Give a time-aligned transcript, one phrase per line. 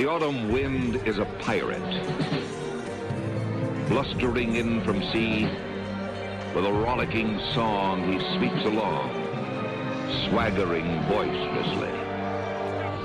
[0.00, 1.76] The autumn wind is a pirate,
[3.86, 5.44] blustering in from sea.
[6.54, 9.10] With a rollicking song, he sweeps along,
[10.24, 11.92] swaggering boisterously.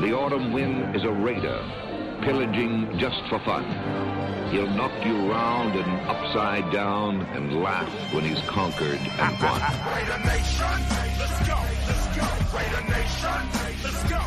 [0.08, 1.60] The autumn wind is a raider,
[2.21, 3.66] pillaging just for fun.
[4.52, 9.59] He'll knock you round and upside down and laugh when he's conquered and won.
[9.93, 10.80] Raider Nation,
[11.20, 11.59] let's go,
[11.89, 12.57] let's go.
[12.57, 14.25] Raider Nation, let's go,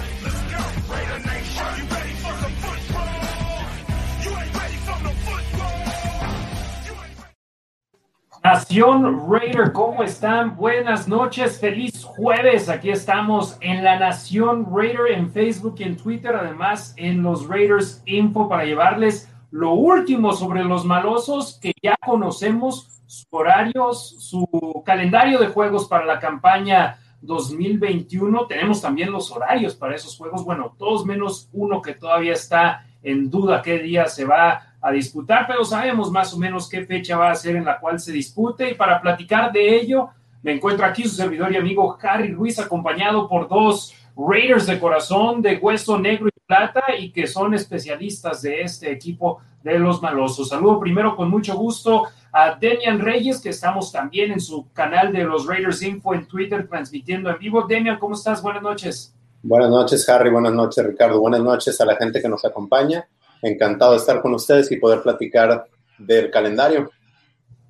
[8.51, 10.57] Nación Raider, ¿cómo están?
[10.57, 12.71] Buenas noches, feliz jueves.
[12.71, 18.02] Aquí estamos en la Nación Raider en Facebook y en Twitter, además en los Raiders
[18.07, 25.38] Info para llevarles lo último sobre los malosos que ya conocemos, sus horarios, su calendario
[25.38, 28.46] de juegos para la campaña 2021.
[28.46, 33.29] Tenemos también los horarios para esos juegos, bueno, todos menos uno que todavía está en
[33.29, 37.31] duda qué día se va a disputar, pero sabemos más o menos qué fecha va
[37.31, 38.71] a ser en la cual se dispute.
[38.71, 40.09] Y para platicar de ello,
[40.43, 45.43] me encuentro aquí su servidor y amigo Harry Ruiz, acompañado por dos Raiders de corazón,
[45.43, 50.49] de hueso negro y plata, y que son especialistas de este equipo de los malosos.
[50.49, 55.25] Saludo primero con mucho gusto a Demian Reyes, que estamos también en su canal de
[55.25, 57.63] los Raiders Info en Twitter transmitiendo en vivo.
[57.69, 58.43] Demian, ¿cómo estás?
[58.43, 59.15] Buenas noches.
[59.43, 60.31] Buenas noches, Harry.
[60.31, 61.21] Buenas noches, Ricardo.
[61.21, 63.07] Buenas noches a la gente que nos acompaña.
[63.43, 65.67] Encantado de estar con ustedes y poder platicar
[65.99, 66.91] del calendario.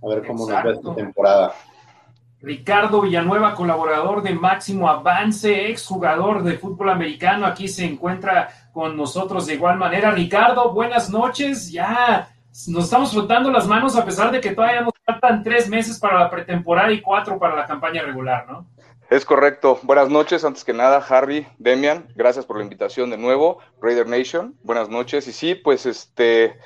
[0.02, 1.52] A ver cómo nos va esta temporada.
[2.40, 9.46] Ricardo Villanueva, colaborador de Máximo Avance, exjugador de fútbol americano, aquí se encuentra con nosotros
[9.46, 10.12] de igual manera.
[10.12, 11.72] Ricardo, buenas noches.
[11.72, 12.28] Ya
[12.68, 16.20] nos estamos frotando las manos a pesar de que todavía nos faltan tres meses para
[16.20, 18.66] la pretemporada y cuatro para la campaña regular, ¿no?
[19.10, 19.80] Es correcto.
[19.84, 24.54] Buenas noches, antes que nada, Harry, Demian, gracias por la invitación de nuevo, Raider Nation,
[24.62, 25.26] buenas noches.
[25.28, 26.58] Y sí, pues este,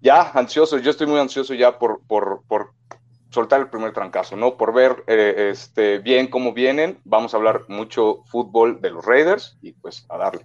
[0.00, 2.70] ya ansioso, yo estoy muy ansioso ya por, por, por
[3.30, 4.56] soltar el primer trancazo, ¿no?
[4.56, 7.00] Por ver eh, este, bien cómo vienen.
[7.04, 10.42] Vamos a hablar mucho fútbol de los Raiders y pues a darle.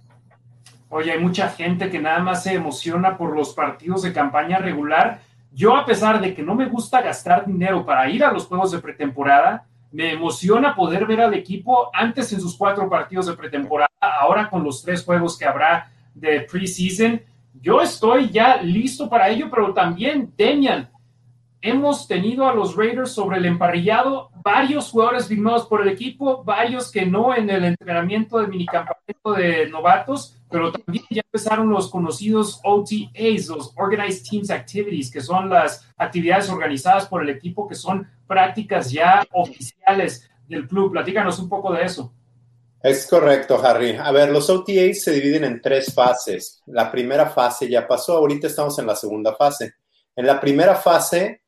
[0.88, 5.20] Oye, hay mucha gente que nada más se emociona por los partidos de campaña regular.
[5.52, 8.72] Yo, a pesar de que no me gusta gastar dinero para ir a los juegos
[8.72, 13.88] de pretemporada, me emociona poder ver al equipo antes en sus cuatro partidos de pretemporada,
[14.00, 17.22] ahora con los tres juegos que habrá de preseason.
[17.60, 20.90] Yo estoy ya listo para ello, pero también, Demian,
[21.64, 26.92] hemos tenido a los Raiders sobre el emparrillado, varios jugadores firmados por el equipo, varios
[26.92, 32.60] que no en el entrenamiento del minicampamento de novatos, pero también ya empezaron los conocidos
[32.64, 38.06] OTAs, los Organized Teams Activities, que son las actividades organizadas por el equipo, que son
[38.26, 40.92] prácticas ya oficiales del club.
[40.92, 42.12] Platícanos un poco de eso.
[42.82, 43.96] Es correcto, Harry.
[43.96, 46.62] A ver, los OTAs se dividen en tres fases.
[46.66, 49.72] La primera fase ya pasó, ahorita estamos en la segunda fase.
[50.14, 51.40] En la primera fase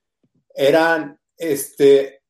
[0.56, 2.22] eran, este,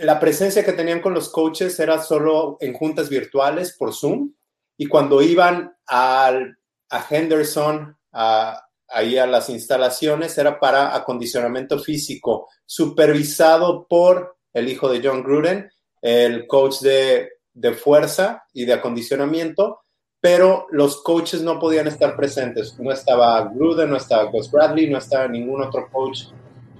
[0.00, 4.34] la presencia que tenían con los coaches era solo en juntas virtuales por Zoom
[4.76, 6.58] y cuando iban al,
[6.90, 14.90] a Henderson, a, ahí a las instalaciones, era para acondicionamiento físico, supervisado por el hijo
[14.90, 19.82] de John Gruden, el coach de, de fuerza y de acondicionamiento,
[20.20, 22.78] pero los coaches no podían estar presentes.
[22.78, 26.24] No estaba Gruden, no estaba Gus Bradley, no estaba ningún otro coach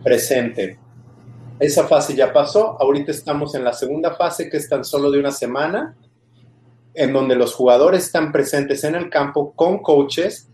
[0.02, 0.78] presente.
[1.58, 5.20] Esa fase ya pasó, ahorita estamos en la segunda fase que es tan solo de
[5.20, 5.96] una semana,
[6.94, 10.48] en donde los jugadores están presentes en el campo con coaches,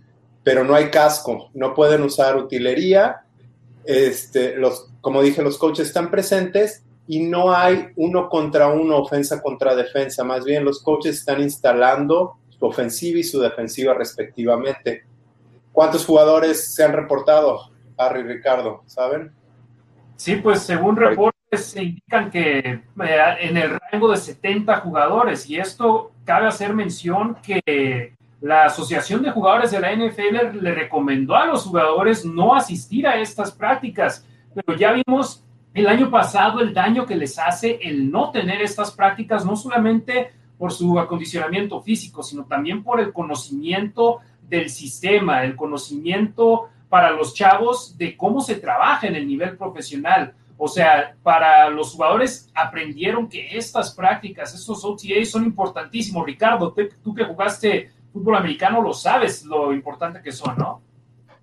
[0.45, 3.23] pero no hay casco, no pueden usar utilería,
[3.85, 9.41] este, los, como dije, los coaches están presentes y no hay uno contra uno, ofensa
[9.41, 15.05] contra defensa, más bien los coaches están instalando su ofensiva y su defensiva respectivamente.
[15.73, 18.83] ¿Cuántos jugadores se han reportado, Harry Ricardo?
[18.87, 19.33] ¿Saben?
[20.19, 22.83] Sí, pues según reportes se indican que eh,
[23.41, 29.31] en el rango de 70 jugadores, y esto cabe hacer mención que la Asociación de
[29.31, 34.77] Jugadores de la NFL le recomendó a los jugadores no asistir a estas prácticas, pero
[34.77, 39.47] ya vimos el año pasado el daño que les hace el no tener estas prácticas,
[39.47, 44.19] no solamente por su acondicionamiento físico, sino también por el conocimiento
[44.49, 50.35] del sistema, el conocimiento para los chavos de cómo se trabaja en el nivel profesional.
[50.57, 56.27] O sea, para los jugadores aprendieron que estas prácticas, estos OTAs son importantísimos.
[56.27, 60.83] Ricardo, tú, tú que jugaste fútbol americano lo sabes lo importante que son, ¿no?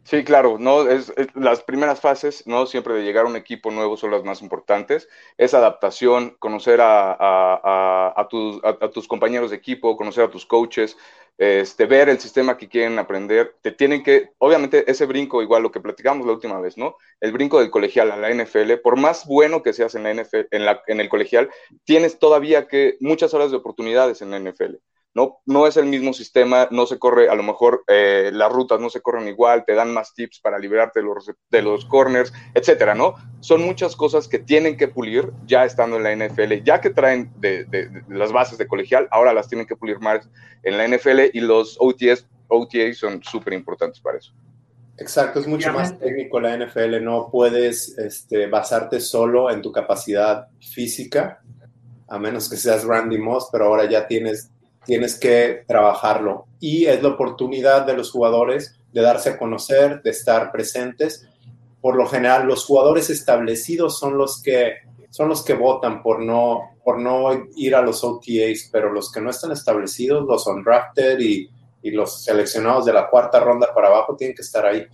[0.05, 3.97] Sí, claro, no es, las primeras fases, no siempre de llegar a un equipo nuevo
[3.97, 5.09] son las más importantes.
[5.35, 8.61] Es adaptación, conocer a, a, a, tus,
[8.93, 10.95] tus, compañeros de equipo, conocer a tus coaches,
[11.37, 15.71] este, ver el sistema que quieren aprender, te tienen que, obviamente ese brinco, igual lo
[15.71, 16.95] que platicamos la última vez, ¿no?
[17.19, 20.47] El brinco del colegial a la NFL, por más bueno que seas en la NFL,
[20.51, 21.49] en, la, en el colegial,
[21.83, 24.75] tienes todavía que muchas horas de oportunidades en la NFL.
[25.15, 28.81] No, no es el mismo sistema, no se corre, a lo mejor eh, las rutas
[28.81, 32.33] no se corren igual, te dan más tips para liberarte de los, de los corners,
[32.53, 33.15] etcétera, ¿no?
[33.39, 37.31] Son muchas cosas que tienen que pulir ya estando en la NFL, ya que traen
[37.37, 40.29] de, de, de las bases de colegial, ahora las tienen que pulir más
[40.63, 44.33] en la NFL y los OTS, OTAs son súper importantes para eso.
[44.97, 50.47] Exacto, es mucho más técnico la NFL, no puedes este, basarte solo en tu capacidad
[50.59, 51.41] física,
[52.07, 54.51] a menos que seas Randy Moss, pero ahora ya tienes
[54.85, 56.45] tienes que trabajarlo.
[56.59, 61.27] Y es la oportunidad de los jugadores de darse a conocer, de estar presentes.
[61.81, 64.75] Por lo general, los jugadores establecidos son los que
[65.09, 69.21] son los que votan por no, por no ir a los OTAs, pero los que
[69.21, 71.49] no están establecidos, los undrafted y,
[71.81, 74.85] y los seleccionados de la cuarta ronda para abajo tienen que estar ahí.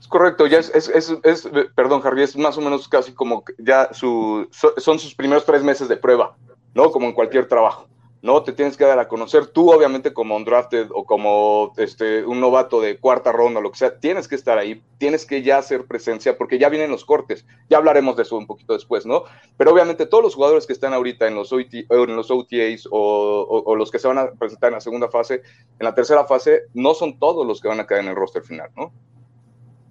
[0.00, 3.44] Es correcto, ya es, es, es, es, perdón, Harry, es más o menos casi como
[3.58, 4.48] ya su,
[4.78, 6.36] son sus primeros tres meses de prueba,
[6.74, 6.90] ¿no?
[6.90, 7.86] Como en cualquier trabajo.
[8.24, 8.42] ¿No?
[8.42, 9.48] Te tienes que dar a conocer.
[9.48, 13.76] Tú, obviamente, como un drafted o como este, un novato de cuarta ronda lo que
[13.76, 17.44] sea, tienes que estar ahí, tienes que ya hacer presencia, porque ya vienen los cortes.
[17.68, 19.24] Ya hablaremos de eso un poquito después, ¿no?
[19.58, 23.62] Pero obviamente todos los jugadores que están ahorita en los, OT, en los OTAs o,
[23.66, 25.42] o, los que se van a presentar en la segunda fase,
[25.78, 28.42] en la tercera fase, no son todos los que van a quedar en el roster
[28.42, 28.90] final, ¿no?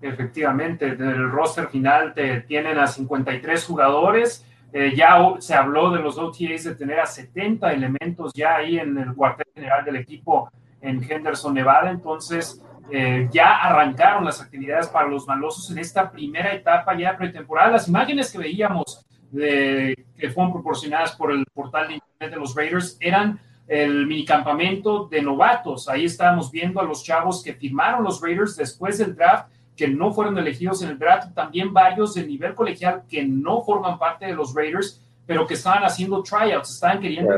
[0.02, 6.02] Efectivamente, en el roster final te tienen a 53 jugadores eh, ya se habló de
[6.02, 10.50] los OTAs de tener a 70 elementos ya ahí en el cuartel general del equipo
[10.82, 11.92] en Henderson, Nevada.
[11.92, 12.60] Entonces,
[12.92, 17.72] eh, ya arrancaron las actividades para los malosos en esta primera etapa ya pretemporada.
[17.72, 22.56] Las imágenes que veíamos de, que fueron proporcionadas por el portal de internet de los
[22.56, 25.88] Raiders eran el minicampamento de novatos.
[25.88, 30.14] Ahí estábamos viendo a los chavos que firmaron los Raiders después del draft que no
[30.14, 34.34] fueron elegidos en el draft, también varios de nivel colegial que no forman parte de
[34.34, 37.34] los Raiders, pero que estaban haciendo tryouts, estaban queriendo.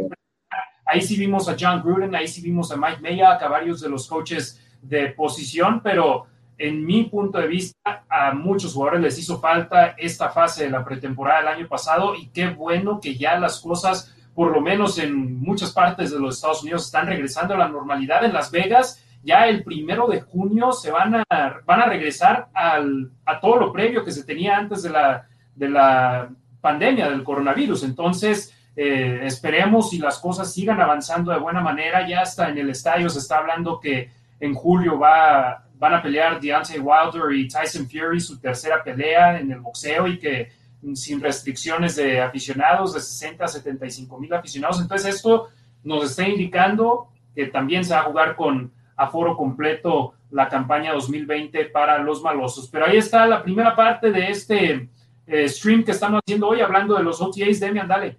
[0.85, 3.89] Ahí sí vimos a John Gruden, ahí sí vimos a Mike Mayock, a varios de
[3.89, 6.27] los coaches de posición, pero
[6.57, 10.85] en mi punto de vista, a muchos jugadores les hizo falta esta fase de la
[10.85, 15.39] pretemporada del año pasado y qué bueno que ya las cosas, por lo menos en
[15.39, 18.23] muchas partes de los Estados Unidos, están regresando a la normalidad.
[18.23, 23.11] En Las Vegas, ya el primero de junio se van a, van a regresar al,
[23.25, 26.29] a todo lo previo que se tenía antes de la, de la
[26.61, 27.83] pandemia del coronavirus.
[27.83, 32.07] Entonces, eh, esperemos si las cosas sigan avanzando de buena manera.
[32.07, 36.39] Ya hasta en el estadio se está hablando que en julio va, van a pelear
[36.39, 40.51] Deontay Wilder y Tyson Fury su tercera pelea en el boxeo y que
[40.93, 44.79] sin restricciones de aficionados, de 60 a 75 mil aficionados.
[44.79, 45.47] Entonces, esto
[45.83, 50.93] nos está indicando que también se va a jugar con a foro completo la campaña
[50.93, 52.67] 2020 para los malosos.
[52.69, 54.89] Pero ahí está la primera parte de este
[55.27, 57.59] eh, stream que estamos haciendo hoy, hablando de los OTAs.
[57.59, 58.17] Demian, dale.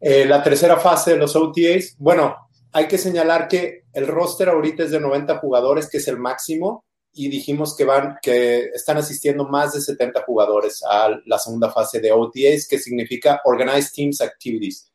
[0.00, 4.84] Eh, la tercera fase de los OTAs, bueno, hay que señalar que el roster ahorita
[4.84, 9.48] es de 90 jugadores, que es el máximo, y dijimos que van, que están asistiendo
[9.48, 14.92] más de 70 jugadores a la segunda fase de OTAs, que significa Organized Teams Activities.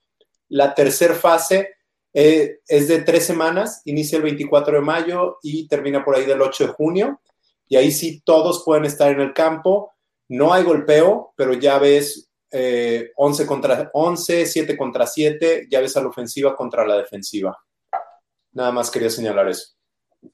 [0.49, 1.71] La tercera fase
[2.13, 6.41] eh, es de tres semanas, inicia el 24 de mayo y termina por ahí del
[6.41, 7.21] 8 de junio.
[7.67, 9.91] Y ahí sí todos pueden estar en el campo.
[10.29, 15.97] No hay golpeo, pero ya ves eh, 11 contra 11, 7 contra 7, ya ves
[15.97, 17.57] a la ofensiva contra la defensiva.
[18.51, 19.73] Nada más quería señalar eso.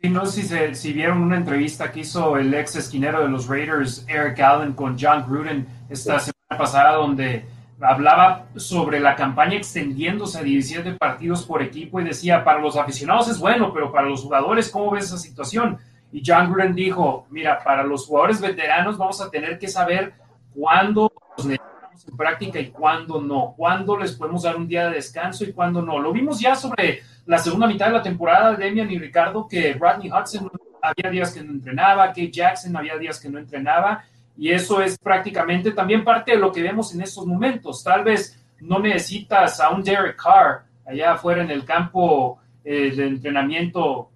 [0.01, 3.29] Sí, no sé si, se, si vieron una entrevista que hizo el ex esquinero de
[3.29, 6.31] los Raiders, Eric Allen, con John Gruden esta sí.
[6.31, 7.45] semana pasada, donde
[7.81, 13.29] hablaba sobre la campaña extendiéndose a 17 partidos por equipo y decía, para los aficionados
[13.29, 15.77] es bueno, pero para los jugadores, ¿cómo ves esa situación?
[16.11, 20.13] Y John Gruden dijo, mira, para los jugadores veteranos vamos a tener que saber
[20.53, 24.95] cuándo los necesitamos en práctica y cuándo no, cuándo les podemos dar un día de
[24.95, 25.99] descanso y cuándo no.
[25.99, 30.11] Lo vimos ya sobre la segunda mitad de la temporada, Demian y Ricardo, que Rodney
[30.11, 30.49] Hudson
[30.81, 34.03] había días que no entrenaba, que Jackson había días que no entrenaba,
[34.39, 37.83] y eso es prácticamente también parte de lo que vemos en estos momentos.
[37.83, 43.05] Tal vez no necesitas a un Derek Carr allá afuera en el campo eh, de
[43.05, 44.09] entrenamiento,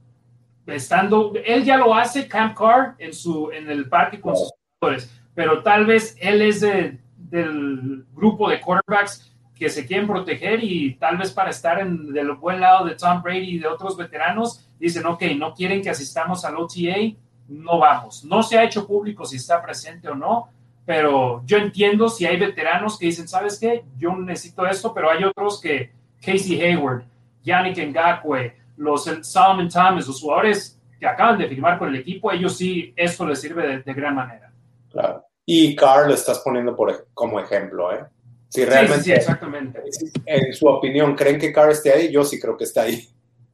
[0.65, 4.49] estando, él ya lo hace, Camp Carr, en, su, en el parque con sus
[4.79, 10.63] jugadores, pero tal vez él es de, del grupo de quarterbacks que se quieren proteger
[10.63, 13.97] y tal vez para estar en del buen lado de Tom Brady y de otros
[13.97, 17.13] veteranos, dicen, ok, no quieren que asistamos al OTA,
[17.53, 18.23] no vamos.
[18.25, 20.49] No se ha hecho público si está presente o no,
[20.85, 23.83] pero yo entiendo si hay veteranos que dicen, ¿sabes qué?
[23.97, 27.03] Yo necesito esto, pero hay otros que, Casey Hayward,
[27.43, 32.57] Yannick Ngakwe, los Solomon Thomas, los jugadores que acaban de firmar con el equipo, ellos
[32.57, 34.51] sí, esto les sirve de, de gran manera.
[34.89, 35.25] Claro.
[35.45, 38.05] Y Carl lo estás poniendo por, como ejemplo, ¿eh?
[38.47, 39.81] Si Sí, realmente, sí, sí, exactamente.
[40.25, 43.07] en su opinión, creen que Carl esté ahí, yo sí creo que está ahí.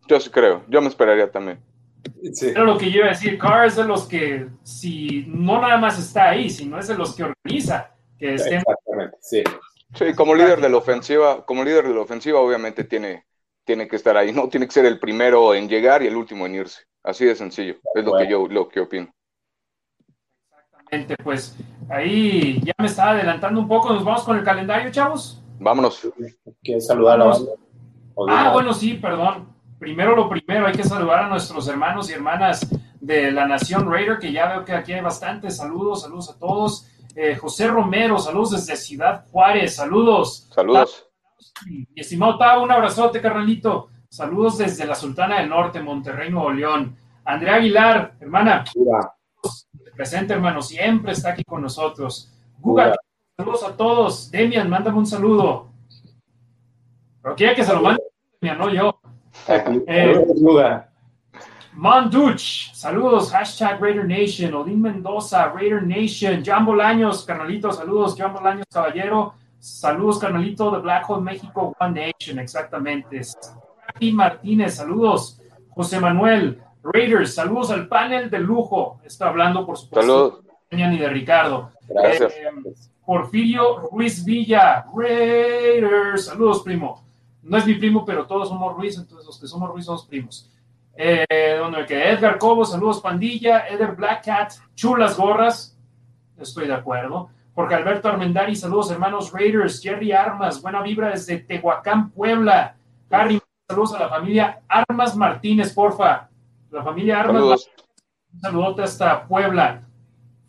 [0.08, 1.60] Yo sí creo, yo me esperaría también.
[2.34, 2.50] Sí.
[2.50, 5.78] Era lo que yo iba a decir, Carr es de los que, si no nada
[5.78, 9.44] más está ahí, sino es de los que organiza, que estén Exactamente, sí.
[9.96, 13.26] Sí, como líder de la ofensiva, como líder de la ofensiva, obviamente tiene,
[13.64, 14.48] tiene que estar ahí, ¿no?
[14.48, 16.84] Tiene que ser el primero en llegar y el último en irse.
[17.04, 17.76] Así de sencillo.
[17.96, 19.12] Es lo que yo, lo que opino.
[20.52, 21.58] Exactamente, pues
[21.90, 23.92] ahí ya me estaba adelantando un poco.
[23.94, 25.42] Nos vamos con el calendario, chavos.
[25.60, 26.08] Vámonos.
[26.62, 27.38] ¿Quieres saludar a la
[28.28, 29.48] Ah, bueno, sí, perdón.
[29.80, 32.68] Primero lo primero, hay que saludar a nuestros hermanos y hermanas
[33.00, 35.56] de la Nación Raider, que ya veo que aquí hay bastantes.
[35.56, 36.88] Saludos, saludos a todos.
[37.16, 40.50] Eh, José Romero, saludos desde Ciudad Juárez, saludos.
[40.54, 41.08] Saludos.
[41.66, 43.90] Mi estimado Tavo, un abrazote, carnalito.
[44.10, 46.98] Saludos desde la Sultana del Norte, Monterrey, Nuevo León.
[47.24, 49.14] Andrea Aguilar, hermana, Mira,
[49.96, 52.34] presente, hermano, siempre está aquí con nosotros.
[52.62, 52.96] Hola.
[53.38, 54.30] saludos a todos.
[54.30, 55.70] Demian, mándame un saludo.
[57.22, 58.02] Pero quiere que se lo mande
[58.42, 58.99] Demian, no yo.
[59.50, 60.82] Eh.
[61.74, 68.66] Monduch, saludos, hashtag Raider Nation, Odín Mendoza, Raider Nation, John Bolaños, carnalito, saludos, John Bolaños,
[68.72, 73.22] caballero, saludos, carnalito de Black Hole México, One Nation, exactamente.
[73.88, 80.42] Rafi Martínez, saludos, José Manuel, Raiders, saludos al panel de lujo, está hablando por supuesto
[80.72, 80.94] Saludos.
[80.94, 81.72] y de Ricardo.
[81.88, 82.34] Gracias.
[82.34, 82.50] Eh,
[83.06, 87.09] Porfirio Ruiz Villa, Raiders, saludos, primo.
[87.42, 90.52] No es mi primo, pero todos somos Ruiz, entonces los que somos Ruiz somos primos.
[90.96, 93.68] Eh, donde me quedé, Edgar Cobo, saludos, pandilla.
[93.68, 95.78] Eder Black Cat, chulas gorras.
[96.38, 97.30] Estoy de acuerdo.
[97.56, 99.82] Jorge Alberto Armendari, saludos, hermanos Raiders.
[99.82, 102.76] Jerry Armas, buena vibra desde Tehuacán, Puebla.
[103.10, 106.30] Harry, saludos a la familia Armas Martínez, porfa.
[106.72, 107.70] La familia Armas Saludos.
[108.34, 109.82] un saludote hasta Puebla.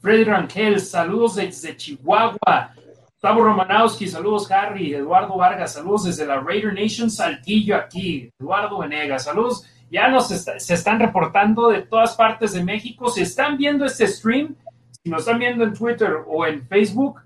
[0.00, 2.75] Freddy Rangel, saludos desde Chihuahua.
[3.22, 4.94] Gustavo Romanowski, saludos Harry.
[4.94, 8.30] Eduardo Vargas, saludos desde la Raider Nation Saltillo aquí.
[8.40, 9.66] Eduardo Venegas, saludos.
[9.90, 13.10] Ya nos se están reportando de todas partes de México.
[13.10, 14.56] Si están viendo este stream,
[15.04, 17.20] si nos están viendo en Twitter o en Facebook,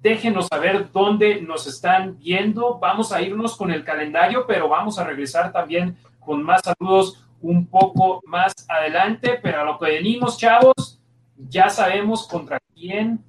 [0.00, 2.78] déjenos saber dónde nos están viendo.
[2.78, 7.66] Vamos a irnos con el calendario, pero vamos a regresar también con más saludos un
[7.66, 9.38] poco más adelante.
[9.42, 11.02] Pero a lo que venimos, chavos,
[11.36, 13.22] ya sabemos contra quién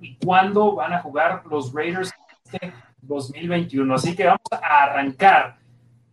[0.00, 2.12] y cuándo van a jugar los Raiders
[2.44, 3.94] este 2021.
[3.94, 5.58] Así que vamos a arrancar.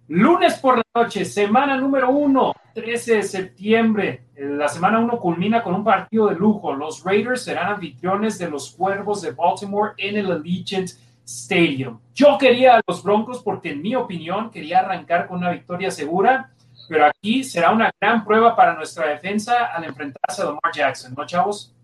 [0.08, 4.26] Lunes por la noche, semana número uno, 13 de septiembre.
[4.36, 6.76] Eh, La semana uno culmina con un partido de lujo.
[6.76, 10.90] Los Raiders serán anfitriones de los Cuervos de Baltimore en el Allegiant
[11.26, 12.00] Stadium.
[12.14, 16.52] Yo quería a los Broncos porque, en mi opinión, quería arrancar con una victoria segura,
[16.88, 21.26] pero aquí será una gran prueba para nuestra defensa al enfrentarse a Lamar Jackson, ¿no,
[21.26, 21.75] chavos?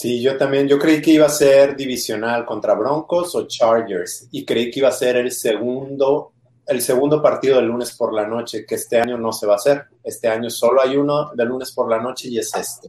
[0.00, 4.46] Sí, yo también, yo creí que iba a ser divisional contra Broncos o Chargers y
[4.46, 6.32] creí que iba a ser el segundo,
[6.66, 9.56] el segundo partido del lunes por la noche, que este año no se va a
[9.56, 9.84] hacer.
[10.02, 12.88] Este año solo hay uno de lunes por la noche y es este.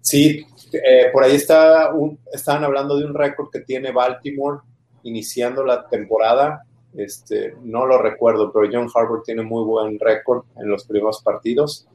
[0.00, 4.60] Sí, eh, por ahí está un, estaban hablando de un récord que tiene Baltimore
[5.02, 6.62] iniciando la temporada.
[6.94, 11.86] Este, no lo recuerdo, pero John Harbaugh tiene muy buen récord en los primeros partidos.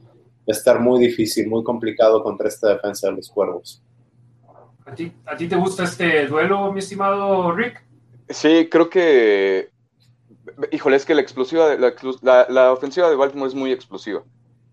[0.41, 3.82] Va a estar muy difícil, muy complicado contra esta defensa de los Cuervos.
[4.85, 7.83] ¿A ti, a ti te gusta este duelo, mi estimado Rick?
[8.29, 9.71] Sí, creo que.
[10.71, 14.23] Híjole, es que la explosiva, la, ofensiva de Baltimore es muy explosiva,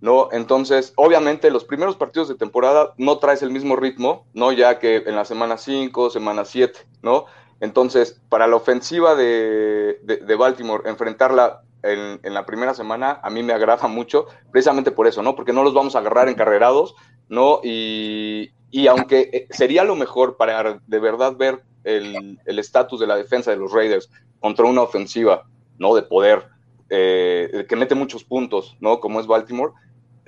[0.00, 0.28] ¿no?
[0.32, 4.52] Entonces, obviamente, los primeros partidos de temporada no traes el mismo ritmo, ¿no?
[4.52, 7.26] Ya que en la semana 5, semana 7, ¿no?
[7.60, 10.00] Entonces, para la ofensiva de,
[10.38, 15.22] Baltimore, enfrentarla en, en la primera semana, a mí me agrada mucho, precisamente por eso,
[15.22, 15.36] ¿no?
[15.36, 16.94] Porque no los vamos a agarrar encarrerados,
[17.28, 17.60] ¿no?
[17.62, 23.16] Y, y aunque eh, sería lo mejor para de verdad ver el estatus de la
[23.16, 25.44] defensa de los Raiders contra una ofensiva,
[25.78, 25.94] ¿no?
[25.94, 26.46] De poder,
[26.90, 29.00] eh, que mete muchos puntos, ¿no?
[29.00, 29.72] Como es Baltimore,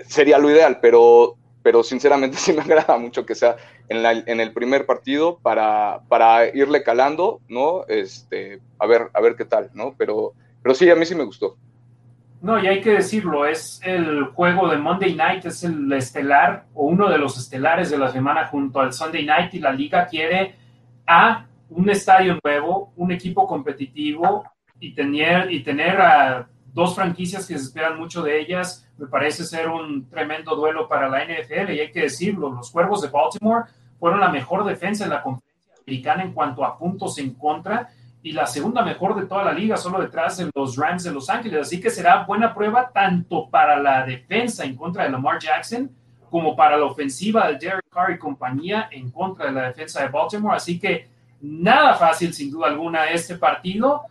[0.07, 3.57] sería lo ideal, pero, pero sinceramente sí me agrada mucho que sea
[3.89, 7.85] en, la- en el primer partido para, para irle calando, ¿no?
[7.89, 9.95] Este, a ver, a ver qué tal, ¿no?
[9.99, 11.59] Pero, pero sí, a mí sí me gustó.
[12.43, 16.87] No, y hay que decirlo, es el juego de Monday Night, es el estelar o
[16.87, 20.57] uno de los estelares de la semana junto al Sunday Night y la liga quiere
[21.07, 24.45] a un estadio nuevo, un equipo competitivo
[24.81, 29.45] y tener, y tener a dos franquicias que se esperan mucho de ellas, me parece
[29.45, 33.67] ser un tremendo duelo para la NFL y hay que decirlo, los Cuervos de Baltimore
[34.01, 37.89] fueron la mejor defensa en la conferencia americana en cuanto a puntos en contra
[38.23, 41.29] y la segunda mejor de toda la liga, solo detrás de los Rams de Los
[41.29, 41.63] Ángeles.
[41.63, 45.91] Así que será buena prueba tanto para la defensa en contra de Lamar Jackson
[46.31, 50.09] como para la ofensiva de Derek Carr y compañía en contra de la defensa de
[50.09, 50.57] Baltimore.
[50.57, 51.09] Así que
[51.41, 54.03] nada fácil, sin duda alguna, este partido,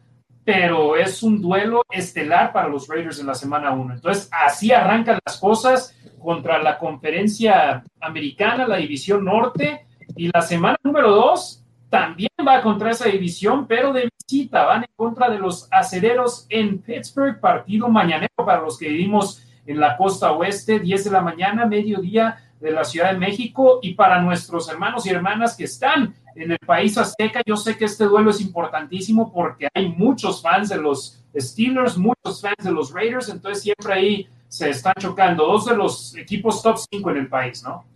[0.43, 3.95] pero es un duelo estelar para los Raiders en la semana 1.
[3.95, 10.77] Entonces, así arrancan las cosas contra la conferencia americana, la división norte, y la semana
[10.83, 14.63] número 2 también va contra esa división, pero de visita.
[14.63, 19.77] Van en contra de los acereros en Pittsburgh, partido mañanero para los que vivimos en
[19.77, 23.79] la costa oeste, 10 de la mañana, mediodía de la Ciudad de México.
[23.81, 27.85] Y para nuestros hermanos y hermanas que están en el país azteca, yo sé que
[27.85, 32.93] este duelo es importantísimo porque hay muchos fans de los Steelers, muchos fans de los
[32.93, 37.27] Raiders, entonces siempre ahí se están chocando dos de los equipos top 5 en el
[37.27, 37.90] país, ¿no?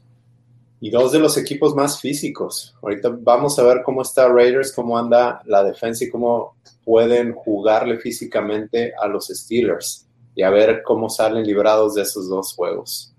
[0.85, 2.75] Y dos de los equipos más físicos.
[2.79, 7.97] Ahorita vamos a ver cómo está Raiders, cómo anda la defensa y cómo pueden jugarle
[7.97, 13.11] físicamente a los Steelers y a ver cómo salen librados de esos dos juegos.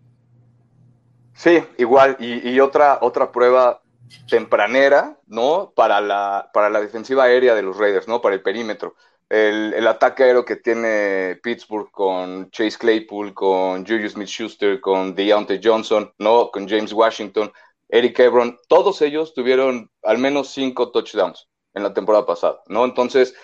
[1.34, 3.82] Sí, igual, y, otra, otra prueba
[4.30, 5.72] tempranera, ¿no?
[5.74, 8.22] Para la, para la defensiva aérea de los Raiders, ¿no?
[8.22, 8.94] Para el perímetro.
[9.28, 15.60] El, el, ataque aéreo que tiene Pittsburgh con Chase Claypool, con Julius Smith-Schuster, con Deontay
[15.62, 16.50] Johnson, ¿no?
[16.52, 17.52] Con James Washington,
[17.88, 22.84] Eric Ebron, todos ellos tuvieron al menos cinco touchdowns en la temporada pasada, ¿no?
[22.84, 23.34] Entonces,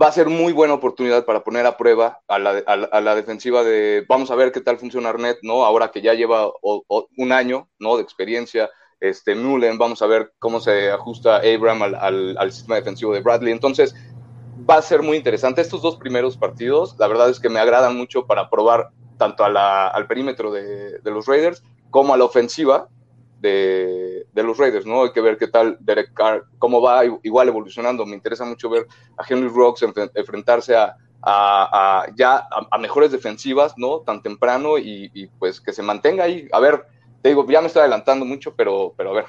[0.00, 3.64] va a ser muy buena oportunidad para poner a prueba a la, a la, defensiva
[3.64, 5.64] de, vamos a ver qué tal funciona Arnett, ¿no?
[5.64, 7.96] Ahora que ya lleva un año, ¿no?
[7.96, 13.12] De experiencia, este, Mullen, vamos a ver cómo se ajusta Abram al, al sistema defensivo
[13.12, 13.52] de Bradley.
[13.52, 13.94] Entonces,
[14.68, 15.60] va a ser muy interesante.
[15.60, 20.06] Estos dos primeros partidos, la verdad es que me agradan mucho para probar tanto al
[20.06, 22.88] perímetro de, los Raiders como a la ofensiva
[23.40, 25.04] de, los Raiders, ¿no?
[25.04, 28.06] Hay que ver qué tal Derek Carr, cómo va igual evolucionando.
[28.06, 28.86] Me interesa mucho ver
[29.16, 29.84] a Henry Rocks
[30.14, 34.00] enfrentarse a, ya a, mejores defensivas, ¿no?
[34.00, 36.48] Tan temprano y, y, pues que se mantenga ahí.
[36.52, 36.86] A ver,
[37.20, 39.24] te digo, ya me estoy adelantando mucho, pero, pero a ver.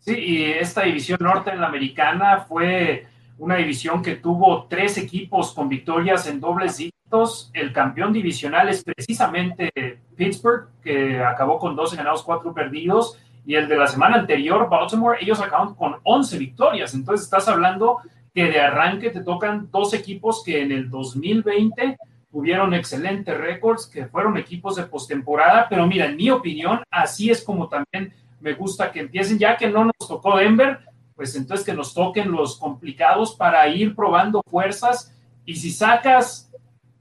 [0.00, 3.06] Sí, y esta división norte en la americana fue
[3.38, 7.50] una división que tuvo tres equipos con victorias en dobles dígitos.
[7.54, 9.70] El campeón divisional es precisamente
[10.16, 13.18] Pittsburgh, que acabó con 12 ganados, 4 perdidos.
[13.46, 16.94] Y el de la semana anterior, Baltimore, ellos acaban con 11 victorias.
[16.94, 17.98] Entonces estás hablando
[18.34, 21.96] que de arranque te tocan dos equipos que en el 2020
[22.30, 25.66] tuvieron excelentes récords, que fueron equipos de postemporada.
[25.70, 29.68] Pero mira, en mi opinión, así es como también me gusta que empiecen, ya que
[29.68, 30.80] no nos tocó Denver,
[31.18, 35.12] pues entonces que nos toquen los complicados para ir probando fuerzas.
[35.44, 36.48] Y si sacas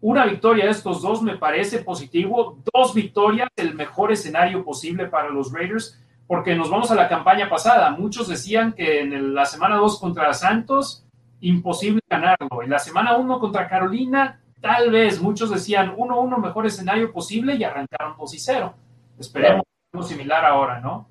[0.01, 2.57] una victoria de estos dos, me parece positivo.
[2.73, 7.47] Dos victorias, el mejor escenario posible para los Raiders, porque nos vamos a la campaña
[7.47, 7.91] pasada.
[7.91, 11.05] Muchos decían que en la semana 2 contra Santos,
[11.39, 12.63] imposible ganarlo.
[12.63, 15.21] En la semana 1 contra Carolina, tal vez.
[15.21, 18.73] Muchos decían 1-1, mejor escenario posible y arrancaron 2 y 0.
[19.19, 21.07] Esperemos algo similar ahora, ¿no?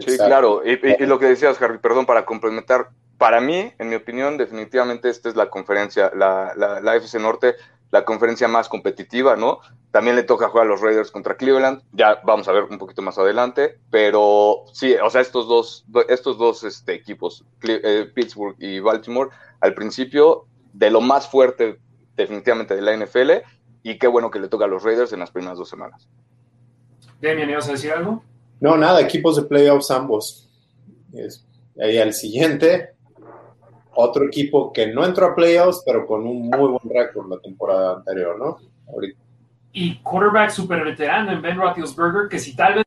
[0.00, 0.62] Sí, claro.
[0.64, 5.28] Y, lo que decías, Harry, perdón, para complementar, para mí, en mi opinión, definitivamente esta
[5.28, 7.56] es la conferencia, la, la, FC Norte,
[7.90, 9.60] la conferencia más competitiva, ¿no?
[9.90, 13.00] También le toca jugar a los Raiders contra Cleveland, ya vamos a ver un poquito
[13.00, 18.80] más adelante, pero sí, o sea, estos dos, estos dos este, equipos, eh, Pittsburgh y
[18.80, 21.80] Baltimore, al principio, de lo más fuerte
[22.14, 23.30] definitivamente de la NFL,
[23.82, 26.08] y qué bueno que le toca a los Raiders en las primeras dos semanas.
[27.20, 28.22] Demian, ¿ibas a decir algo?
[28.60, 30.48] No, nada, equipos de playoffs ambos.
[31.80, 32.90] ahí al siguiente,
[33.94, 37.96] otro equipo que no entró a playoffs, pero con un muy buen récord la temporada
[37.96, 38.58] anterior, ¿no?
[39.72, 42.84] Y quarterback super veterano en Ben Roethlisberger, que si tal vez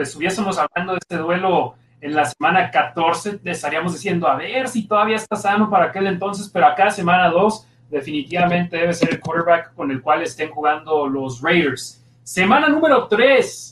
[0.00, 5.16] estuviésemos hablando de este duelo en la semana 14, estaríamos diciendo, a ver si todavía
[5.16, 9.90] está sano para aquel entonces, pero acá semana 2 definitivamente debe ser el quarterback con
[9.90, 12.02] el cual estén jugando los Raiders.
[12.24, 13.71] Semana número 3,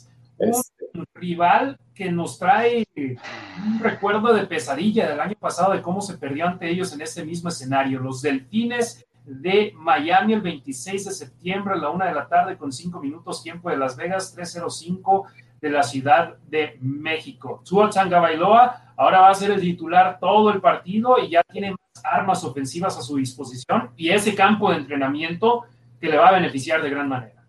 [1.21, 6.47] rival que nos trae un recuerdo de pesadilla del año pasado de cómo se perdió
[6.47, 7.99] ante ellos en ese mismo escenario.
[7.99, 12.71] Los Delfines de Miami el 26 de septiembre a la una de la tarde con
[12.71, 15.27] cinco minutos tiempo de Las Vegas, 305
[15.61, 17.61] de la Ciudad de México.
[17.63, 22.03] Tua Bailoa ahora va a ser el titular todo el partido y ya tiene más
[22.03, 25.65] armas ofensivas a su disposición y ese campo de entrenamiento
[25.99, 27.40] que le va a beneficiar de gran manera.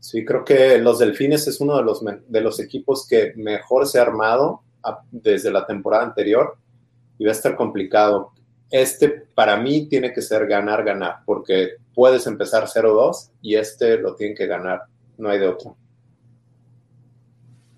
[0.00, 3.98] Sí, creo que los Delfines es uno de los, de los equipos que mejor se
[3.98, 4.62] ha armado
[5.10, 6.56] desde la temporada anterior
[7.18, 8.32] y va a estar complicado.
[8.70, 14.14] Este para mí tiene que ser ganar, ganar, porque puedes empezar 0-2 y este lo
[14.14, 14.84] tienen que ganar,
[15.18, 15.76] no hay de otro.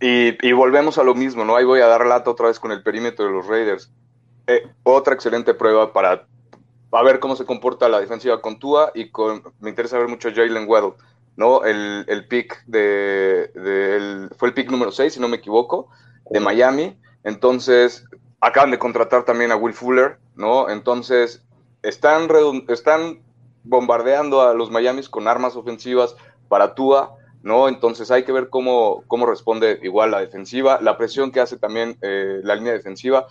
[0.01, 1.55] Y, volvemos a lo mismo, ¿no?
[1.55, 3.91] Ahí voy a dar lata otra vez con el perímetro de los Raiders.
[4.49, 6.27] eh, otra excelente prueba para
[6.93, 10.31] a ver cómo se comporta la defensiva con Tua y con, me interesa ver mucho
[10.35, 10.95] Jalen Weddle,
[11.37, 11.65] ¿no?
[11.65, 15.89] El, el pick de, de el, fue el pick número 6, si no me equivoco,
[16.31, 16.99] de Miami.
[17.25, 18.05] Entonces,
[18.41, 20.69] acaban de contratar también a Will Fuller, ¿no?
[20.69, 21.45] Entonces,
[21.83, 22.29] están,
[22.69, 23.21] están
[23.65, 26.17] bombardeando a los Miamis con armas ofensivas
[26.49, 27.69] para Tua, ¿no?
[27.69, 31.97] Entonces hay que ver cómo, cómo responde igual la defensiva, la presión que hace también
[32.03, 33.27] eh, la línea defensiva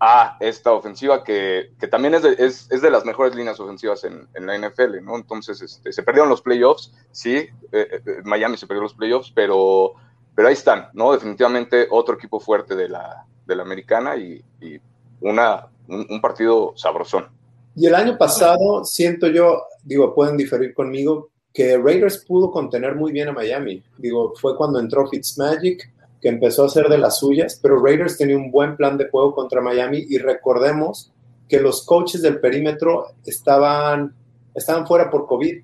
[0.00, 4.04] a esta ofensiva que, que también es de, es, es de, las mejores líneas ofensivas
[4.04, 5.16] en, en la NFL, ¿no?
[5.16, 9.94] Entonces este, se perdieron los playoffs, sí, eh, eh, Miami se perdió los playoffs, pero,
[10.34, 11.12] pero ahí están, ¿no?
[11.12, 14.78] Definitivamente otro equipo fuerte de la, de la americana y, y
[15.20, 17.28] una, un, un partido sabrosón.
[17.76, 23.12] Y el año pasado, siento yo, digo, pueden diferir conmigo, que Raiders pudo contener muy
[23.12, 23.82] bien a Miami.
[23.96, 25.93] Digo, fue cuando entró Fitzmagic,
[26.24, 29.34] que empezó a hacer de las suyas, pero Raiders tenía un buen plan de juego
[29.34, 31.12] contra Miami y recordemos
[31.50, 34.14] que los coaches del perímetro estaban,
[34.54, 35.62] estaban fuera por COVID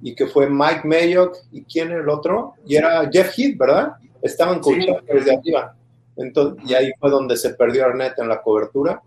[0.00, 3.96] y que fue Mike Mayock y quién era el otro, y era Jeff Heath, ¿verdad?
[4.22, 5.12] Estaban coachando sí.
[5.12, 5.76] desde arriba.
[6.16, 9.02] Entonces, y ahí fue donde se perdió Arnett en la cobertura.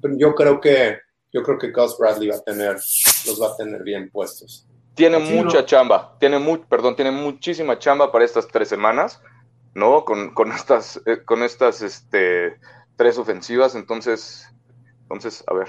[0.00, 0.98] Pero yo creo que
[1.32, 4.64] yo creo que Gus Bradley va a tener, los va a tener bien puestos.
[4.94, 5.66] Tiene sí, mucha no.
[5.66, 9.20] chamba, tiene mu perdón, tiene muchísima chamba para estas tres semanas,
[9.74, 10.04] ¿no?
[10.04, 12.58] Con, con estas, eh, con estas este,
[12.96, 14.52] tres ofensivas, entonces,
[15.02, 15.68] entonces, a ver.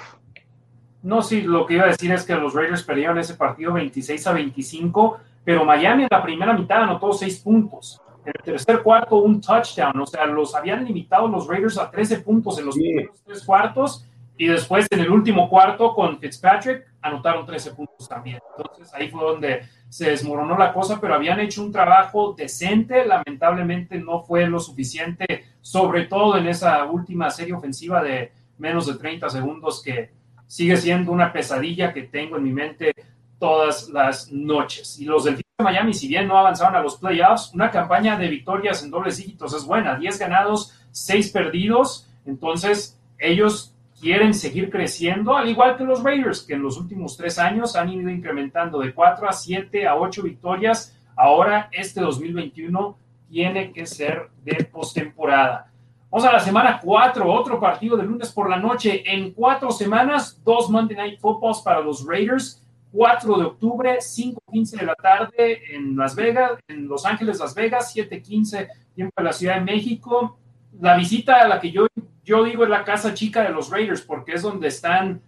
[1.04, 4.26] No, sí, lo que iba a decir es que los Raiders perdieron ese partido 26
[4.28, 8.02] a 25, pero Miami en la primera mitad anotó seis puntos.
[8.26, 12.22] En el tercer cuarto, un touchdown, o sea, los habían limitado los Raiders a 13
[12.22, 12.82] puntos en los sí.
[12.82, 14.06] primeros tres cuartos
[14.38, 18.39] y después en el último cuarto con Fitzpatrick anotaron 13 puntos también.
[18.58, 23.06] Entonces ahí fue donde se desmoronó la cosa, pero habían hecho un trabajo decente.
[23.06, 28.95] Lamentablemente no fue lo suficiente, sobre todo en esa última serie ofensiva de menos de
[28.95, 30.12] 30 segundos que
[30.48, 32.93] sigue siendo una pesadilla que tengo en mi mente
[33.39, 35.00] todas las noches.
[35.00, 38.28] Y los del de Miami, si bien no avanzaron a los playoffs, una campaña de
[38.28, 39.95] victorias en dobles dígitos es buena.
[39.95, 42.10] 10 ganados, 6 perdidos.
[42.26, 43.74] Entonces ellos
[44.06, 47.89] quieren seguir creciendo, al igual que los Raiders, que en los últimos tres años han
[47.89, 50.96] ido incrementando de 4 a 7 a 8 victorias.
[51.15, 55.72] Ahora, este 2021 tiene que ser de postemporada.
[56.12, 59.02] Vamos a la semana 4, otro partido de lunes por la noche.
[59.12, 62.62] En cuatro semanas, dos Monday Night Footballs para los Raiders.
[62.91, 67.94] 4 de octubre, 5.15 de la tarde en Las Vegas, en Los Ángeles, Las Vegas,
[67.96, 70.38] 7.15 tiempo de la Ciudad de México.
[70.81, 71.88] La visita a la que yo
[72.25, 75.21] yo digo es la casa chica de los Raiders porque es donde están,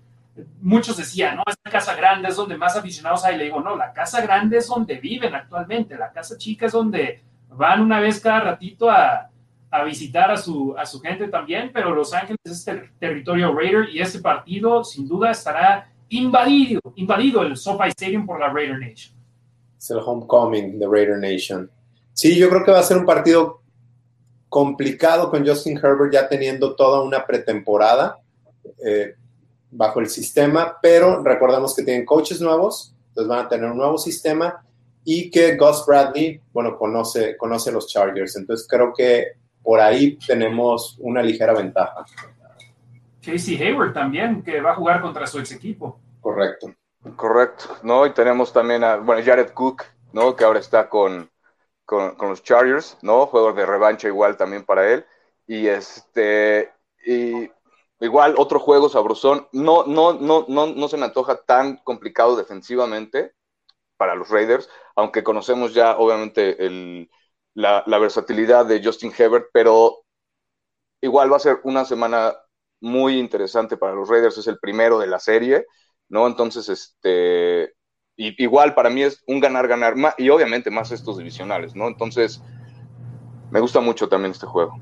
[0.61, 3.37] muchos decían, no, esta casa grande es donde más aficionados hay.
[3.37, 7.21] Le digo, no, la casa grande es donde viven actualmente, la casa chica es donde
[7.49, 9.29] van una vez cada ratito a,
[9.69, 13.89] a visitar a su, a su gente también, pero Los Ángeles es ter territorio Raider
[13.89, 19.15] y este partido sin duda estará invadido, invadido el SoFi Stadium por la Raider Nation.
[19.77, 21.69] Es el homecoming de Raider Nation.
[22.13, 23.61] Sí, yo creo que va a ser un partido
[24.49, 28.17] complicado con Justin Herbert ya teniendo toda una pretemporada
[28.83, 29.15] eh,
[29.71, 33.97] bajo el sistema, pero recordamos que tienen coaches nuevos, entonces van a tener un nuevo
[33.97, 34.63] sistema
[35.03, 40.97] y que Gus Bradley, bueno, conoce, conoce los Chargers, entonces creo que por ahí tenemos
[40.99, 42.05] una ligera ventaja.
[43.21, 45.99] Casey Hayward también, que va a jugar contra su ex equipo.
[46.21, 46.73] Correcto.
[47.15, 48.05] Correcto, ¿no?
[48.05, 49.83] Y tenemos también a, bueno, Jared Cook,
[50.13, 50.35] ¿no?
[50.35, 51.29] Que ahora está con,
[51.87, 53.27] con, con, los Chargers, ¿no?
[53.27, 55.05] Juego de revancha igual también para él.
[55.47, 56.71] Y este,
[57.05, 57.49] y
[58.01, 59.47] igual otro juego sabrosón.
[59.53, 63.33] No, no, no, no, no se me antoja tan complicado defensivamente
[63.97, 67.09] para los Raiders, aunque conocemos ya obviamente el,
[67.55, 70.03] la, la, versatilidad de Justin Herbert, pero
[71.01, 72.35] igual va a ser una semana
[72.81, 75.65] muy interesante para los Raiders, es el primero de la serie,
[76.09, 76.27] ¿no?
[76.27, 77.73] Entonces, este,
[78.17, 81.87] y, igual para mí es un ganar-ganar, y obviamente más estos divisionales, ¿no?
[81.87, 82.43] Entonces,
[83.51, 84.77] me gusta mucho también este juego.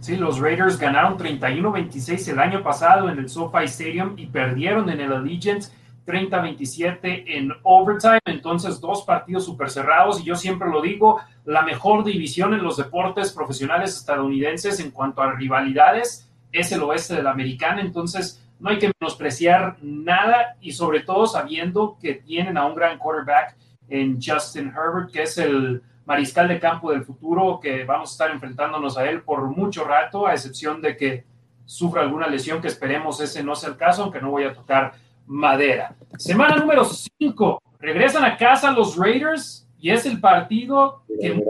[0.00, 5.00] Sí, los Raiders ganaron 31-26 el año pasado en el SoFi Stadium y perdieron en
[5.00, 5.66] el Allegiant
[6.06, 12.02] 30-27 en overtime, entonces dos partidos súper cerrados y yo siempre lo digo, la mejor
[12.02, 17.30] división en los deportes profesionales estadounidenses en cuanto a rivalidades es el oeste de la
[17.30, 22.76] americana, entonces no hay que menospreciar nada y sobre todo sabiendo que tienen a un
[22.76, 23.56] gran quarterback
[23.88, 28.30] en Justin Herbert, que es el mariscal de campo del futuro, que vamos a estar
[28.30, 31.24] enfrentándonos a él por mucho rato, a excepción de que
[31.64, 34.92] sufra alguna lesión, que esperemos ese no sea el caso, aunque no voy a tocar
[35.26, 35.96] madera.
[36.16, 41.44] Semana número 5, regresan a casa los Raiders y es el partido que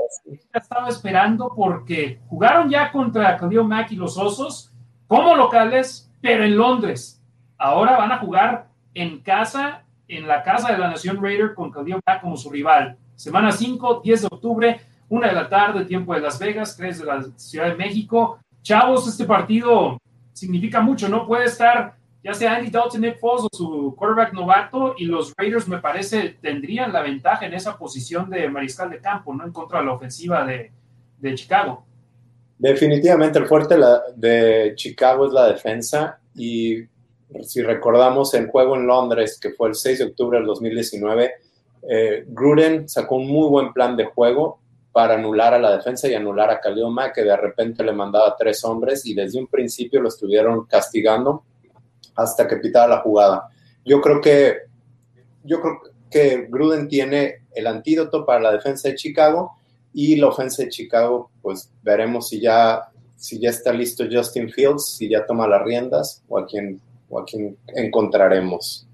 [0.54, 4.72] estaba esperando porque jugaron ya contra Khalil Mack y los Osos.
[5.06, 7.22] Como locales, pero en Londres.
[7.58, 12.00] Ahora van a jugar en casa, en la casa de la Nación Raider con Khalil
[12.06, 12.96] Mack como su rival.
[13.16, 14.80] Semana 5, 10 de octubre,
[15.10, 18.38] 1 de la tarde, tiempo de Las Vegas, 3 de la Ciudad de México.
[18.62, 19.98] Chavos, este partido
[20.32, 21.26] significa mucho, ¿no?
[21.26, 25.66] Puede estar ya sea Andy Dalton, Nick Foles o su quarterback novato, y los Raiders
[25.66, 29.44] me parece tendrían la ventaja en esa posición de mariscal de campo, ¿no?
[29.44, 30.70] En contra de la ofensiva de,
[31.18, 31.84] de Chicago.
[32.62, 33.74] Definitivamente el fuerte
[34.14, 36.76] de Chicago es la defensa y
[37.42, 41.32] si recordamos el juego en Londres, que fue el 6 de octubre del 2019,
[41.88, 44.60] eh, Gruden sacó un muy buen plan de juego
[44.92, 48.36] para anular a la defensa y anular a Khalil Mack, que de repente le mandaba
[48.38, 51.42] tres hombres y desde un principio lo estuvieron castigando
[52.14, 53.48] hasta que pitaba la jugada.
[53.84, 54.58] Yo creo que,
[55.42, 59.56] yo creo que Gruden tiene el antídoto para la defensa de Chicago
[59.92, 64.96] y la ofensa de Chicago, pues veremos si ya, si ya está listo Justin Fields,
[64.96, 68.86] si ya toma las riendas o a quién, o a quién encontraremos.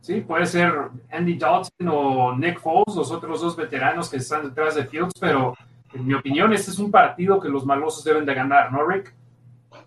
[0.00, 0.72] Sí, puede ser
[1.10, 5.54] Andy Dalton o Nick Foles, los otros dos veteranos que están detrás de Fields, pero
[5.92, 9.14] en mi opinión este es un partido que los malosos deben de ganar, ¿no, Rick?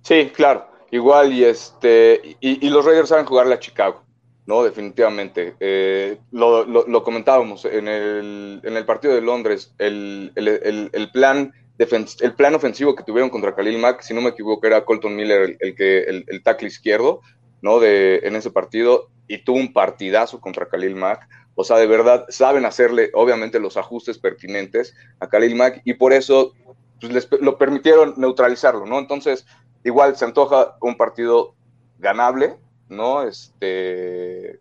[0.02, 0.68] Sí, claro.
[0.92, 4.03] Igual y este y, los Raiders saben jugarle a Chicago,
[4.46, 4.64] ¿no?
[4.64, 5.56] Definitivamente.
[5.60, 12.56] Eh, lo, comentábamos en el, en el, partido de Londres, el, el, plan el plan
[12.56, 16.02] ofensivo que tuvieron contra Khalil Mack, si no me equivoco, era Colton Miller el, que
[16.02, 17.22] el, tackle izquierdo,
[17.62, 17.80] ¿no?
[17.80, 21.28] De, en ese partido, y tuvo un partidazo contra Khalil Mack.
[21.56, 26.14] O sea, de verdad, saben hacerle, obviamente, los ajustes pertinentes a Khalil Mack, y por
[26.14, 26.54] eso
[27.00, 29.00] pues, les, lo permitieron neutralizarlo, ¿no?
[29.00, 29.46] Entonces,
[29.84, 31.56] igual se antoja un partido
[32.00, 32.56] ganable,
[32.94, 33.24] ¿no?
[33.24, 34.60] Este.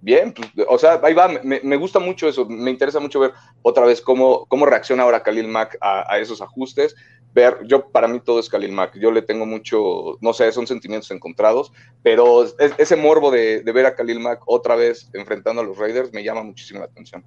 [0.00, 3.84] Bien, pues, o sea, ahí va, me, gusta mucho eso, me interesa mucho ver otra
[3.84, 6.94] vez cómo, cómo reacciona ahora Khalil Mack a, esos ajustes.
[7.34, 10.66] Ver, yo para mí todo es Khalil Mack, yo le tengo mucho, no sé, son
[10.66, 12.44] sentimientos encontrados, pero
[12.78, 16.44] ese morbo de, ver a Khalil Mack otra vez enfrentando a los Raiders me llama
[16.44, 17.24] muchísimo la atención.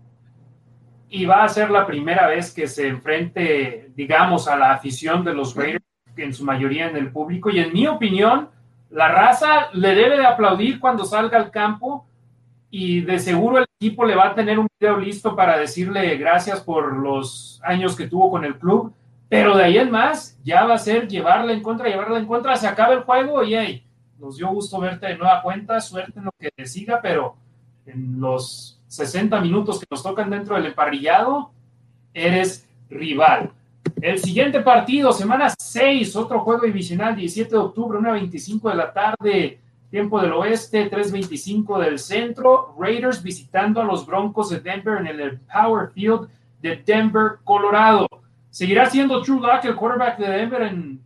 [1.09, 5.33] Y va a ser la primera vez que se enfrente, digamos, a la afición de
[5.33, 5.83] los Raiders
[6.15, 7.49] en su mayoría en el público.
[7.49, 8.49] Y en mi opinión,
[8.89, 12.06] la raza le debe de aplaudir cuando salga al campo
[12.71, 16.62] y de seguro el equipo le va a tener un video listo para decirle gracias
[16.62, 18.93] por los años que tuvo con el club.
[19.28, 22.56] Pero de ahí en más, ya va a ser llevarla en contra, llevarla en contra,
[22.56, 23.86] se acaba el juego y hey,
[24.17, 27.36] nos dio gusto verte de nueva cuenta, suerte en lo que te siga, pero
[27.86, 31.52] en los 60 minutos que nos tocan dentro del emparrillado,
[32.13, 33.52] eres rival.
[34.01, 39.59] El siguiente partido, semana 6, otro juego divisional, 17 de octubre, 1.25 de la tarde,
[39.89, 42.75] tiempo del oeste, 3.25 del centro.
[42.79, 46.29] Raiders visitando a los Broncos de Denver en el Power Field
[46.61, 48.07] de Denver, Colorado.
[48.49, 51.01] ¿Seguirá siendo True Lock el quarterback de Denver en,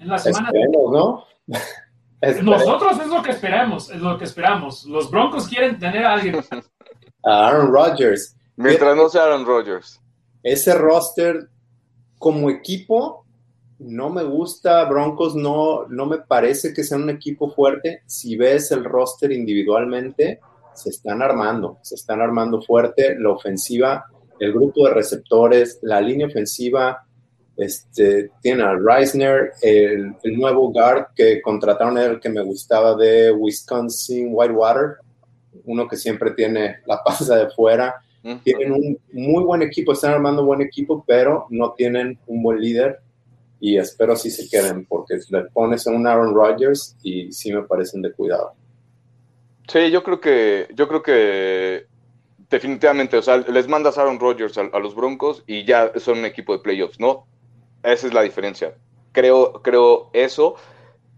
[0.00, 0.50] la semana?
[0.52, 1.24] Esperemos, ¿no?
[2.42, 4.84] Nosotros es lo que esperamos, es lo que esperamos.
[4.86, 6.36] Los Broncos quieren tener a alguien.
[7.24, 8.36] Aaron Rodgers.
[8.56, 10.00] Mientras no sea Aaron Rodgers.
[10.42, 11.48] Ese roster
[12.18, 13.24] como equipo,
[13.78, 14.84] no me gusta.
[14.84, 18.02] Broncos no, no me parece que sea un equipo fuerte.
[18.06, 20.40] Si ves el roster individualmente,
[20.74, 23.16] se están armando, se están armando fuerte.
[23.18, 24.06] La ofensiva,
[24.38, 27.04] el grupo de receptores, la línea ofensiva,
[27.56, 34.30] este, tiene a Reisner, el, nuevo guard que contrataron, el que me gustaba de Wisconsin,
[34.32, 34.96] Whitewater,
[35.64, 37.94] uno que siempre tiene la pasa de fuera.
[38.42, 43.00] Tienen un muy buen equipo, están armando buen equipo, pero no tienen un buen líder
[43.60, 47.62] y espero si se queden porque le pones a un Aaron Rodgers y sí me
[47.62, 48.52] parecen de cuidado.
[49.68, 51.86] Sí, yo creo que yo creo que
[52.48, 56.24] definitivamente, o sea, les mandas Aaron Rodgers a, a los Broncos y ya son un
[56.24, 57.26] equipo de playoffs, ¿no?
[57.82, 58.74] Esa es la diferencia.
[59.12, 60.56] Creo, creo eso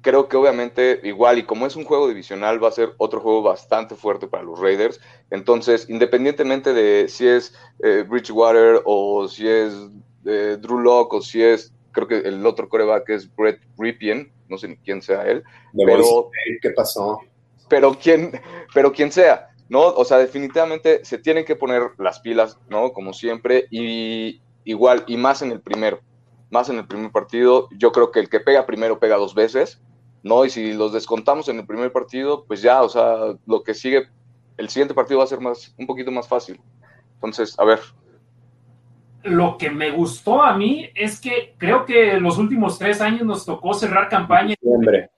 [0.06, 3.42] creo que obviamente igual y como es un juego divisional va a ser otro juego
[3.42, 5.00] bastante fuerte para los Raiders.
[5.32, 9.74] Entonces, independientemente de si es eh, Bridgewater o si es
[10.24, 14.58] eh, Drew Locke o si es, creo que el otro coreback es Brett Ripien, no
[14.58, 15.42] sé ni quién sea él.
[15.74, 16.30] pero,
[16.62, 17.18] ¿Qué pasó?
[17.68, 18.40] Pero quién,
[18.72, 19.88] pero quién sea, ¿no?
[19.88, 22.92] O sea, definitivamente se tienen que poner las pilas, ¿no?
[22.92, 25.98] Como siempre, y igual, y más en el primero
[26.50, 27.68] más en el primer partido.
[27.76, 29.80] Yo creo que el que pega primero pega dos veces.
[30.26, 30.44] ¿No?
[30.44, 34.08] Y si los descontamos en el primer partido, pues ya, o sea, lo que sigue,
[34.56, 36.60] el siguiente partido va a ser más, un poquito más fácil.
[37.14, 37.78] Entonces, a ver.
[39.22, 43.46] Lo que me gustó a mí es que creo que los últimos tres años nos
[43.46, 44.54] tocó cerrar campaña.
[44.60, 45.08] En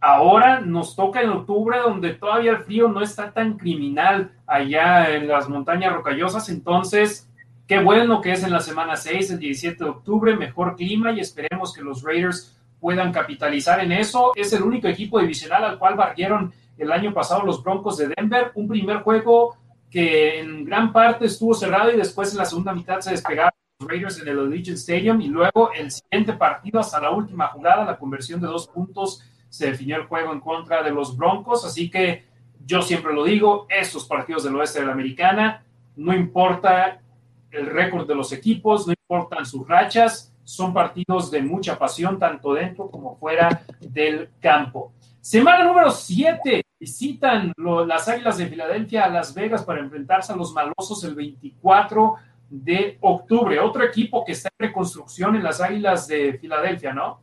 [0.00, 5.28] Ahora nos toca en octubre, donde todavía el frío no está tan criminal allá en
[5.28, 6.48] las montañas rocallosas.
[6.48, 7.28] Entonces,
[7.66, 11.20] qué bueno que es en la semana 6, el 17 de octubre, mejor clima y
[11.20, 14.32] esperemos que los Raiders puedan capitalizar en eso.
[14.34, 18.52] Es el único equipo divisional al cual barrieron el año pasado los Broncos de Denver.
[18.54, 19.56] Un primer juego
[19.90, 23.88] que en gran parte estuvo cerrado y después en la segunda mitad se despegaron los
[23.88, 27.98] Raiders en el Allegiant Stadium y luego el siguiente partido hasta la última jugada, la
[27.98, 31.64] conversión de dos puntos, se definió el juego en contra de los Broncos.
[31.64, 32.24] Así que
[32.66, 35.64] yo siempre lo digo, estos partidos del oeste de la americana,
[35.96, 37.00] no importa
[37.50, 42.54] el récord de los equipos, no importan sus rachas, son partidos de mucha pasión, tanto
[42.54, 44.94] dentro como fuera del campo.
[45.20, 47.52] Semana número 7, visitan
[47.86, 52.14] las Águilas de Filadelfia a Las Vegas para enfrentarse a los malosos el 24
[52.48, 53.60] de octubre.
[53.60, 57.20] Otro equipo que está en reconstrucción en las Águilas de Filadelfia, ¿no?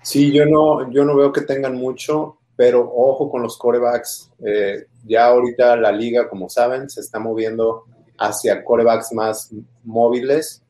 [0.00, 4.30] Sí, yo no, yo no veo que tengan mucho, pero ojo con los corebacks.
[4.46, 7.82] Eh, ya ahorita la liga, como saben, se está moviendo
[8.16, 10.61] hacia corebacks más móviles.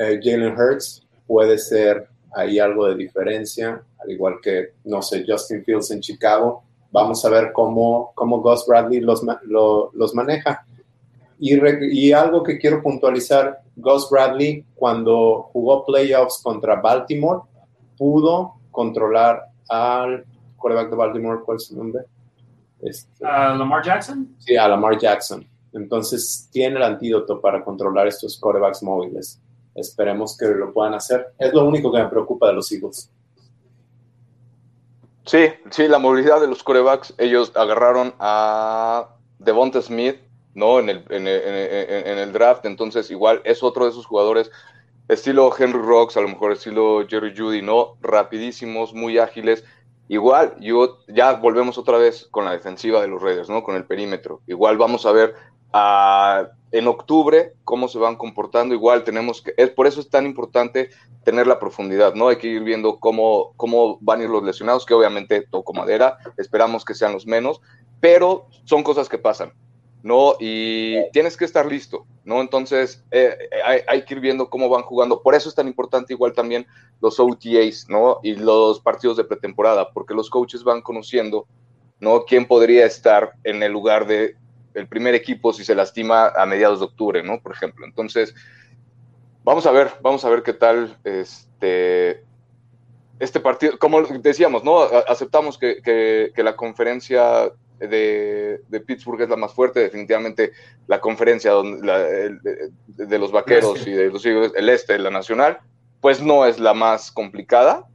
[0.00, 5.62] Eh, Jalen Hurts puede ser ahí algo de diferencia, al igual que, no sé, Justin
[5.62, 6.62] Fields en Chicago.
[6.90, 10.64] Vamos a ver cómo, cómo Gus Bradley los, los maneja.
[11.38, 11.54] Y,
[11.92, 17.42] y, algo que quiero puntualizar, Gus Bradley cuando jugó playoffs contra Baltimore,
[17.98, 20.24] pudo controlar al
[20.56, 22.04] coreback de Baltimore, ¿cuál es su nombre?
[22.80, 24.34] Este, ¿A Lamar Jackson?
[24.38, 25.46] Sí, a Lamar Jackson.
[25.74, 29.38] Entonces tiene el antídoto para controlar estos corebacks móviles.
[29.74, 31.28] Esperemos que lo puedan hacer.
[31.38, 33.10] Es lo único que me preocupa de los Eagles.
[35.26, 37.14] Sí, sí, la movilidad de los corebacks.
[37.18, 40.16] Ellos agarraron a Devonta Smith,
[40.54, 40.80] ¿no?
[40.80, 42.64] En el, en, el draft.
[42.64, 44.50] Entonces, igual es otro de esos jugadores
[45.08, 47.96] estilo Henry Rocks, a lo mejor estilo Jerry Judy, ¿no?
[48.00, 49.64] Rapidísimos, muy ágiles
[50.10, 53.62] Igual, yo, ya volvemos otra vez con la defensiva de los Raiders, ¿no?
[53.62, 54.40] Con el perímetro.
[54.48, 55.36] Igual vamos a ver
[55.72, 58.74] ah, en octubre cómo se van comportando.
[58.74, 60.90] Igual tenemos que, es por eso es tan importante
[61.24, 62.28] tener la profundidad, ¿no?
[62.28, 66.18] Hay que ir viendo cómo, cómo van a ir los lesionados, que obviamente toco madera,
[66.36, 67.60] esperamos que sean los menos,
[68.00, 69.52] pero son cosas que pasan.
[70.02, 70.34] ¿no?
[70.38, 72.40] Y tienes que estar listo, ¿no?
[72.40, 73.36] Entonces eh,
[73.86, 75.22] hay, que ir viendo cómo van jugando.
[75.22, 76.66] Por eso es tan importante igual también
[77.00, 78.18] los OTAs, ¿no?
[78.22, 81.46] Y los partidos de pretemporada, porque los coaches van conociendo,
[81.98, 82.24] ¿no?
[82.24, 84.36] Quién podría estar en el lugar de
[84.74, 87.40] el primer equipo si se lastima a mediados de octubre, ¿no?
[87.40, 87.86] Por ejemplo.
[87.86, 88.34] Entonces,
[89.44, 92.24] vamos a ver, vamos a ver qué tal este,
[93.18, 93.78] este partido.
[93.78, 94.82] Como decíamos, ¿no?
[95.08, 97.52] Aceptamos que, que la conferencia
[97.88, 100.52] de, Pittsburgh es la más fuerte, definitivamente
[100.86, 105.58] la conferencia de, los vaqueros y de los el este, la nacional,
[106.00, 107.86] pues no es la más complicada,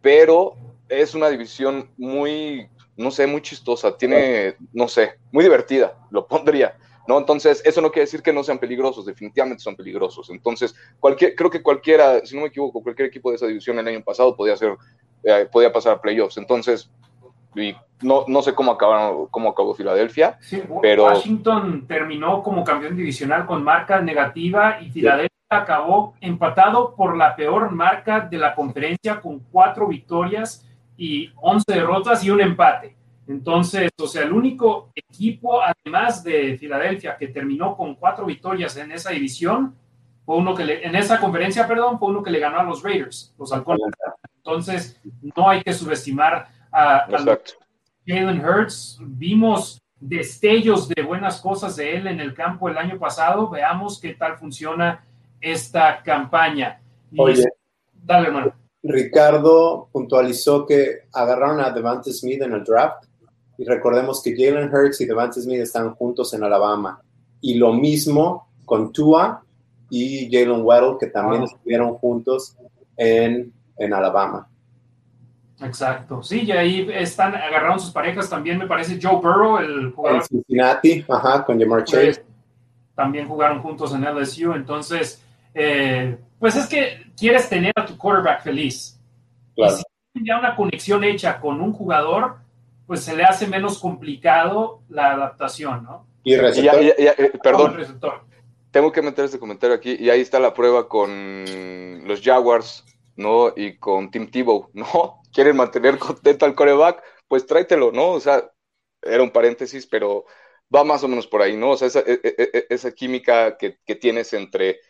[0.00, 0.56] pero
[0.88, 6.76] es una división muy, no sé, muy chistosa, tiene, no sé, muy divertida, lo pondría.
[7.08, 7.18] ¿No?
[7.18, 10.30] Entonces, eso no quiere decir que no sean peligrosos, definitivamente son peligrosos.
[10.30, 13.88] Entonces, cualquier, creo que cualquiera, si no me equivoco, cualquier equipo de esa división el
[13.88, 14.76] año pasado podía, ser,
[15.24, 16.36] eh, podía pasar a playoffs.
[16.36, 16.88] Entonces,
[17.56, 20.38] y no, no sé cómo acabaron, cómo acabó Filadelfia,
[20.80, 27.36] pero Washington terminó como campeón divisional con marca negativa y Filadelfia acabó empatado por la
[27.36, 32.96] peor marca de la conferencia con cuatro victorias y once derrotas y un empate.
[33.28, 38.92] Entonces, o sea, el único equipo, además de Filadelfia, que terminó con cuatro victorias en
[38.92, 39.74] esa división,
[40.24, 42.82] fue uno que le, en esa conferencia, perdón, fue uno que le ganó a los
[42.82, 43.86] Raiders, los halcones.
[44.36, 45.00] Entonces,
[45.36, 47.06] no hay que subestimar a,
[48.06, 48.98] Jalen Hurts.
[49.00, 53.48] Vimos destellos de buenas cosas de él en el campo el año pasado.
[53.48, 55.04] Veamos qué tal funciona
[55.40, 56.80] esta campaña.
[57.16, 57.44] Oye,
[57.92, 58.61] dale, hermano.
[58.82, 63.04] Ricardo puntualizó que agarraron a Devante Smith en el draft
[63.56, 67.00] y recordemos que Jalen Hurts y Devante Smith están juntos en Alabama.
[67.40, 69.42] Y lo mismo con Tua
[69.88, 72.56] y Jalen Weddle, que también estuvieron juntos
[72.96, 74.48] en, en Alabama.
[75.60, 80.24] Exacto, sí, y ahí están, agarraron sus parejas también, me parece Joe Burrow, el jugador.
[80.24, 82.24] Cincinnati, ajá, con Jamar pues, Chase.
[82.96, 85.22] También jugaron juntos en LSU, entonces,
[85.54, 88.98] eh, pues es que quieres tener a tu quarterback feliz.
[89.54, 89.74] Claro.
[89.74, 92.36] Y si tienes ya una conexión hecha con un jugador,
[92.86, 96.06] pues se le hace menos complicado la adaptación, ¿no?
[96.24, 96.82] Y receptor.
[96.82, 97.76] Eh, perdón,
[98.70, 102.84] tengo que meter este comentario aquí, y ahí está la prueba con los Jaguars,
[103.16, 103.52] ¿no?
[103.54, 105.22] Y con Tim Tebow, ¿no?
[105.32, 108.10] quieren mantener contento al coreback, pues tráetelo, ¿no?
[108.10, 108.50] O sea,
[109.00, 110.26] era un paréntesis, pero
[110.74, 111.70] va más o menos por ahí, ¿no?
[111.70, 114.80] O sea, esa, e, e, e, química que, tienes entre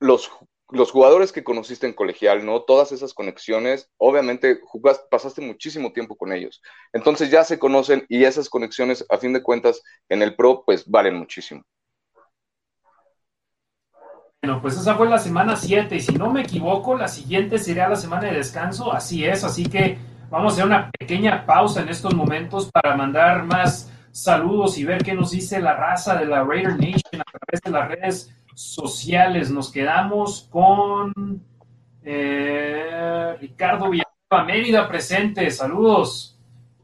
[0.00, 0.30] los,
[0.72, 2.62] los jugadores que conociste en colegial, ¿no?
[2.62, 6.62] Todas esas conexiones, obviamente jugaste, pasaste muchísimo tiempo con ellos.
[6.92, 10.88] Entonces ya se conocen y esas conexiones, a fin de cuentas, en el pro, pues
[10.88, 11.62] valen muchísimo.
[14.42, 17.88] Bueno, pues esa fue la semana 7 y si no me equivoco, la siguiente sería
[17.88, 19.98] la semana de descanso, así es, así que
[20.30, 25.04] vamos a hacer una pequeña pausa en estos momentos para mandar más saludos y ver
[25.04, 29.50] qué nos dice la raza de la Raider Nation a través de las redes sociales.
[29.50, 31.12] Nos quedamos con
[32.02, 36.38] eh, Ricardo Villanueva Mérida presente, saludos.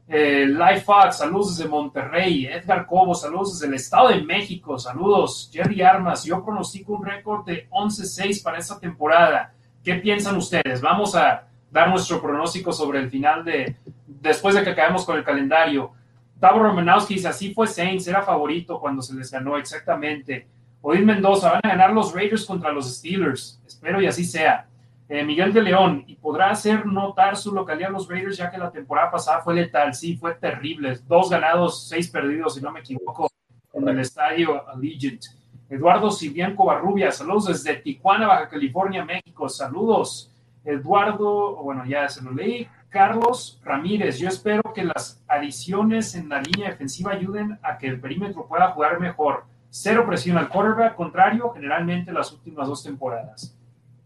[0.07, 2.47] Eh, Life Fox, saludos desde Monterrey.
[2.47, 5.49] Edgar Cobo, saludos desde el Estado de México, saludos.
[5.53, 9.53] Jerry Armas, yo pronostico un récord de 11-6 para esta temporada.
[9.83, 10.81] ¿Qué piensan ustedes?
[10.81, 15.23] Vamos a dar nuestro pronóstico sobre el final de, después de que acabemos con el
[15.23, 15.91] calendario.
[16.39, 20.47] Tavo Romanowski dice, así fue Saints, era favorito cuando se les ganó, exactamente.
[20.81, 23.61] Odín Mendoza, van a ganar los Raiders contra los Steelers.
[23.65, 24.65] Espero y así sea.
[25.09, 28.71] Eh, Miguel de León, y podrá hacer notar su localidad los Raiders, ya que la
[28.71, 29.93] temporada pasada fue letal.
[29.93, 30.99] Sí, fue terrible.
[31.07, 33.27] Dos ganados, seis perdidos, si no me equivoco,
[33.73, 35.23] en el estadio Allegiant.
[35.69, 39.49] Eduardo Cibianco Barrubia, saludos desde Tijuana, Baja California, México.
[39.49, 40.31] Saludos.
[40.63, 42.67] Eduardo, bueno, ya se lo leí.
[42.89, 47.99] Carlos Ramírez, yo espero que las adiciones en la línea defensiva ayuden a que el
[47.99, 49.45] perímetro pueda jugar mejor.
[49.69, 53.55] Cero presión al quarterback, contrario, generalmente las últimas dos temporadas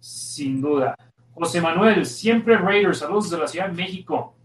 [0.03, 0.95] sin duda.
[1.33, 4.35] José Manuel, siempre Raiders, saludos de la Ciudad de México.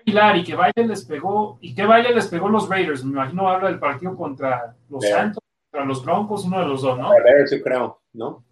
[0.00, 3.02] Aguilar, y que baile les pegó, y que baile les pegó los Raiders.
[3.02, 6.98] Me imagino habla del partido contra los Santos, contra los Broncos, uno de los dos,
[6.98, 7.10] ¿no?
[7.10, 8.44] Raiders, yo creo, ¿no?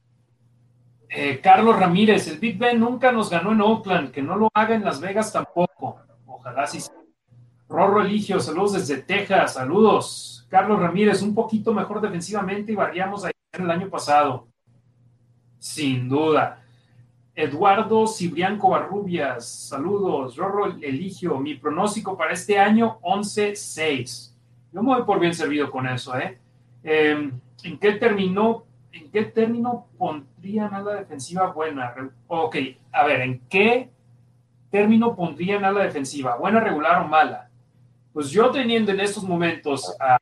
[1.10, 4.74] Eh, Carlos Ramírez, el Big Ben nunca nos ganó en Oakland, que no lo haga
[4.74, 6.00] en Las Vegas tampoco.
[6.24, 6.82] Ojalá sí.
[7.68, 10.41] Rorro Eligio, saludos desde Texas, saludos.
[10.52, 14.48] Carlos Ramírez, un poquito mejor defensivamente y variamos ahí el año pasado
[15.58, 16.62] sin duda.
[17.34, 20.36] Eduardo Cibrianco Barrubias, saludos.
[20.36, 24.34] Rorro Eligio, mi pronóstico para este año 11-6.
[24.74, 26.38] Yo me voy por bien servido con eso, ¿eh?
[26.84, 27.32] Em,
[27.64, 28.66] ¿En qué terminó?
[28.92, 31.94] ¿En qué término pondrían a la defensiva buena?
[32.26, 32.56] Ok,
[32.92, 33.88] a ver, ¿en qué
[34.70, 36.36] término pondrían a la defensiva?
[36.36, 37.48] ¿Buena, regular o mala?
[38.12, 40.18] Pues yo teniendo en estos momentos a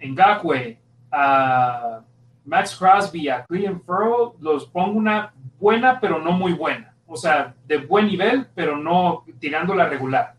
[0.00, 0.78] Ngakwe,
[1.10, 2.00] a
[2.44, 6.94] Max Crosby, a Clean Furrow, los pongo una buena, pero no muy buena.
[7.06, 10.34] O sea, de buen nivel, pero no tirando la regular.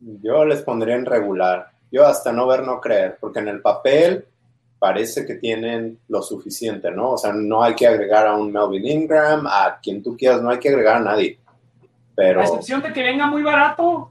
[0.00, 1.70] Yo les pondría en regular.
[1.90, 4.26] Yo hasta no ver, no creer, porque en el papel
[4.78, 7.12] parece que tienen lo suficiente, ¿no?
[7.12, 10.50] O sea, no hay que agregar a un Melvin Ingram, a quien tú quieras, no
[10.50, 11.38] hay que agregar a nadie.
[12.14, 12.40] Pero...
[12.40, 14.10] A excepción de que venga muy barato.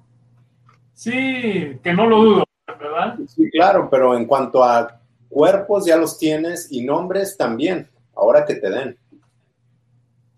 [0.94, 2.44] Sí, que no lo dudo,
[2.84, 3.18] ¿verdad?
[3.28, 8.56] Sí, claro, pero en cuanto a cuerpos ya los tienes y nombres también, ahora que
[8.56, 8.98] te den.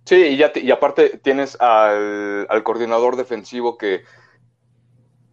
[0.06, 4.04] Sí, y, ya y aparte tienes al, coordinador defensivo que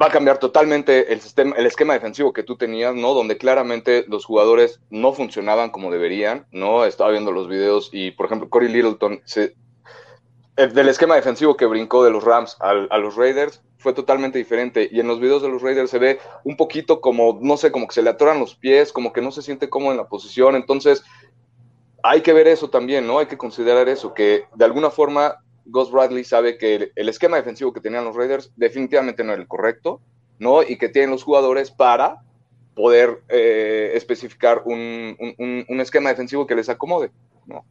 [0.01, 3.13] va a cambiar totalmente el, sistema, el esquema defensivo que tú tenías, ¿no?
[3.13, 6.87] Donde claramente los jugadores no funcionaban como deberían, ¿no?
[6.87, 9.55] Estaba viendo los videos y, por ejemplo, Corey Littleton, se,
[10.57, 14.89] del esquema defensivo que brincó de los Rams a los Raiders, fue totalmente diferente.
[14.91, 17.89] Y en los videos de los Raiders se ve un poquito como, no sé, como
[17.89, 20.55] que se le atoran los pies, como que no se siente cómodo en la posición.
[20.55, 21.03] Entonces,
[22.03, 23.19] hay que ver eso también, ¿no?
[23.19, 27.73] Hay que considerar eso, que de alguna forma Gus Bradley sabe que el, esquema defensivo
[27.73, 30.01] que tenían los Raiders definitivamente no era el correcto,
[30.39, 30.63] ¿no?
[30.63, 32.23] Y que tienen los jugadores para
[32.75, 35.17] poder eh, especificar un,
[35.69, 37.11] un esquema defensivo que les acomode,
[37.47, 37.65] ¿no?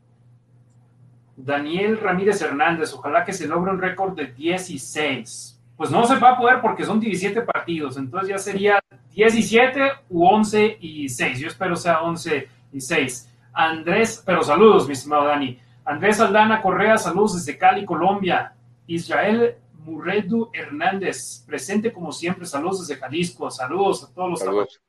[1.43, 6.33] Daniel Ramírez Hernández, ojalá que se logre un récord de 16 pues no se va
[6.33, 8.79] a poder porque son 17 partidos, entonces ya sería
[9.15, 9.81] 17
[10.11, 11.39] u 11 y 6.
[11.39, 13.33] Yo espero sea 11 y 6.
[13.51, 15.57] Andrés, pero saludos, mi estimado Dani.
[15.83, 18.53] Andrés Aldana Correa, saludos desde Cali, Colombia.
[18.85, 24.79] Israel Murredu Hernández, presente como siempre, saludos desde Jalisco, saludos a todos los saludos.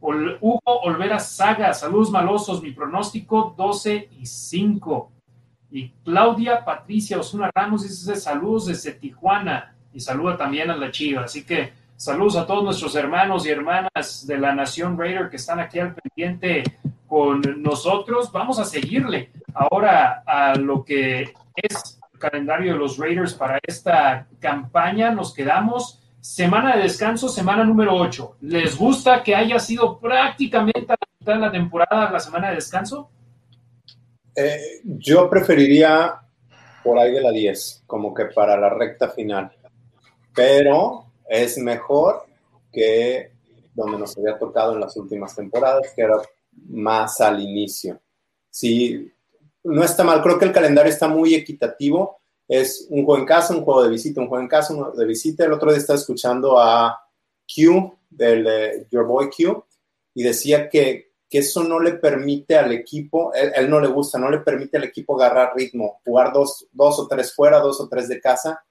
[0.00, 5.12] Hugo Olvera Saga, saludos malosos, mi pronóstico 12 y 5.
[5.70, 11.22] Y Claudia Patricia Osuna Ramos dice saludos desde Tijuana y saluda también a la Chiva.
[11.22, 15.60] Así que saludos a todos nuestros hermanos y hermanas de la Nación Raider que están
[15.60, 16.64] aquí al pendiente
[17.06, 18.30] con nosotros.
[18.32, 24.26] Vamos a seguirle ahora a lo que es el calendario de los Raiders para esta
[24.38, 25.10] campaña.
[25.10, 28.36] Nos quedamos semana de descanso, semana número 8.
[28.42, 32.56] ¿Les gusta que haya sido prácticamente a la mitad de la temporada la semana de
[32.56, 33.10] descanso?
[34.34, 36.20] Eh, yo preferiría
[36.82, 39.52] por ahí de la 10, como que para la recta final
[40.34, 42.24] pero es mejor
[42.72, 43.32] que
[43.74, 46.16] donde nos había tocado en las últimas temporadas, que era
[46.68, 48.00] más al inicio.
[48.50, 49.12] Sí,
[49.64, 52.20] no está mal, creo que el calendario está muy equitativo.
[52.48, 54.96] Es un juego en casa, un juego de visita, un juego en casa, un juego
[54.96, 55.44] de visita.
[55.44, 56.98] El otro día estaba escuchando a
[57.46, 59.64] Q, del de Your Boy Q,
[60.14, 64.18] y decía que que eso no le permite al equipo, él, él, no le gusta,
[64.18, 67.88] no le permite al equipo agarrar ritmo, jugar dos, dos o tres fuera, dos o
[67.88, 68.64] tres de casa.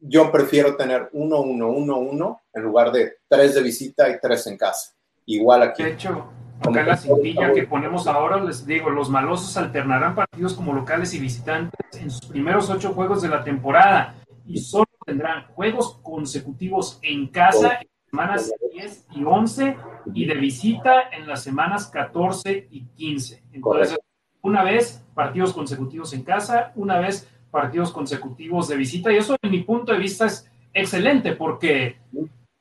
[0.00, 4.46] Yo prefiero tener uno, uno, uno, uno, en lugar de tres de visita y tres
[4.46, 4.92] en casa.
[5.24, 5.82] Igual aquí.
[5.82, 6.26] De hecho,
[6.60, 11.14] acá en la cintilla que ponemos ahora, les digo, los malosos alternarán partidos como locales
[11.14, 16.98] y visitantes en sus primeros ocho juegos de la temporada y solo tendrán juegos consecutivos
[17.00, 17.80] en casa
[18.14, 19.76] semanas 10 y 11
[20.14, 23.42] y de visita en las semanas 14 y 15.
[23.52, 23.96] Entonces, Correcto.
[24.42, 29.50] una vez partidos consecutivos en casa, una vez partidos consecutivos de visita y eso en
[29.50, 31.96] mi punto de vista es excelente porque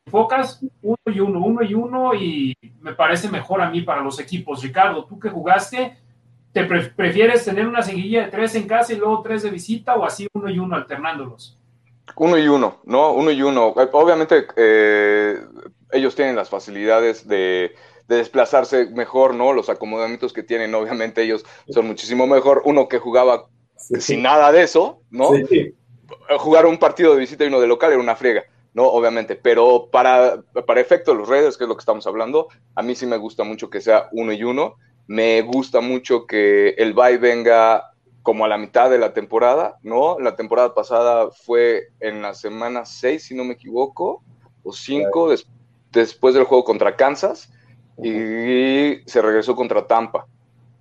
[0.08, 4.20] enfocas uno y uno, uno y uno y me parece mejor a mí para los
[4.20, 4.64] equipos.
[4.64, 5.98] Ricardo, tú que jugaste,
[6.52, 9.96] ¿te pre prefieres tener una seguilla de tres en casa y luego tres de visita
[9.96, 11.60] o así uno y uno alternándolos?
[12.16, 13.14] Uno y uno, ¿no?
[13.14, 13.68] Uno y uno.
[13.68, 15.40] Obviamente eh,
[15.92, 17.74] ellos tienen las facilidades de,
[18.08, 19.54] de, desplazarse mejor, ¿no?
[19.54, 22.62] Los acomodamientos que tienen, obviamente ellos son muchísimo mejor.
[22.66, 23.48] Uno que jugaba
[23.78, 24.18] sí, sin sí.
[24.18, 25.32] nada de eso, ¿no?
[25.48, 25.74] Sí,
[26.38, 28.44] Jugar un partido de visita y uno de local era una friega,
[28.74, 28.84] ¿no?
[28.84, 29.36] Obviamente.
[29.36, 32.94] Pero para, para efecto de los Raiders, que es lo que estamos hablando, a mí
[32.96, 34.76] sí me gusta mucho que sea uno y uno.
[35.08, 37.93] Me gusta mucho que el bye venga
[38.24, 40.18] como a la mitad de la temporada, ¿no?
[40.18, 44.24] La temporada pasada fue en la semana 6, si no me equivoco,
[44.64, 45.46] o 5, des
[45.92, 47.52] después del juego contra Kansas,
[48.02, 50.26] y se regresó contra Tampa,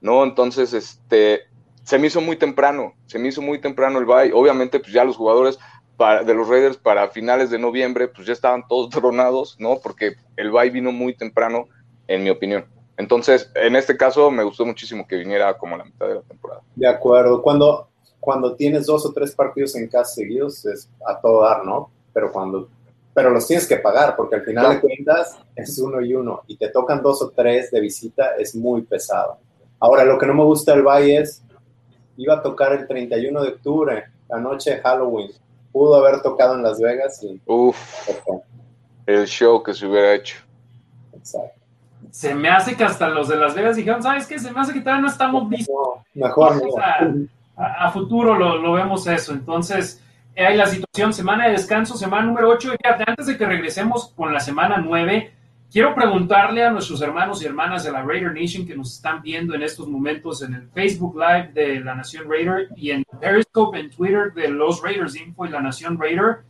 [0.00, 0.24] ¿no?
[0.24, 1.42] Entonces, este,
[1.82, 4.32] se me hizo muy temprano, se me hizo muy temprano el bye.
[4.32, 5.58] Obviamente, pues ya los jugadores
[5.96, 9.78] para, de los Raiders para finales de noviembre, pues ya estaban todos tronados, ¿no?
[9.82, 11.66] Porque el bye vino muy temprano,
[12.06, 12.64] en mi opinión.
[12.96, 16.62] Entonces, en este caso, me gustó muchísimo que viniera como la mitad de la temporada.
[16.74, 17.42] De acuerdo.
[17.42, 17.88] Cuando,
[18.20, 21.90] cuando tienes dos o tres partidos en casa seguidos, es a todo dar, ¿no?
[22.12, 22.68] Pero cuando
[23.14, 24.74] pero los tienes que pagar, porque al final claro.
[24.74, 28.54] de cuentas es uno y uno, y te tocan dos o tres de visita, es
[28.54, 29.36] muy pesado.
[29.78, 31.42] Ahora, lo que no me gusta del Valle es,
[32.16, 35.30] iba a tocar el 31 de octubre, la noche de Halloween.
[35.72, 37.38] Pudo haber tocado en Las Vegas y...
[37.44, 37.76] Uf,
[39.04, 40.36] el show que se hubiera hecho.
[41.12, 41.61] Exacto
[42.12, 44.38] se me hace que hasta los de Las Vegas dijeron, ¿sabes qué?
[44.38, 45.74] Se me hace que todavía no estamos listos.
[45.74, 47.24] No, mejor no.
[47.56, 49.32] A, futuro lo, lo, vemos eso.
[49.32, 50.04] Entonces,
[50.36, 52.72] hay la situación, semana de descanso, semana número 8.
[52.82, 55.32] Fíjate, antes de que regresemos con la semana 9,
[55.72, 59.54] quiero preguntarle a nuestros hermanos y hermanas de la Raider Nation que nos están viendo
[59.54, 63.88] en estos momentos en el Facebook Live de la Nación Raider y en Periscope, en
[63.88, 66.40] Twitter de los Raiders Info y la Nación Raider.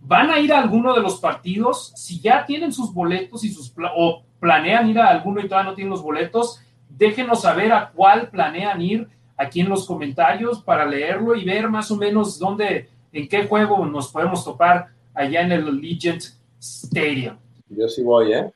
[0.00, 1.92] ¿Van a ir a alguno de los partidos?
[1.96, 5.74] Si ya tienen sus boletos y sus o planean ir a alguno y todavía no
[5.74, 11.34] tienen los boletos, déjenos saber a cuál planean ir aquí en los comentarios para leerlo
[11.34, 15.68] y ver más o menos dónde, en qué juego nos podemos topar allá en el
[15.68, 16.22] Allegiant
[16.60, 17.36] Stadium.
[17.68, 18.52] Yo sí voy, ¿eh?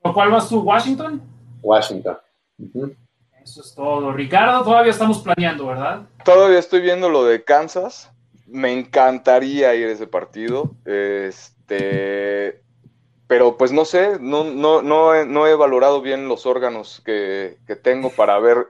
[0.00, 0.60] ¿Por cuál vas tú?
[0.60, 1.22] ¿Washington?
[1.62, 2.16] Washington.
[2.58, 2.96] Uh -huh.
[3.42, 4.12] Eso es todo.
[4.12, 6.02] Ricardo, todavía estamos planeando, ¿verdad?
[6.24, 8.10] Todavía estoy viendo lo de Kansas.
[8.46, 10.74] Me encantaría ir a ese partido.
[10.84, 12.62] Este,
[13.32, 17.56] pero pues no sé, no, no, no, he, no he valorado bien los órganos que,
[17.66, 18.66] que, tengo para ver,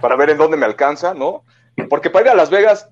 [0.00, 1.44] para ver en dónde me alcanza, ¿no?
[1.90, 2.88] Porque para ir a Las Vegas,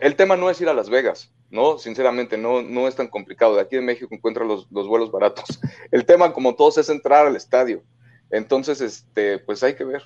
[0.00, 1.76] el tema no es ir a Las Vegas, ¿no?
[1.76, 3.54] Sinceramente, no, no es tan complicado.
[3.54, 5.60] De aquí de México encuentras los, los vuelos baratos.
[5.90, 7.82] El tema, como todos, es entrar al estadio.
[8.30, 10.02] Entonces, este, pues hay que ver.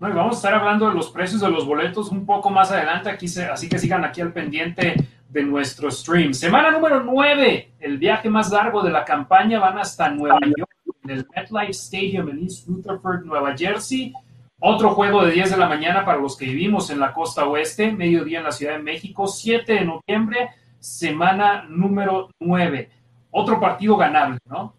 [0.00, 3.08] No, vamos a estar hablando de los precios de los boletos un poco más adelante,
[3.08, 4.96] aquí así que sigan aquí al pendiente
[5.28, 6.32] de nuestro stream.
[6.32, 10.70] Semana número 9, el viaje más largo de la campaña, van hasta Nueva York,
[11.04, 14.12] en el MetLife Stadium en East Rutherford, Nueva Jersey.
[14.60, 17.92] Otro juego de 10 de la mañana para los que vivimos en la costa oeste,
[17.92, 20.50] mediodía en la Ciudad de México, 7 de noviembre,
[20.80, 22.90] semana número 9.
[23.30, 24.74] Otro partido ganable, ¿no?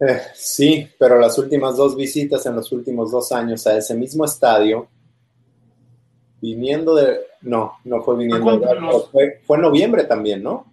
[0.00, 4.24] Eh, sí, pero las últimas dos visitas en los últimos dos años a ese mismo
[4.24, 4.88] estadio,
[6.40, 8.58] viniendo de, no, no fue viniendo.
[8.58, 10.66] Fue, los, fue, fue, en noviembre también, ¿no?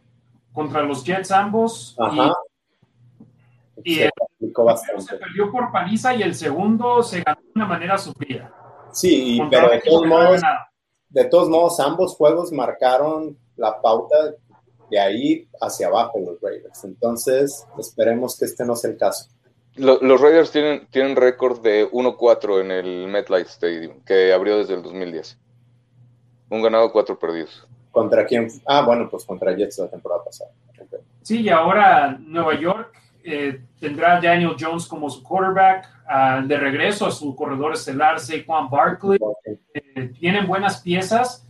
[0.54, 1.96] Contra los Jets ambos.
[2.00, 2.34] Ajá.
[3.84, 4.12] Y, y se, el
[4.52, 8.54] primero se perdió por paliza y el segundo se ganó de una manera sufrida.
[8.92, 10.42] Sí, pero de todos, modos,
[11.10, 14.16] de todos modos, ambos juegos marcaron la pauta
[14.90, 16.84] de ahí hacia abajo los Raiders.
[16.86, 19.30] Entonces, esperemos que este no sea el caso.
[19.76, 24.76] Los, los Raiders tienen, tienen récord de 1-4 en el MetLife Stadium, que abrió desde
[24.76, 25.38] el 2010.
[26.50, 27.68] Un ganado, cuatro perdidos.
[27.92, 28.48] ¿Contra quién?
[28.66, 30.52] Ah, bueno, pues contra Jets la temporada pasada.
[30.74, 31.00] Okay.
[31.22, 32.94] Sí, y ahora Nueva York
[33.24, 38.20] eh, tendrá a Daniel Jones como su quarterback, uh, de regreso a su corredor estelar,
[38.20, 39.18] Saquon Barkley.
[39.20, 39.60] Okay.
[39.74, 41.48] Eh, tienen buenas piezas,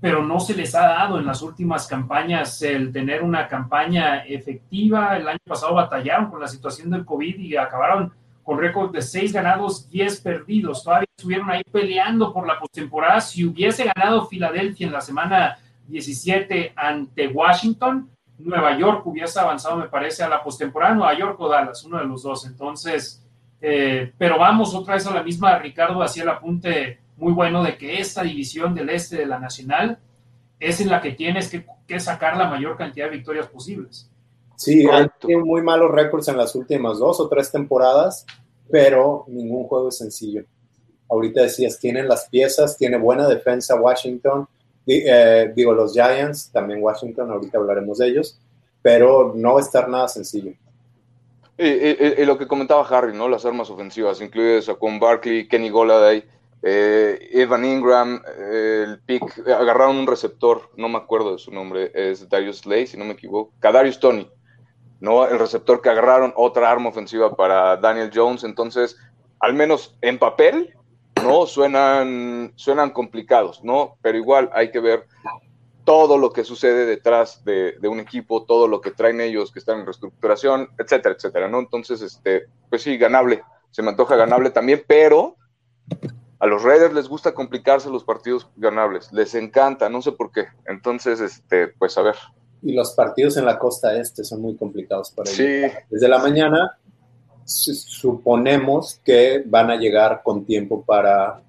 [0.00, 5.16] pero no se les ha dado en las últimas campañas el tener una campaña efectiva.
[5.16, 8.12] El año pasado batallaron con la situación del COVID y acabaron
[8.48, 10.82] con récord de 6 ganados, 10 perdidos.
[10.82, 13.20] Todavía estuvieron ahí peleando por la postemporada.
[13.20, 19.88] Si hubiese ganado Filadelfia en la semana 17 ante Washington, Nueva York hubiese avanzado, me
[19.88, 22.46] parece, a la postemporada, Nueva York o Dallas, uno de los dos.
[22.46, 23.22] Entonces,
[23.60, 27.76] eh, pero vamos otra vez a la misma, Ricardo hacía el apunte muy bueno de
[27.76, 29.98] que esta división del este de la Nacional
[30.58, 34.10] es en la que tienes que, que sacar la mayor cantidad de victorias posibles.
[34.58, 38.26] Sí, han tenido muy malos récords en las últimas dos o tres temporadas,
[38.68, 40.42] pero ningún juego es sencillo.
[41.08, 44.48] Ahorita decías, tienen las piezas, tiene buena defensa Washington,
[44.84, 48.36] eh, digo los Giants, también Washington, ahorita hablaremos de ellos,
[48.82, 50.52] pero no va a estar nada sencillo.
[51.56, 53.28] Y, lo que comentaba Harry, ¿no?
[53.28, 56.24] Las armas ofensivas, incluye con Barkley, Kenny Goladay,
[56.62, 61.92] eh, Evan Ingram, eh, el pick, agarraron un receptor, no me acuerdo de su nombre,
[61.94, 64.28] es Darius Slay, si no me equivoco, Kadarius Tony,
[65.00, 65.26] ¿no?
[65.26, 68.96] El receptor que agarraron, otra arma ofensiva para Daniel Jones, entonces,
[69.40, 70.74] al menos en papel,
[71.22, 71.46] ¿no?
[71.46, 73.96] Suenan, suenan complicados, ¿no?
[74.02, 75.06] Pero igual hay que ver
[75.84, 79.80] todo lo que sucede detrás de, un equipo, todo lo que traen ellos que están
[79.80, 81.60] en reestructuración, etcétera, etcétera, ¿no?
[81.60, 85.36] Entonces, este, pues sí, ganable, se me antoja ganable también, pero
[86.40, 90.48] a los Raiders les gusta complicarse los partidos ganables, les encanta, no sé por qué.
[90.66, 92.16] Entonces, este, pues a ver.
[92.62, 95.72] Y los partidos en la costa este son muy complicados para ellos.
[95.72, 95.78] Sí.
[95.90, 96.76] Desde la mañana
[97.44, 101.40] suponemos que van a llegar con tiempo para,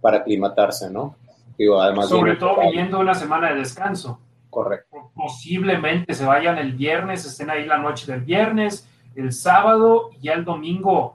[0.00, 1.16] para aclimatarse, ¿no?
[2.08, 4.18] Sobre todo viniendo una semana de descanso.
[4.50, 5.10] Correcto.
[5.14, 10.44] Posiblemente se vayan el viernes, estén ahí la noche del viernes, el sábado y el
[10.44, 11.14] domingo.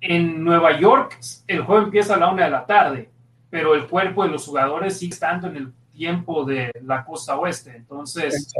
[0.00, 3.10] En Nueva York el juego empieza a la una de la tarde,
[3.50, 7.74] pero el cuerpo de los jugadores sigue estando en el tiempo de la costa oeste.
[7.74, 8.52] Entonces,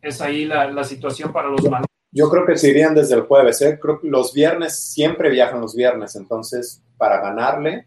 [0.00, 1.86] es ahí la, la, situación para los malos.
[2.12, 3.60] Yo creo que se irían desde el jueves.
[3.62, 3.78] ¿eh?
[3.80, 6.14] Creo que los viernes siempre viajan los viernes.
[6.14, 7.86] Entonces, para ganarle,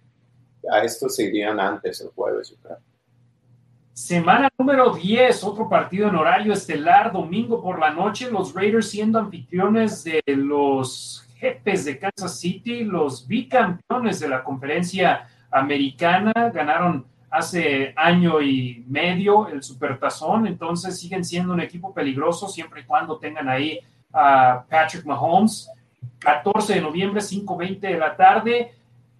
[0.72, 2.56] a esto se irían antes el jueves,
[3.94, 9.20] Semana número 10, otro partido en horario estelar, domingo por la noche, los Raiders siendo
[9.20, 17.94] anfitriones de los jefes de Kansas City, los bicampeones de la conferencia americana, ganaron hace
[17.96, 23.50] año y medio el Supertazón, entonces siguen siendo un equipo peligroso siempre y cuando tengan
[23.50, 23.80] ahí
[24.14, 25.70] a Patrick Mahomes.
[26.20, 28.72] 14 de noviembre, 5.20 de la tarde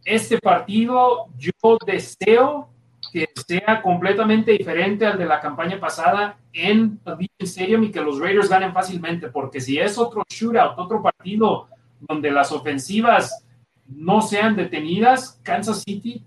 [0.06, 2.70] este partido yo deseo
[3.12, 8.20] que sea completamente diferente al de la campaña pasada en Allegiant Stadium y que los
[8.20, 11.68] Raiders ganen fácilmente, porque si es otro shootout, otro partido
[12.00, 13.46] donde las ofensivas
[13.88, 16.24] no sean detenidas, Kansas City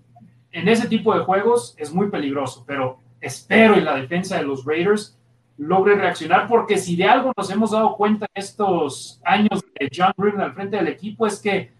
[0.53, 4.63] en ese tipo de juegos es muy peligroso, pero espero en la defensa de los
[4.63, 5.17] Raiders
[5.57, 10.41] logre reaccionar, porque si de algo nos hemos dado cuenta estos años de John Gruden
[10.41, 11.71] al frente del equipo es que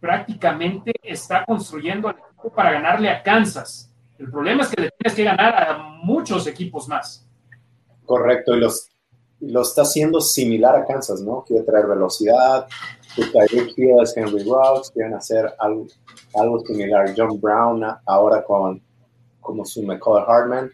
[0.00, 3.92] prácticamente está construyendo el equipo para ganarle a Kansas.
[4.18, 7.26] El problema es que le tienes que ganar a muchos equipos más.
[8.04, 8.90] Correcto, y los,
[9.40, 11.44] lo está haciendo similar a Kansas, ¿no?
[11.44, 12.66] Quiere traer velocidad,
[13.16, 15.86] es Henry Rocks, quieren hacer algo,
[16.34, 17.14] algo similar.
[17.16, 18.82] John Brown ahora con
[19.40, 20.70] como su McCall Hartman.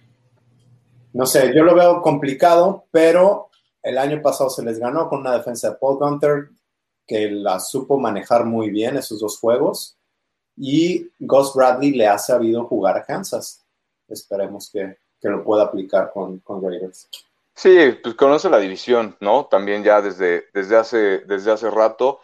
[1.12, 3.50] No sé, yo lo veo complicado, pero
[3.82, 6.48] el año pasado se les ganó con una defensa de Paul Gunter
[7.06, 9.96] que la supo manejar muy bien esos dos juegos.
[10.56, 13.64] Y Gus Bradley le ha sabido jugar a Kansas.
[14.08, 17.08] Esperemos que, lo pueda aplicar con, con, Raiders.
[17.56, 19.46] Sí, pues conoce la división, ¿no?
[19.46, 22.20] También ya desde, desde, hace, desde hace rato.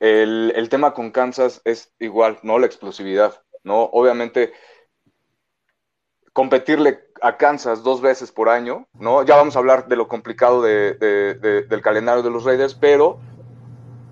[0.00, 2.58] El, el tema con Kansas es igual, ¿no?
[2.58, 3.82] La explosividad, ¿no?
[3.84, 4.52] Obviamente,
[6.32, 9.22] competirle a Kansas dos veces por año, ¿no?
[9.24, 10.94] Ya vamos a hablar de lo complicado de,
[11.68, 13.20] del calendario de los Raiders, pero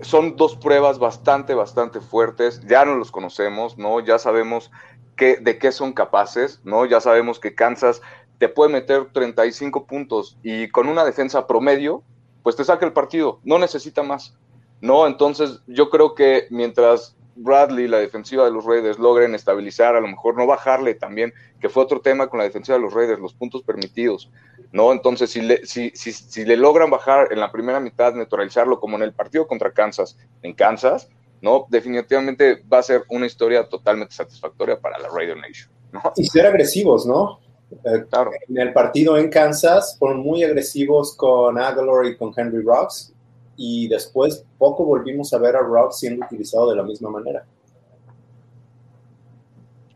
[0.01, 2.61] son dos pruebas bastante, bastante fuertes.
[2.67, 3.99] Ya no los conocemos, ¿no?
[3.99, 4.71] Ya sabemos
[5.15, 6.85] que, de qué son capaces, ¿no?
[6.85, 8.01] Ya sabemos que Kansas
[8.39, 12.03] te puede meter 35 puntos y con una defensa promedio,
[12.41, 13.39] pues te saca el partido.
[13.43, 14.35] No necesita más,
[14.81, 15.05] ¿no?
[15.05, 20.07] Entonces, yo creo que mientras Bradley, la defensiva de los Raiders, logren estabilizar, a lo
[20.07, 23.33] mejor no bajarle también, que fue otro tema con la defensiva de los Raiders, los
[23.33, 24.31] puntos permitidos,
[24.71, 24.91] ¿no?
[24.93, 28.95] Entonces, si le, si, si, si le logran bajar en la primera mitad, neutralizarlo como
[28.95, 31.09] en el partido contra Kansas, en Kansas,
[31.41, 31.65] ¿no?
[31.69, 36.01] Definitivamente va a ser una historia totalmente satisfactoria para la Raider Nation, ¿no?
[36.15, 37.39] Y ser agresivos, ¿no?
[37.71, 38.31] Eh, claro.
[38.47, 43.13] En el partido en Kansas fueron muy agresivos con Aguilar y con Henry Rocks
[43.55, 47.45] y después poco volvimos a ver a Rocks siendo utilizado de la misma manera.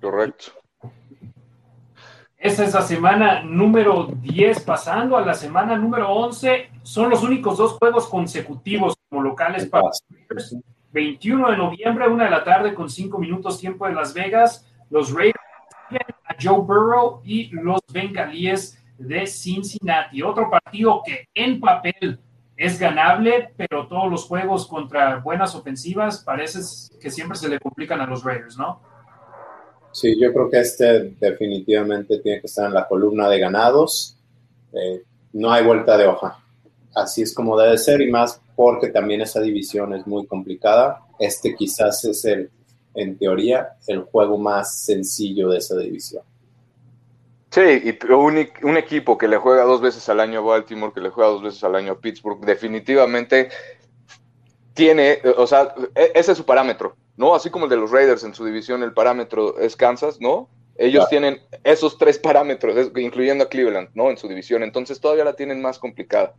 [0.01, 0.51] Correcto.
[2.37, 6.71] Esa es la semana número 10, pasando a la semana número 11.
[6.83, 9.85] Son los únicos dos juegos consecutivos como locales para
[10.27, 10.55] los
[10.91, 14.69] 21 de noviembre, una de la tarde con cinco minutos tiempo de Las Vegas.
[14.89, 15.39] Los Raiders
[16.25, 20.21] a Joe Burrow y los Bengalíes de Cincinnati.
[20.21, 22.19] Otro partido que en papel
[22.55, 26.59] es ganable, pero todos los juegos contra buenas ofensivas parece
[26.99, 28.79] que siempre se le complican a los Raiders, ¿no?
[29.91, 34.17] Sí, yo creo que este definitivamente tiene que estar en la columna de ganados.
[34.71, 35.03] Eh,
[35.33, 36.39] no hay vuelta de hoja.
[36.95, 41.01] Así es como debe ser y más porque también esa división es muy complicada.
[41.19, 42.49] Este quizás es el,
[42.93, 46.23] en teoría, el juego más sencillo de esa división.
[47.49, 51.01] Sí, y un, un, equipo que le juega dos veces al año a Baltimore, que
[51.01, 53.49] le juega dos veces al año a Pittsburgh, definitivamente
[54.73, 57.35] tiene, o sea, e, ese es su parámetro, ¿no?
[57.35, 60.49] Así como el de los Raiders en su división, el parámetro es Kansas, ¿no?
[60.75, 64.09] Ellos tienen esos tres parámetros, incluyendo a Cleveland, ¿no?
[64.09, 66.33] En su división, entonces todavía la tienen más complicada.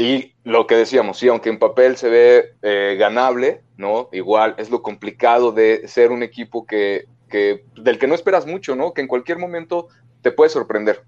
[0.00, 4.08] Y lo que decíamos, sí, aunque en papel se ve eh, ganable, ¿no?
[4.12, 8.74] Igual es lo complicado de ser un equipo que, que, del que no esperas mucho,
[8.74, 8.94] ¿no?
[8.94, 9.88] Que en cualquier momento
[10.22, 11.02] te puede sorprender.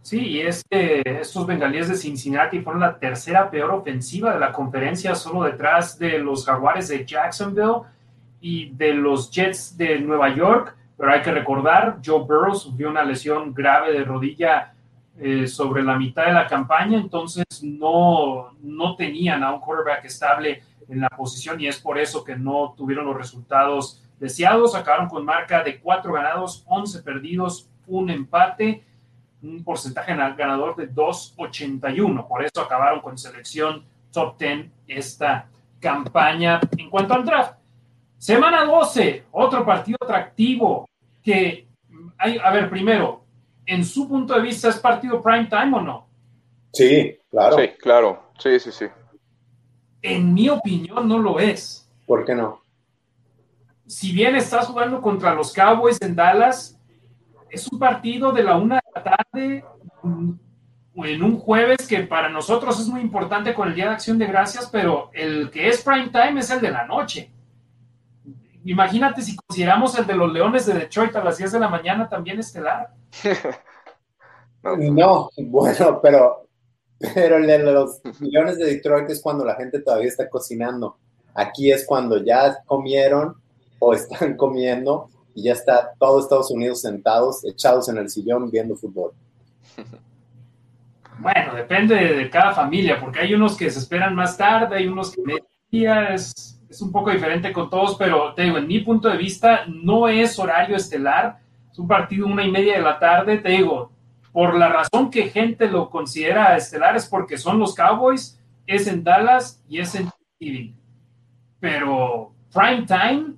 [0.00, 5.14] Sí, y es estos bengalíes de Cincinnati fueron la tercera peor ofensiva de la conferencia,
[5.14, 7.82] solo detrás de los Jaguares de Jacksonville
[8.40, 10.76] y de los Jets de Nueva York.
[10.96, 14.71] Pero hay que recordar, Joe Burrow sufrió una lesión grave de rodilla
[15.18, 20.62] eh, sobre la mitad de la campaña, entonces no, no tenían a un quarterback estable
[20.88, 24.74] en la posición y es por eso que no tuvieron los resultados deseados.
[24.74, 28.84] Acabaron con marca de cuatro ganados, 11 perdidos, un empate,
[29.42, 32.26] un porcentaje ganador de 2.81.
[32.26, 35.48] Por eso acabaron con selección top 10 esta
[35.80, 36.60] campaña.
[36.76, 37.54] En cuanto al draft,
[38.18, 40.88] semana 12, otro partido atractivo
[41.22, 41.66] que
[42.18, 43.21] hay, a ver, primero,
[43.66, 46.08] en su punto de vista, ¿es partido prime time o no?
[46.72, 47.56] Sí, claro.
[47.56, 48.22] Sí, claro.
[48.38, 48.86] Sí, sí, sí.
[50.00, 51.88] En mi opinión, no lo es.
[52.06, 52.62] ¿Por qué no?
[53.92, 56.78] si bien estás jugando contra los Cowboys en Dallas,
[57.50, 59.64] es un partido de la una de la tarde
[60.02, 60.32] mm,
[61.04, 64.26] en un jueves que para nosotros es muy importante con el Día de Acción de
[64.26, 67.30] Gracias, pero el que es prime time es el de la noche.
[68.64, 72.08] Imagínate si consideramos el de los Leones de Detroit a las 10 de la mañana
[72.08, 72.90] también estelar.
[74.62, 76.46] no, bueno, pero,
[77.14, 80.96] pero el de los Leones de Detroit es cuando la gente todavía está cocinando.
[81.34, 83.36] Aquí es cuando ya comieron
[83.78, 88.76] o están comiendo y ya está todo Estados Unidos sentados, echados en el sillón viendo
[88.76, 89.12] fútbol.
[91.18, 95.12] Bueno, depende de cada familia, porque hay unos que se esperan más tarde, hay unos
[95.12, 95.22] que
[95.70, 96.14] media,
[96.72, 100.08] es, un poco diferente con todos, pero te digo, en mi punto de vista, no
[100.08, 101.38] es horario estelar,
[101.70, 103.90] es un partido una y media de la tarde, te digo,
[104.32, 109.04] por la razón que gente lo considera estelar es porque son los Cowboys, es en
[109.04, 110.08] Dallas y es en
[110.38, 110.72] TV.
[111.60, 113.34] Pero prime time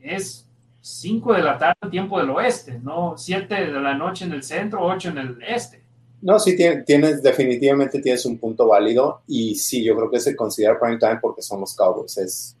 [0.00, 0.48] es
[0.80, 4.84] 5 de la tarde, tiempo del oeste, no 7 de la noche en el centro,
[4.84, 5.82] 8 en el este.
[6.22, 10.78] No, sí, tienes, definitivamente tienes un punto válido y sí, yo creo que se considera
[10.78, 12.56] prime time porque son los Cowboys, es,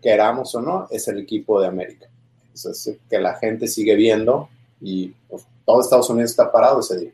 [0.00, 2.06] queramos o no, es el equipo de América.
[2.54, 4.48] Es que la gente sigue viendo
[4.80, 7.10] y pues, todo Estados Unidos está parado ese día.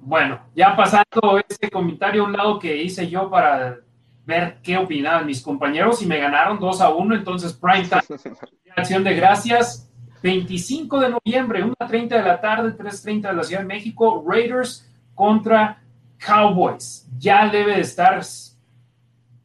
[0.00, 3.78] Bueno, ya pasando ese comentario a un lado que hice yo para
[4.24, 8.34] ver qué opinaban mis compañeros y me ganaron 2 a 1, entonces prime time,
[8.76, 9.88] acción de gracias,
[10.22, 15.82] 25 de noviembre, 1.30 de la tarde, 3.30 de la Ciudad de México, Raiders contra
[16.24, 17.08] Cowboys.
[17.18, 18.20] Ya debe de estar,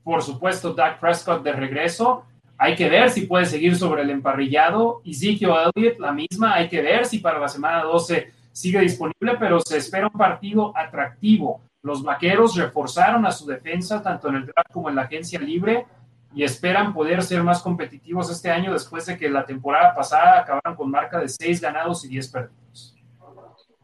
[0.08, 2.24] por supuesto, Dak Prescott de regreso.
[2.58, 5.01] Hay que ver si puede seguir sobre el emparrillado.
[5.03, 6.53] Ezekiel Elliott, la misma.
[6.53, 10.72] Hay que ver si para la semana 12 sigue disponible, pero se espera un partido
[10.78, 11.60] atractivo.
[11.84, 15.86] Los vaqueros reforzaron a su defensa tanto en el draft como en la agencia libre
[16.34, 20.78] y esperan poder ser más competitivos este año después de que la temporada pasada acabaron
[20.78, 22.95] con marca de 6 ganados y 10 perdidos.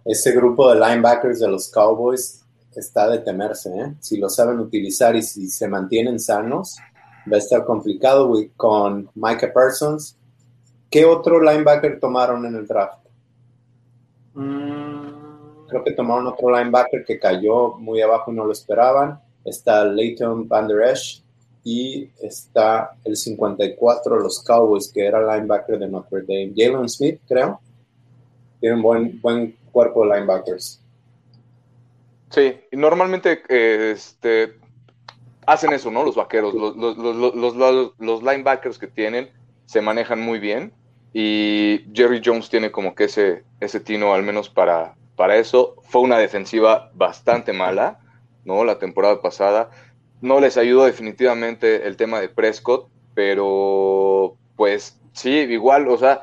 [0.05, 2.42] Ese grupo de linebackers de los Cowboys
[2.79, 3.93] está de temerse, ¿eh?
[3.99, 6.77] Si lo saben utilizar y si se mantienen sanos,
[7.31, 10.17] va a estar complicado con Micah Parsons.
[10.89, 12.99] ¿Qué otro linebacker tomaron en el draft?
[14.33, 19.19] Mm, creo que tomaron otro linebacker que cayó muy abajo y no lo esperaban.
[19.43, 21.23] Está Leighton Van Der Esch
[21.63, 26.53] y está el 54 de los Cowboys, que era linebacker de Notre Dame.
[26.55, 27.59] Jalen Smith, creo.
[28.59, 30.82] Tienen buen, buen cuerpo de linebackers.
[32.33, 33.43] Sí, y normalmente
[33.91, 34.55] este,
[35.45, 36.03] hacen eso, ¿no?
[36.03, 39.29] Los vaqueros, los, los, los, los, linebackers que tienen
[39.67, 40.73] se manejan muy bien
[41.13, 45.75] y Jerry Jones tiene como que ese, ese tino al menos para, para eso.
[45.83, 47.99] Fue una defensiva bastante mala,
[48.45, 48.63] ¿no?
[48.63, 49.69] La temporada pasada.
[50.19, 56.21] no les ayudó definitivamente el tema de Prescott, pero pues sí, igual, o sea,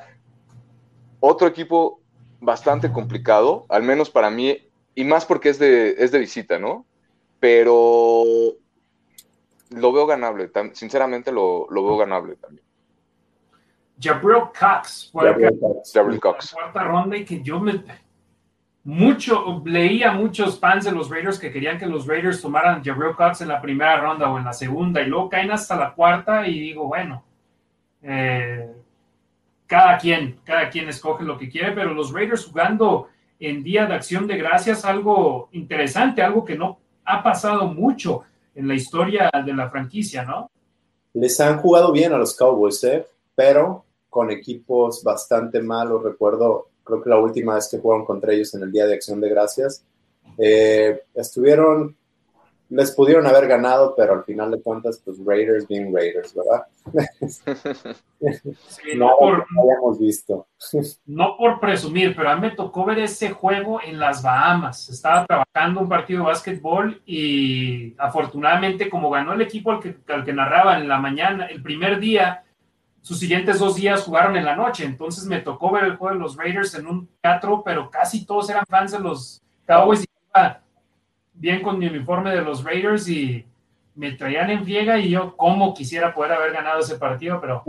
[1.20, 2.00] otro equipo
[2.40, 4.69] bastante complicado, al menos para mí,
[5.00, 6.84] y más porque es de, es de visita, ¿no?
[7.38, 8.22] Pero
[9.70, 12.66] lo veo ganable, sinceramente lo, lo veo ganable también.
[13.98, 15.10] Jabril Cox,
[15.94, 16.52] Jabril Cox.
[16.52, 17.82] cuarta ronda y que yo me
[18.84, 23.40] mucho leía muchos fans de los Raiders que querían que los Raiders tomaran Jabril Cox
[23.40, 26.60] en la primera ronda o en la segunda y luego caen hasta la cuarta y
[26.60, 27.24] digo, bueno,
[28.02, 28.70] eh,
[29.66, 33.08] cada quien, cada quien escoge lo que quiere, pero los Raiders jugando
[33.40, 38.22] en Día de Acción de Gracias, algo interesante, algo que no ha pasado mucho
[38.54, 40.50] en la historia de la franquicia, ¿no?
[41.14, 43.04] Les han jugado bien a los Cowboys, ¿eh?
[43.34, 46.04] pero con equipos bastante malos.
[46.04, 49.20] Recuerdo, creo que la última vez que jugaron contra ellos en el Día de Acción
[49.20, 49.84] de Gracias,
[50.38, 51.96] eh, estuvieron
[52.70, 56.66] les pudieron haber ganado, pero al final de cuentas, pues Raiders bien Raiders, ¿verdad?
[58.96, 60.46] no, por, habíamos visto.
[61.06, 64.88] no por presumir, pero a mí me tocó ver ese juego en las Bahamas.
[64.88, 70.24] Estaba trabajando un partido de básquetbol y afortunadamente, como ganó el equipo al que, al
[70.24, 72.44] que narraba en la mañana, el primer día,
[73.02, 74.84] sus siguientes dos días jugaron en la noche.
[74.84, 78.48] Entonces me tocó ver el juego de los Raiders en un teatro, pero casi todos
[78.48, 80.04] eran fans de los Cowboys.
[80.04, 80.06] Y
[81.40, 83.44] bien con mi uniforme de los Raiders y
[83.94, 87.64] me traían en friega y yo como quisiera poder haber ganado ese partido, pero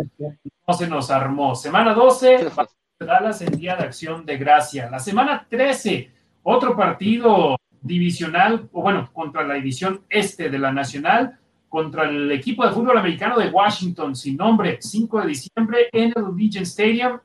[0.68, 1.56] no se nos armó.
[1.56, 2.50] Semana 12,
[3.00, 4.90] Dallas en Día de Acción de Gracia.
[4.90, 6.12] La semana 13,
[6.44, 12.66] otro partido divisional, o bueno, contra la división este de la Nacional, contra el equipo
[12.66, 17.20] de fútbol americano de Washington, sin nombre, 5 de diciembre en el Legion Stadium.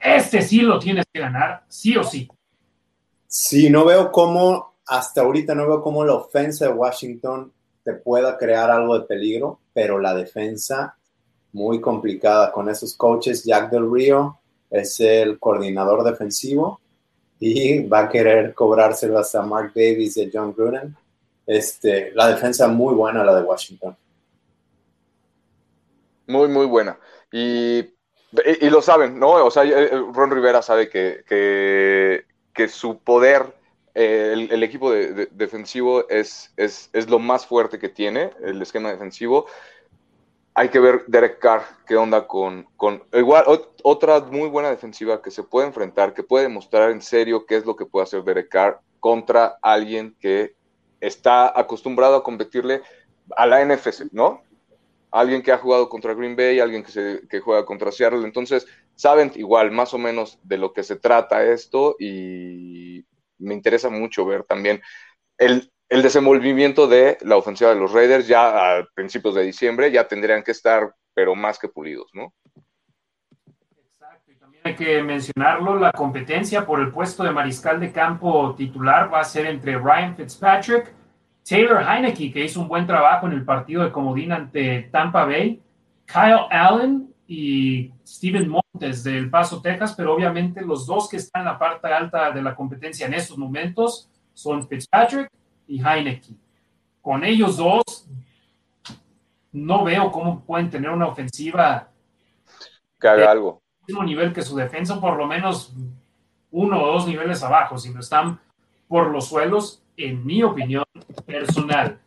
[0.00, 2.28] Este sí lo tienes que ganar, sí o sí.
[3.28, 8.36] Sí, no veo cómo hasta ahorita no veo cómo la ofensa de Washington te pueda
[8.36, 10.96] crear algo de peligro, pero la defensa
[11.52, 13.44] muy complicada con esos coaches.
[13.44, 14.38] Jack Del Rio
[14.70, 16.80] es el coordinador defensivo
[17.38, 20.96] y va a querer cobrárselas a Mark Davis de John Gruden.
[21.46, 23.96] Este, la defensa muy buena la de Washington.
[26.26, 26.98] Muy, muy buena.
[27.30, 29.44] Y, y, lo saben, ¿no?
[29.44, 32.24] O sea, eh, Ron Rivera sabe que,
[32.54, 33.52] que su poder
[33.94, 39.46] eh, el, equipo defensivo es, es, lo más fuerte que tiene, el esquema defensivo.
[40.54, 43.44] Hay que ver Derek Carr, qué onda con, con igual
[43.82, 47.66] otra muy buena defensiva que se puede enfrentar, que puede mostrar en serio qué es
[47.66, 50.54] lo que puede hacer Derek Carr contra alguien que
[51.00, 52.82] está acostumbrado a competirle
[53.36, 54.42] a la NFC, ¿no?
[55.10, 58.24] Alguien que ha jugado contra Green Bay, alguien que, se, que juega contra Seattle.
[58.24, 58.66] Entonces,
[58.96, 62.93] saben igual más o menos de lo que se trata esto y
[63.44, 64.82] me interesa mucho ver también
[65.38, 70.42] el, desenvolvimiento de la ofensiva de los Raiders ya a principios de diciembre, ya tendrían
[70.42, 72.34] que estar, pero más que pulidos, ¿no?
[73.76, 78.54] Exacto, y también hay que mencionarlo, la competencia por el puesto de mariscal de campo
[78.56, 80.92] titular va a ser entre Ryan Fitzpatrick,
[81.48, 85.62] Taylor Heineke, que hizo un buen trabajo en el partido de comodín ante Tampa Bay,
[86.06, 91.46] Kyle Allen y Steven Montes del Paso, Texas, pero obviamente los dos que están en
[91.46, 95.30] la parte alta de la competencia en estos momentos son Fitzpatrick
[95.66, 96.34] y Heineke.
[97.00, 97.82] Con ellos dos,
[99.52, 101.88] no veo cómo pueden tener una ofensiva
[103.00, 103.62] que haga algo.
[103.86, 105.72] Mismo nivel que su defensa, por lo menos
[106.50, 108.40] uno o dos niveles abajo, si no están
[108.88, 110.84] por los suelos, en mi opinión
[111.26, 111.98] personal.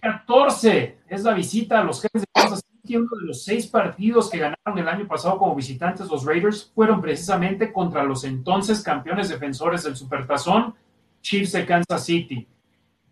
[0.00, 2.62] 14 es la visita a los jefes de Kansas
[2.96, 7.00] uno de los seis partidos que ganaron el año pasado como visitantes los Raiders fueron
[7.00, 10.74] precisamente contra los entonces campeones defensores del Supertazón,
[11.20, 12.46] Chiefs de Kansas City.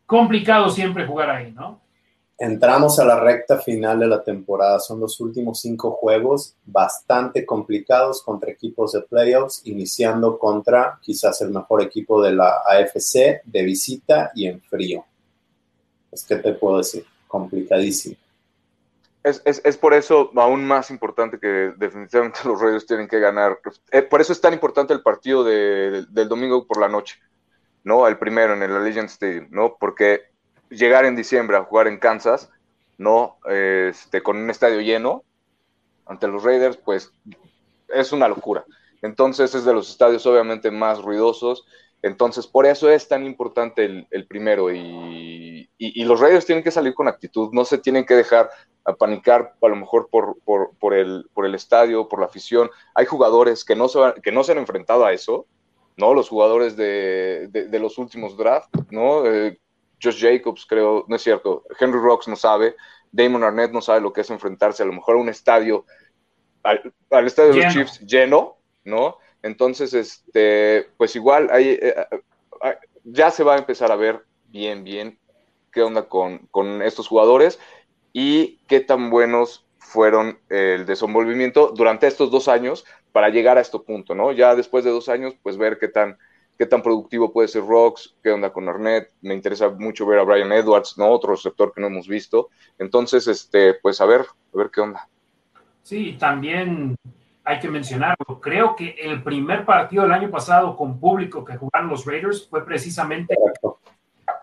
[0.07, 1.81] Complicado siempre jugar ahí, ¿no?
[2.37, 4.79] Entramos a la recta final de la temporada.
[4.81, 11.51] Son los últimos cinco juegos bastante complicados contra equipos de playoffs, iniciando contra quizás el
[11.51, 15.05] mejor equipo de la AFC de visita y en frío.
[16.11, 18.17] Es que te puedo decir, complicadísimo.
[19.23, 23.61] Es, es, es, por eso aún más importante que definitivamente los Raiders tienen que ganar.
[23.91, 27.19] Eh, por eso es tan importante el partido de, del domingo por la noche,
[27.85, 28.07] ¿no?
[28.09, 29.77] El primero en el Allegiant Stadium, ¿no?
[29.79, 30.23] Porque
[30.71, 32.51] llegar en diciembre a jugar en Kansas,
[32.97, 33.39] ¿no?
[33.47, 35.25] Este, con un estadio lleno
[36.07, 37.13] ante los Raiders, pues
[37.89, 38.65] es una locura.
[39.03, 41.67] Entonces es de los estadios obviamente más ruidosos
[42.03, 45.69] entonces, por eso es tan importante el, primero y,
[46.05, 48.51] los Raiders tienen que salir con actitud, no se tienen que dejar
[48.85, 52.71] apanicar a lo mejor por, por, el, por el estadio, por la afición.
[52.95, 55.47] Hay jugadores que no se, que no se han enfrentado a eso,
[55.97, 56.15] ¿no?
[56.15, 59.27] Los jugadores de, los últimos drafts, ¿no?
[59.27, 59.59] Eh,
[60.03, 62.75] Josh Jacobs, creo, no es cierto, Henry Rocks no sabe,
[63.13, 65.85] Damon Arnett no sabe lo que es enfrentarse a lo mejor a un estadio,
[66.63, 69.19] al, estadio de los Chiefs lleno, ¿no?
[69.43, 71.95] Entonces, este, pues igual hay, eh,
[72.63, 75.19] eh, ya se va a empezar a ver bien, bien
[75.73, 77.59] qué onda con, con estos jugadores
[78.13, 83.79] y qué tan buenos fueron el desenvolvimiento durante estos dos años para llegar a este
[83.79, 84.33] punto, ¿no?
[84.33, 86.17] Ya después de dos años, pues ver qué tan,
[86.59, 90.25] qué tan productivo puede ser Rocks, qué onda con Arnett, me interesa mucho ver a
[90.25, 91.09] Brian Edwards, ¿no?
[91.09, 92.51] Otro receptor que no hemos visto.
[92.79, 95.09] Entonces, este, pues a ver, a ver qué onda.
[95.83, 96.95] Sí, también
[97.51, 98.41] hay que mencionarlo.
[98.41, 102.65] Creo que el primer partido del año pasado con público que jugaron los Raiders fue
[102.65, 103.35] precisamente,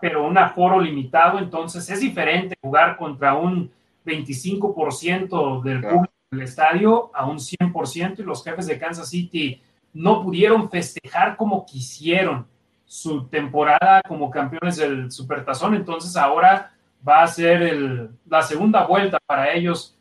[0.00, 3.70] pero un aforo limitado, entonces es diferente jugar contra un
[4.04, 9.62] 25% del público del estadio a un 100% y los jefes de Kansas City
[9.94, 12.46] no pudieron festejar como quisieron
[12.84, 16.72] su temporada como campeones del Supertazón, entonces ahora
[17.06, 19.96] va a ser la segunda vuelta para ellos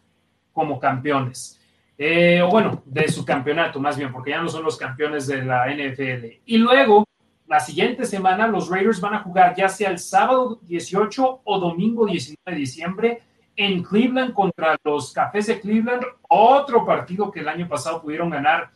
[0.51, 1.56] como campeones.
[1.97, 5.43] Eh, o bueno, de su campeonato más bien, porque ya no son los campeones de
[5.43, 6.41] la NFL.
[6.45, 7.05] Y luego,
[7.47, 12.05] la siguiente semana, los Raiders van a jugar ya sea el sábado 18 o domingo
[12.05, 13.21] 19 de diciembre
[13.55, 18.69] en Cleveland contra los Cafés de Cleveland, otro partido que el año pasado pudieron ganar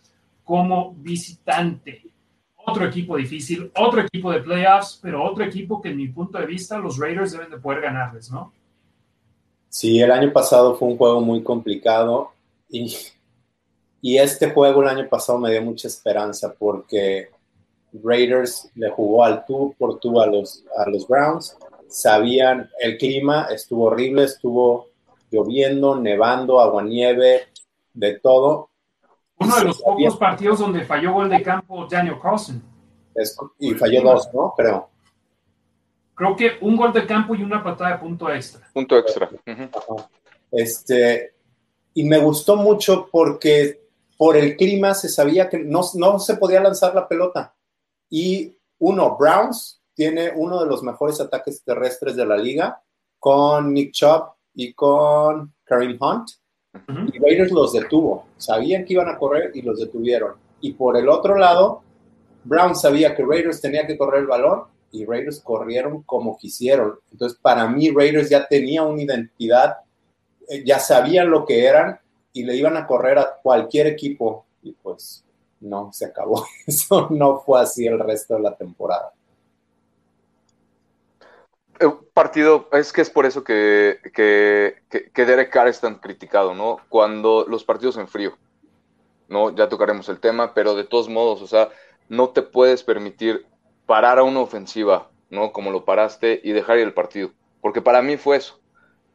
[0.43, 2.01] como visitante.
[2.55, 6.45] Otro equipo difícil, otro equipo de playoffs, pero otro equipo que en mi punto de
[6.45, 8.51] vista los Raiders deben de poder ganarles, ¿no?
[9.69, 12.31] Sí, el año pasado fue un juego muy complicado
[12.71, 12.95] y,
[14.01, 17.29] y este juego el año pasado me dio mucha esperanza porque
[17.93, 21.57] Raiders le jugó al tú por tú a los, a los Browns
[21.91, 24.87] sabían, el clima estuvo horrible, estuvo
[25.29, 27.47] lloviendo, nevando, aguanieve,
[27.93, 28.69] de todo.
[29.37, 32.63] Uno de los pocos partidos donde falló gol de campo Daniel Carlson.
[33.59, 34.53] y falló dos, ¿no?
[34.55, 34.89] Creo.
[36.15, 38.61] Creo que un gol de campo y una patada de punto extra.
[38.73, 39.29] Punto extra.
[40.51, 41.33] Este,
[41.93, 43.81] y me gustó mucho porque
[44.17, 47.55] por el clima se sabía que no, no se podía lanzar la pelota.
[48.09, 52.81] Y uno, Browns tiene uno de los mejores ataques terrestres de la liga
[53.19, 56.29] con Nick Chubb y con Kareem Hunt.
[57.13, 58.27] Y Raiders los detuvo.
[58.37, 60.35] Sabían que iban a correr y los detuvieron.
[60.61, 61.83] Y por el otro lado,
[62.43, 66.99] Brown sabía que Raiders tenía que correr el balón y Raiders corrieron como quisieron.
[67.11, 69.77] Entonces, para mí, Raiders ya tenía una identidad,
[70.65, 71.99] ya sabían lo que eran
[72.33, 74.45] y le iban a correr a cualquier equipo.
[74.63, 75.23] Y pues
[75.59, 76.45] no, se acabó.
[76.67, 79.11] Eso no fue así el resto de la temporada
[82.13, 86.77] partido, es que es por eso que, que, que, Derek Carr es tan criticado, ¿no?
[86.89, 88.37] Cuando los partidos en frío,
[89.27, 89.55] ¿no?
[89.55, 91.69] Ya tocaremos el tema, pero de todos modos, o sea,
[92.09, 93.45] no te puedes permitir
[93.85, 95.51] parar a una ofensiva, ¿no?
[95.51, 97.31] Como lo paraste y dejar ir el partido.
[97.61, 98.59] Porque para mí fue eso,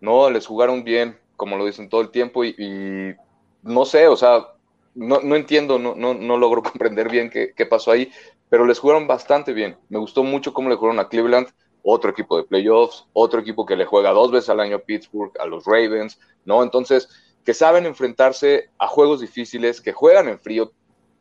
[0.01, 0.31] ¿no?
[0.31, 3.15] Les jugaron bien, como lo dicen todo el tiempo, y,
[3.63, 4.47] no sé, o sea,
[4.95, 8.11] no, no entiendo, no, no, no, logro comprender bien qué, qué pasó ahí,
[8.49, 9.77] pero les jugaron bastante bien.
[9.89, 11.49] Me gustó mucho cómo le jugaron a Cleveland
[11.89, 15.33] otro equipo de playoffs, otro equipo que le juega dos veces al año a Pittsburgh,
[15.39, 16.65] a los Ravens, ¿no?
[16.65, 17.09] Entonces,
[17.45, 20.73] que saben enfrentarse a juegos difíciles, que juegan en frío,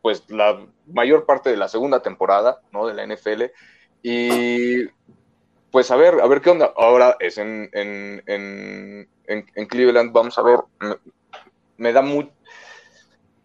[0.02, 2.88] pues la mayor parte de la segunda temporada, ¿no?
[2.88, 3.44] De la NFL.
[4.02, 4.86] Y
[5.70, 6.74] pues a ver, a ver qué onda.
[6.76, 10.60] Ahora es en, en, en, en Cleveland, vamos a ver,
[11.78, 12.04] me, da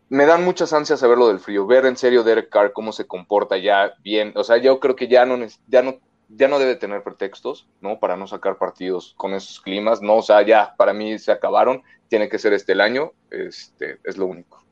[0.09, 3.07] me dan muchas ansias saber lo del frío, ver en serio Derek Carr cómo se
[3.07, 4.33] comporta ya bien.
[4.37, 5.99] O sea, yo creo que ya no, ya no
[6.31, 7.99] ya no debe tener pretextos, ¿no?
[7.99, 10.17] Para no sacar partidos con esos climas, ¿no?
[10.17, 14.17] O sea, ya para mí se acabaron, tiene que ser este el año, este, es
[14.17, 14.63] lo único.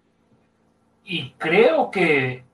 [1.05, 2.45] Y creo que,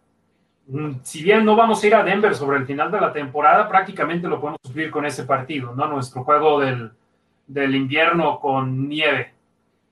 [0.68, 3.68] mm, si bien no vamos a ir a Denver sobre el final de la temporada,
[3.68, 5.86] prácticamente lo podemos cumplir con ese partido, ¿no?
[5.86, 6.92] Nuestro juego del,
[7.49, 9.32] invierno con nieve.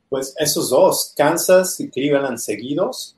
[0.09, 3.17] Pues esos dos, Kansas y Cleveland seguidos,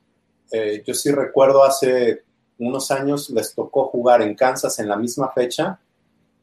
[0.52, 2.22] eh, yo sí recuerdo hace
[2.58, 5.80] unos años les tocó jugar en Kansas en la misma fecha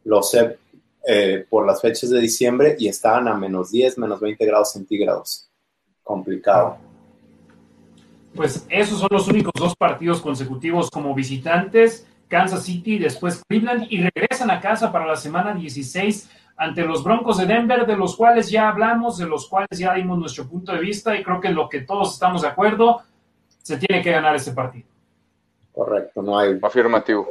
[0.04, 0.58] lo sé
[1.08, 5.50] eh, por las fechas de diciembre y estaban a menos 10, menos 20 grados centígrados.
[6.04, 6.78] Complicado.
[8.36, 13.88] Pues esos son los únicos dos partidos consecutivos como visitantes, Kansas City y después Cleveland,
[13.90, 16.30] y regresan a casa para la semana 16
[16.62, 20.20] ante los Broncos de Denver, de los cuales ya hablamos, de los cuales ya dimos
[20.20, 23.02] nuestro punto de vista y creo que en lo que todos estamos de acuerdo,
[23.64, 24.86] se tiene que ganar ese partido.
[25.74, 26.60] Correcto, no hay.
[26.62, 27.30] Afirmativo.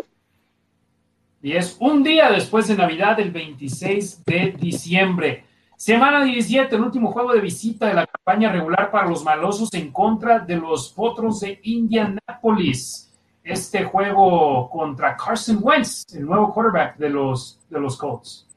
[1.41, 5.45] Y es un día después de Navidad, el 26 de diciembre.
[5.76, 9.93] Semana 17, el último juego de visita de la campaña regular para los malosos en
[9.93, 13.12] contra de los Potros de Indianapolis.
[13.45, 18.49] Este juego contra Carson Wentz, el nuevo quarterback de los, de los Colts.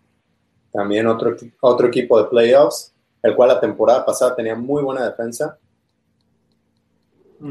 [0.74, 5.58] También otro, otro equipo de playoffs, el cual la temporada pasada tenía muy buena defensa.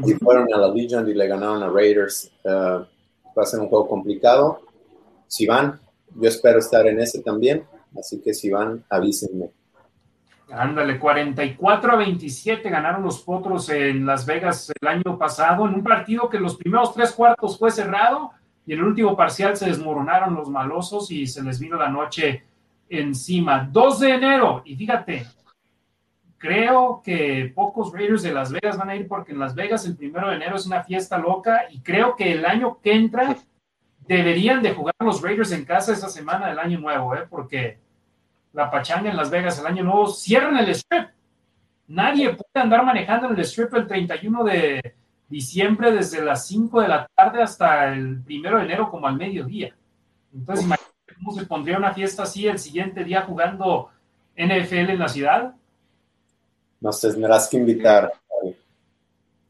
[0.05, 2.31] Y fueron a la Legion y le ganaron a Raiders.
[2.43, 4.61] Uh, va a ser un juego complicado.
[5.27, 5.79] Si van,
[6.15, 7.65] yo espero estar en ese también.
[7.97, 9.51] Así que si van, avísenme.
[10.49, 15.83] Ándale, 44 a 27 ganaron los Potros en Las Vegas el año pasado, en un
[15.83, 18.31] partido que los primeros tres cuartos fue cerrado
[18.65, 22.43] y en el último parcial se desmoronaron los malosos y se les vino la noche
[22.89, 23.67] encima.
[23.71, 25.25] 2 de enero, y fíjate,
[26.37, 29.95] creo que pocos Raiders de Las Vegas van a ir porque en Las Vegas el
[29.95, 33.37] primero de enero es una fiesta loca y creo que el año que entra
[33.99, 37.25] deberían de jugar los Raiders en casa esa semana del año nuevo, ¿eh?
[37.29, 37.79] porque
[38.51, 41.07] la pachanga en Las Vegas el año nuevo cierran el strip.
[41.87, 44.95] Nadie puede andar manejando en el strip el 31 de
[45.29, 49.73] diciembre desde las 5 de la tarde hasta el primero de enero como al mediodía.
[50.33, 50.92] Entonces, imagínate
[51.23, 53.89] cómo se pondría una fiesta así el siguiente día jugando
[54.35, 55.53] NFL en la ciudad.
[56.81, 58.11] Nos tendrás que invitar.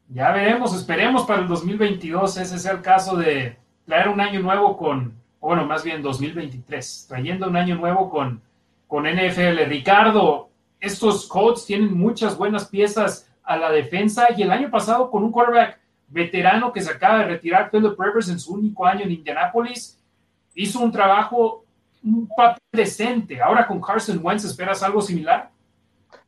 [0.09, 4.77] Ya veremos, esperemos para el 2022 ese sea el caso de traer un año nuevo
[4.77, 8.41] con, bueno, más bien 2023, trayendo un año nuevo con,
[8.87, 9.65] con NFL.
[9.67, 10.49] Ricardo,
[10.79, 15.31] estos Colts tienen muchas buenas piezas a la defensa y el año pasado con un
[15.31, 19.99] quarterback veterano que se acaba de retirar, Philip Rivers, en su único año en Indianapolis,
[20.53, 21.62] hizo un trabajo,
[22.03, 23.41] un papel decente.
[23.41, 25.49] Ahora con Carson Wentz, ¿esperas algo similar?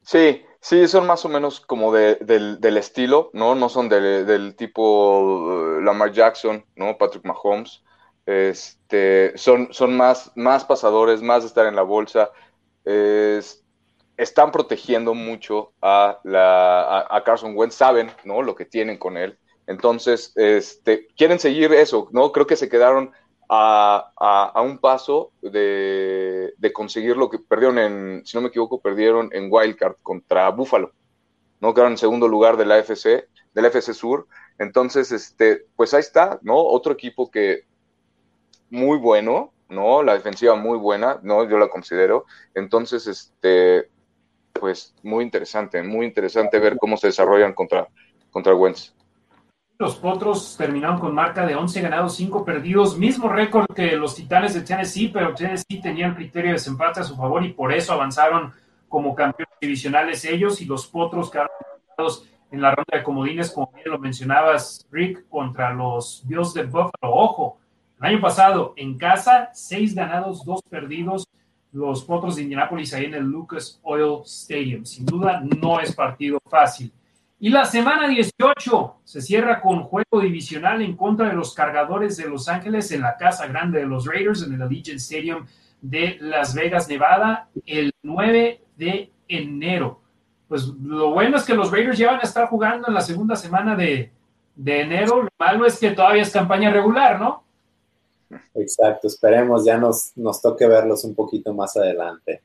[0.01, 3.55] Sí, sí, son más o menos como de, del, del, estilo, ¿no?
[3.55, 6.97] No son de, del tipo uh, Lamar Jackson, ¿no?
[6.97, 7.83] Patrick Mahomes.
[8.25, 12.31] Este, son, son más, más pasadores, más de estar en la bolsa.
[12.83, 13.63] Es,
[14.17, 18.41] están protegiendo mucho a, la, a, Carson Wentz, saben, ¿no?
[18.41, 19.37] Lo que tienen con él.
[19.67, 22.31] Entonces, este, quieren seguir eso, ¿no?
[22.31, 23.11] Creo que se quedaron
[23.49, 28.81] a, a, un paso de, de, conseguir lo que perdieron en, si no me equivoco,
[28.81, 30.91] perdieron en Wildcard contra Buffalo,
[31.59, 31.73] ¿no?
[31.73, 34.27] Quedaron en segundo lugar de la FC, del FC Sur.
[34.57, 36.57] Entonces, este, pues ahí está, ¿no?
[36.57, 37.65] Otro equipo que
[38.69, 40.01] muy bueno, ¿no?
[40.03, 41.47] La defensiva muy buena, ¿no?
[41.47, 42.25] Yo la considero.
[42.53, 43.89] Entonces, este,
[44.53, 47.87] pues muy interesante, muy interesante ver cómo se desarrollan contra,
[48.31, 48.94] contra Wentz.
[49.77, 54.53] Los Potros terminaron con marca de 11 ganados, 5 perdidos, mismo récord que los Titanes
[54.53, 57.91] de Tennessee, pero Tennessee tenía el criterio de desempate a su favor y por eso
[57.91, 58.53] avanzaron
[58.87, 61.49] como campeones divisionales ellos y los Potros quedaron
[62.51, 66.91] en la ronda de comodines, como bien lo mencionabas, Rick, contra los Bills de Buffalo.
[67.01, 67.57] Ojo,
[67.99, 71.27] el año pasado en casa, 6 ganados, 2 perdidos,
[71.73, 74.85] los Potros de Indianapolis ahí en el Lucas Oil Stadium.
[74.85, 76.93] Sin duda, no es partido fácil.
[77.45, 82.27] Y la semana 18 se cierra con juego divisional en contra de los cargadores de
[82.27, 85.45] Los Ángeles en la Casa Grande de los Raiders en el Allegiant Stadium
[85.79, 90.01] de Las Vegas, Nevada, el 9 de enero.
[90.47, 93.35] Pues lo bueno es que los Raiders ya van a estar jugando en la segunda
[93.35, 94.11] semana de,
[94.55, 95.21] de enero.
[95.21, 97.43] Lo malo es que todavía es campaña regular, ¿no?
[98.55, 102.41] Exacto, esperemos ya nos, nos toque verlos un poquito más adelante.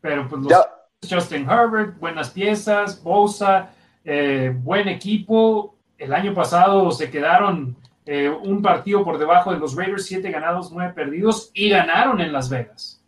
[0.00, 0.50] Pero pues los...
[0.52, 3.70] Ya Justin Herbert, buenas piezas, Bosa,
[4.04, 5.74] eh, buen equipo.
[5.96, 7.76] El año pasado se quedaron
[8.06, 12.32] eh, un partido por debajo de los Raiders, siete ganados, nueve perdidos, y ganaron en
[12.32, 13.00] Las Vegas.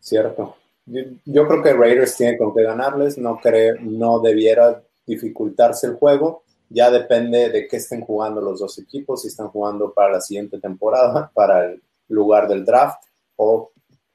[0.00, 0.56] Cierto.
[0.86, 6.42] Yo, creo que Raiders tiene con qué ganarles, no, creo, no debiera dificultarse el juego.
[6.68, 10.58] Ya depende de qué estén jugando los dos equipos, si están jugando para la siguiente
[10.58, 13.02] temporada, para el lugar del draft
[13.36, 13.70] o,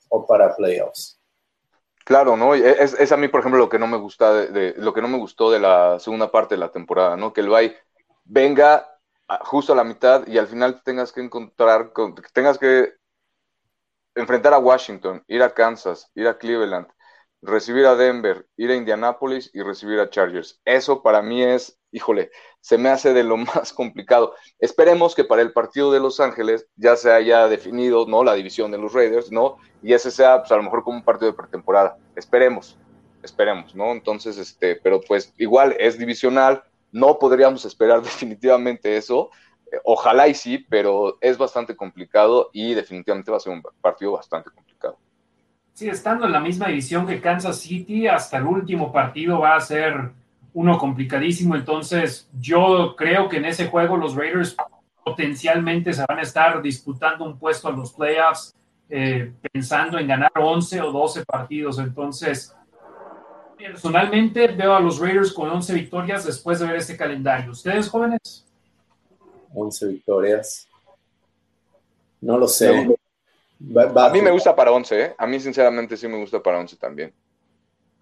[0.09, 1.18] o para playoffs.
[2.09, 2.55] Claro, ¿no?
[2.55, 5.07] Es, es, a mí, por ejemplo, lo que no me gusta de, lo que no
[5.07, 7.33] me gustó de la segunda parte de la temporada, ¿no?
[7.33, 7.75] Que el Bay
[8.23, 8.99] venga
[9.41, 11.91] justo a la mitad y al final tengas que encontrar,
[12.33, 12.95] tengas que
[14.15, 16.87] enfrentar a Washington, ir a Kansas, ir a Cleveland,
[17.41, 20.59] recibir a Denver, ir a Indianapolis y recibir a Chargers.
[20.65, 24.35] Eso para mí es, híjole, se me hace de lo más complicado.
[24.59, 28.23] Esperemos que para el partido de Los Ángeles ya se haya definido, ¿no?
[28.23, 29.57] La división de los Raiders, ¿no?
[29.81, 31.97] Y ese sea, pues a lo mejor como un partido de pretemporada.
[32.15, 32.77] Esperemos,
[33.23, 33.91] esperemos, ¿no?
[33.91, 39.29] Entonces, este, pero pues igual es divisional, no podríamos esperar definitivamente eso.
[39.83, 44.49] Ojalá y sí, pero es bastante complicado y definitivamente va a ser un partido bastante
[44.49, 44.68] complicado.
[45.79, 49.61] Sí, estando en la misma división que Kansas City, hasta el último partido va a
[49.61, 50.11] ser
[50.53, 51.55] uno complicadísimo.
[51.55, 54.57] Entonces, yo creo que en ese juego los Raiders
[55.05, 58.53] potencialmente se van a estar disputando un puesto en los playoffs,
[58.89, 61.79] eh, pensando en ganar 11 o 12 partidos.
[61.79, 62.53] Entonces,
[63.57, 67.51] personalmente veo a los Raiders con 11 victorias después de ver este calendario.
[67.51, 68.45] ¿Ustedes, jóvenes?
[69.53, 70.67] 11 victorias.
[72.19, 72.97] No lo sé.
[73.61, 75.15] Va- va- A mí me gusta para 11, ¿eh?
[75.17, 77.13] A mí sinceramente sí me gusta para 11 también.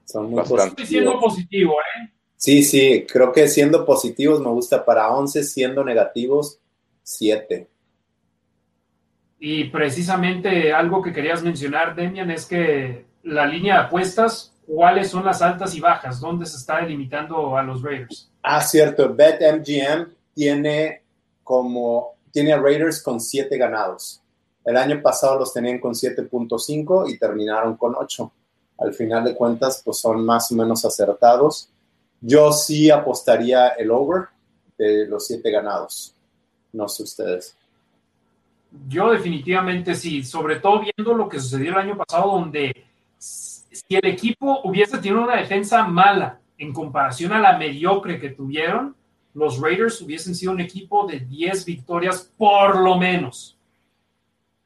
[0.05, 0.67] Son muy bastante.
[0.69, 1.73] Estoy siendo positivos.
[1.73, 2.13] positivo, ¿eh?
[2.35, 6.59] Sí, sí, creo que siendo positivos me gusta para 11, siendo negativos
[7.01, 7.67] 7.
[9.39, 15.25] Y precisamente algo que querías mencionar, Demian, es que la línea de apuestas, ¿cuáles son
[15.25, 16.19] las altas y bajas?
[16.19, 18.31] ¿Dónde se está delimitando a los Raiders?
[18.41, 21.01] Ah, cierto, BetMGM tiene
[21.43, 24.21] como, tiene a Raiders con 7 ganados.
[24.67, 28.31] El año pasado los tenían con 7.5 y terminaron con 8.
[28.79, 31.69] Al final de cuentas, pues son más o menos acertados.
[32.19, 34.25] Yo sí apostaría el over
[34.77, 36.13] de los 7 ganados.
[36.73, 37.55] No sé ustedes.
[38.89, 42.87] Yo definitivamente sí, sobre todo viendo lo que sucedió el año pasado, donde
[43.17, 48.97] si el equipo hubiese tenido una defensa mala en comparación a la mediocre que tuvieron,
[49.33, 53.56] los Raiders hubiesen sido un equipo de 10 victorias por lo menos.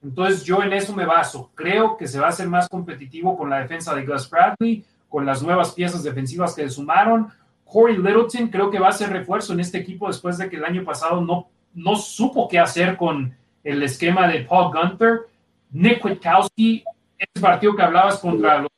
[0.03, 1.51] Entonces yo en eso me baso.
[1.55, 5.25] Creo que se va a hacer más competitivo con la defensa de Gus Bradley, con
[5.25, 7.29] las nuevas piezas defensivas que sumaron.
[7.65, 10.65] Corey Littleton creo que va a ser refuerzo en este equipo después de que el
[10.65, 13.33] año pasado no, no supo qué hacer con
[13.63, 15.21] el esquema de Paul Gunther.
[15.71, 16.83] Nick Witkowski,
[17.17, 18.71] ese partido que hablabas contra los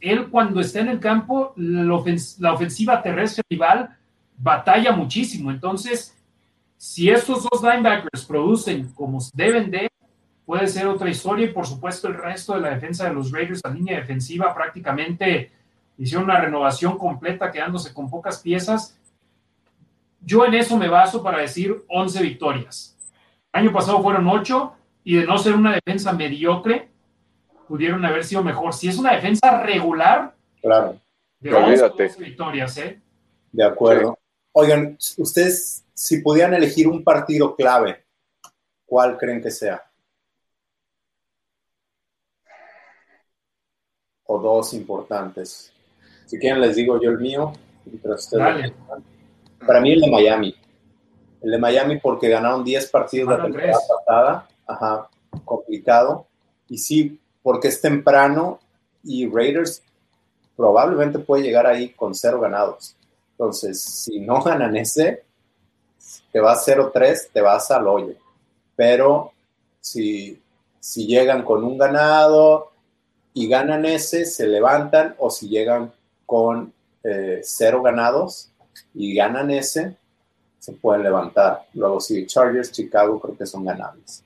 [0.00, 2.00] él cuando está en el campo, la,
[2.38, 3.96] la ofensiva terrestre rival
[4.36, 5.50] batalla muchísimo.
[5.50, 6.16] Entonces,
[6.76, 9.88] si estos dos linebackers producen como deben de,
[10.46, 13.60] puede ser otra historia y por supuesto el resto de la defensa de los Raiders,
[13.64, 15.50] la línea defensiva prácticamente
[15.98, 18.96] hicieron una renovación completa quedándose con pocas piezas.
[20.20, 22.96] Yo en eso me baso para decir 11 victorias.
[23.52, 24.72] El año pasado fueron 8
[25.04, 26.88] y de no ser una defensa mediocre,
[27.68, 28.72] pudieron haber sido mejor.
[28.72, 31.00] Si es una defensa regular, Claro,
[31.40, 32.02] de 11, Olvídate.
[32.08, 33.00] 12 victorias, ¿eh?
[33.52, 34.18] de acuerdo.
[34.52, 38.04] Oigan, ustedes, si pudieran elegir un partido clave,
[38.84, 39.85] ¿cuál creen que sea?
[44.26, 45.72] O dos importantes.
[46.26, 47.52] Si quieren les digo yo el mío.
[48.04, 48.72] ustedes.
[49.64, 50.54] Para mí el de Miami.
[51.42, 53.88] El de Miami porque ganaron 10 partidos la temporada tres.
[53.88, 54.48] pasada.
[54.66, 55.08] Ajá,
[55.44, 56.26] complicado.
[56.68, 58.58] Y sí, porque es temprano
[59.04, 59.82] y Raiders
[60.56, 62.96] probablemente puede llegar ahí con cero ganados.
[63.32, 65.24] Entonces, si no ganan ese,
[66.32, 68.14] te vas 0-3, te vas al hoyo.
[68.74, 69.32] Pero
[69.80, 70.40] si,
[70.80, 72.72] si llegan con un ganado
[73.36, 75.92] y ganan ese, se levantan, o si llegan
[76.24, 76.72] con
[77.04, 78.50] eh, cero ganados
[78.94, 79.94] y ganan ese,
[80.58, 81.66] se pueden levantar.
[81.74, 84.24] Luego, si Chargers, Chicago, creo que son ganables.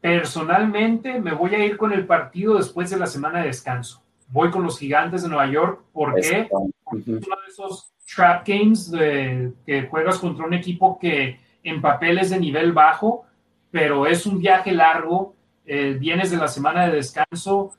[0.00, 4.02] Personalmente me voy a ir con el partido después de la semana de descanso.
[4.28, 5.82] Voy con los gigantes de Nueva York.
[5.92, 6.40] ¿Por qué?
[6.40, 6.56] Eso,
[6.86, 7.02] ujú.
[7.06, 12.30] uno de esos trap games de, que juegas contra un equipo que en papel es
[12.30, 13.26] de nivel bajo,
[13.70, 15.34] pero es un viaje largo,
[15.72, 17.72] eh, vienes de la semana de descanso.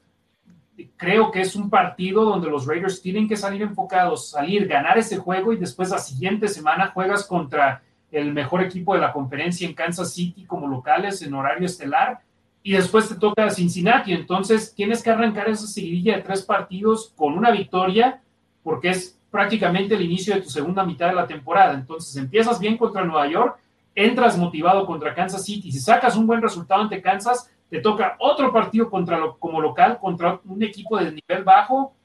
[0.95, 5.18] Creo que es un partido donde los Raiders tienen que salir enfocados, salir, ganar ese
[5.18, 9.73] juego y después la siguiente semana juegas contra el mejor equipo de la conferencia en
[9.73, 12.22] Kansas City como locales en horario estelar
[12.63, 14.13] y después te toca Cincinnati.
[14.13, 18.22] Entonces tienes que arrancar esa seguidilla de tres partidos con una victoria
[18.63, 21.73] porque es prácticamente el inicio de tu segunda mitad de la temporada.
[21.73, 23.59] Entonces empiezas bien contra Nueva York,
[23.93, 25.73] entras motivado contra Kansas City.
[25.73, 29.98] Si sacas un buen resultado ante Kansas, te toca otro partido contra lo, como local
[29.99, 31.95] contra un equipo de nivel bajo.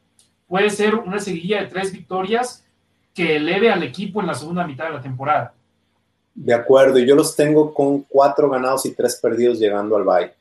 [0.49, 2.65] Puede ser una seguidilla de tres victorias
[3.13, 5.53] que eleve al equipo en la segunda mitad de la temporada.
[6.35, 10.33] De acuerdo, y yo los tengo con cuatro ganados y tres perdidos llegando al bye.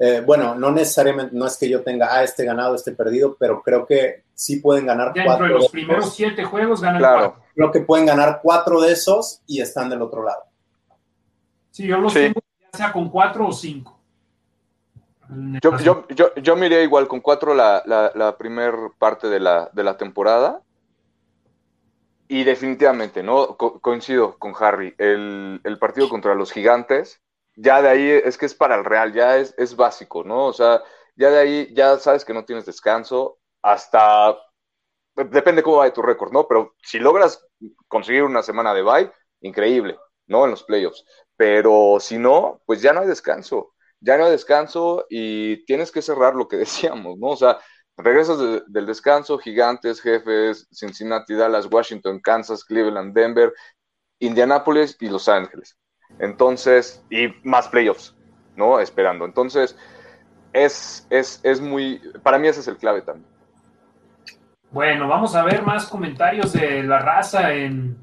[0.00, 3.62] Eh, bueno, no necesariamente, no es que yo tenga, ah, este ganado, este perdido, pero
[3.62, 5.72] creo que sí pueden ganar Dentro cuatro de de los esos.
[5.72, 7.18] primeros siete juegos ganan Claro.
[7.18, 7.42] cuatro.
[7.54, 10.42] Creo que pueden ganar cuatro de esos y están del otro lado.
[11.70, 12.18] Sí, yo los Sí.
[12.20, 12.40] tengo
[12.72, 13.99] ya sea con cuatro o cinco.
[15.62, 19.70] Yo, yo, yo, yo miré igual con cuatro la, la, la primer parte de la,
[19.72, 20.62] de la temporada.
[22.28, 23.56] Y definitivamente, ¿no?
[23.56, 24.94] Co- coincido con Harry.
[24.98, 27.20] El, el partido contra los gigantes,
[27.56, 30.46] ya de ahí es que es para el Real, ya es, es básico, ¿no?
[30.46, 30.82] O sea,
[31.16, 34.36] ya de ahí ya sabes que no tienes descanso hasta.
[35.16, 36.46] Depende cómo vaya tu récord, ¿no?
[36.48, 37.46] Pero si logras
[37.88, 40.44] conseguir una semana de bye, increíble, ¿no?
[40.44, 41.04] En los playoffs.
[41.36, 46.34] Pero si no, pues ya no hay descanso ya no descanso y tienes que cerrar
[46.34, 47.28] lo que decíamos, ¿no?
[47.28, 47.58] O sea,
[47.96, 53.52] regresas de- del descanso, gigantes, jefes, Cincinnati, Dallas, Washington, Kansas, Cleveland, Denver,
[54.18, 55.76] Indianapolis y Los Ángeles.
[56.18, 58.14] Entonces, y más playoffs,
[58.56, 58.80] ¿no?
[58.80, 59.24] Esperando.
[59.24, 59.76] Entonces,
[60.52, 63.28] es, es, es muy, para mí ese es el clave también.
[64.70, 67.96] Bueno, vamos a ver más comentarios de la raza en,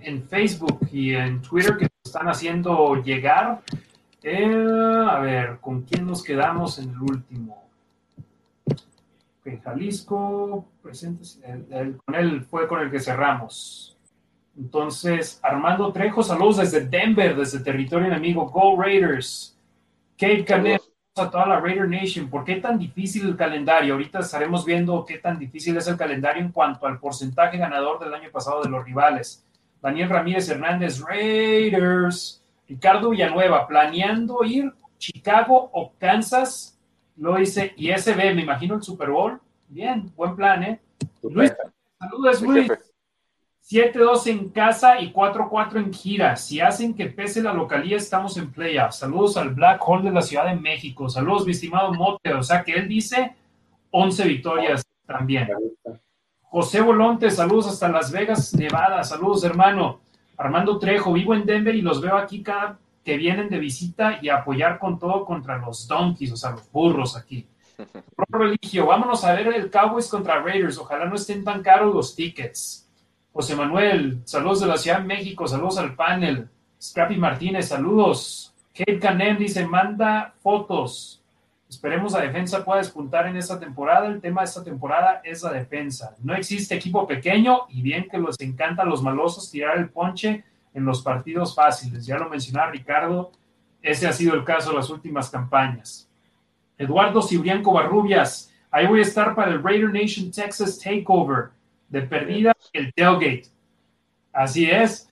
[0.00, 3.62] en Facebook y en Twitter que están haciendo llegar.
[4.26, 7.62] Eh, a ver, ¿con quién nos quedamos en el último?
[9.44, 13.98] En Jalisco, presentes, el- el- con él fue con el que cerramos.
[14.56, 18.48] Entonces, Armando Trejo, saludos desde Denver, desde territorio enemigo.
[18.48, 19.54] Go Raiders.
[20.16, 20.80] Kate Canet,
[21.16, 22.30] a toda la Raider Nation.
[22.30, 23.92] ¿Por qué tan difícil el calendario?
[23.94, 28.14] Ahorita estaremos viendo qué tan difícil es el calendario en cuanto al porcentaje ganador del
[28.14, 29.44] año pasado de los rivales.
[29.82, 32.40] Daniel Ramírez Hernández, Raiders.
[32.68, 36.78] Ricardo Villanueva, planeando ir Chicago o Kansas.
[37.16, 39.40] Lo dice, y SB, me imagino el Super Bowl.
[39.68, 40.80] Bien, buen plan, ¿eh?
[41.22, 41.52] Luis,
[41.98, 42.68] saludos, Luis.
[42.68, 42.94] jefe.
[43.66, 46.36] 7-2 en casa y 4-4 en gira.
[46.36, 48.96] Si hacen que pese la localía, estamos en playoffs.
[48.96, 51.08] Saludos al Black Hole de la Ciudad de México.
[51.08, 52.34] Saludos, mi estimado Mote.
[52.34, 53.34] O sea que él dice
[53.90, 55.48] 11 victorias también.
[56.42, 59.02] José Bolonte, saludos hasta Las Vegas, Nevada.
[59.02, 60.00] Saludos, hermano.
[60.36, 64.30] Armando Trejo, vivo en Denver y los veo aquí cada que vienen de visita y
[64.30, 67.46] apoyar con todo contra los donkeys, o sea, los burros aquí.
[68.16, 70.78] Pro Religio, vámonos a ver el Cowboys contra Raiders.
[70.78, 72.88] Ojalá no estén tan caros los tickets.
[73.32, 76.48] José Manuel, saludos de la Ciudad de México, saludos al panel.
[76.80, 78.54] Scrappy Martínez, saludos.
[78.72, 81.22] Kate Canem dice, manda fotos.
[81.74, 84.06] Esperemos la defensa pueda despuntar en esta temporada.
[84.06, 86.14] El tema de esta temporada es la defensa.
[86.22, 90.44] No existe equipo pequeño y bien que les encanta a los malosos tirar el ponche
[90.72, 92.06] en los partidos fáciles.
[92.06, 93.32] Ya lo mencionaba Ricardo,
[93.82, 96.08] ese ha sido el caso de las últimas campañas.
[96.78, 101.50] Eduardo Cibrián Covarrubias, ahí voy a estar para el Raider Nation Texas Takeover.
[101.88, 103.48] De perdida, el tailgate.
[104.32, 105.10] Así es.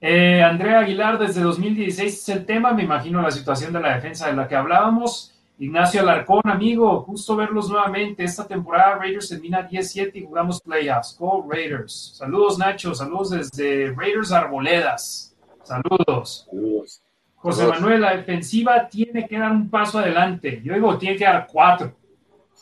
[0.00, 4.28] Eh, Andrea Aguilar, desde 2016 es el tema, me imagino la situación de la defensa
[4.28, 5.34] de la que hablábamos.
[5.60, 8.24] Ignacio Alarcón, amigo, justo verlos nuevamente.
[8.24, 11.14] Esta temporada Raiders termina 17 y jugamos playoffs.
[11.18, 12.14] Go Raiders.
[12.16, 15.36] Saludos Nacho, saludos desde Raiders Arboledas.
[15.62, 16.46] Saludos.
[16.48, 17.02] Saludos.
[17.36, 17.80] José Saludos.
[17.82, 20.62] Manuel, la defensiva tiene que dar un paso adelante.
[20.64, 21.94] Yo digo, tiene que dar cuatro.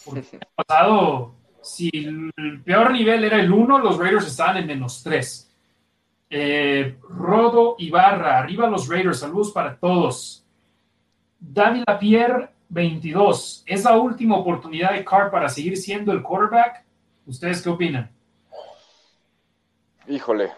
[0.04, 5.04] Porque el pasado, si el peor nivel era el uno, los Raiders estaban en menos
[5.04, 5.48] tres.
[6.28, 10.44] Eh, Rodo Ibarra, arriba los Raiders, saludos para todos.
[11.38, 13.65] David Lapierre, 22.
[13.66, 16.85] ¿Es la última oportunidad de Carr para seguir siendo el quarterback?
[17.27, 18.11] ¿Ustedes qué opinan?
[20.07, 20.53] Híjole.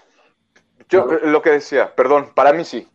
[0.88, 2.88] Yo lo que decía, perdón, para mí sí.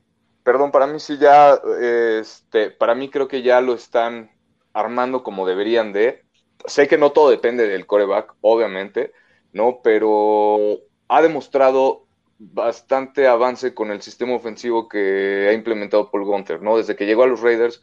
[0.44, 4.32] Perdón, para mí sí ya, este, para mí creo que ya lo están
[4.74, 6.24] armando como deberían de.
[6.66, 9.14] Sé que no todo depende del coreback, obviamente,
[9.54, 9.80] ¿no?
[9.82, 12.06] Pero ha demostrado
[12.38, 16.78] bastante avance con el sistema ofensivo que ha implementado Paul Gunter, ¿no?
[16.78, 17.82] Desde que llegó a los Raiders,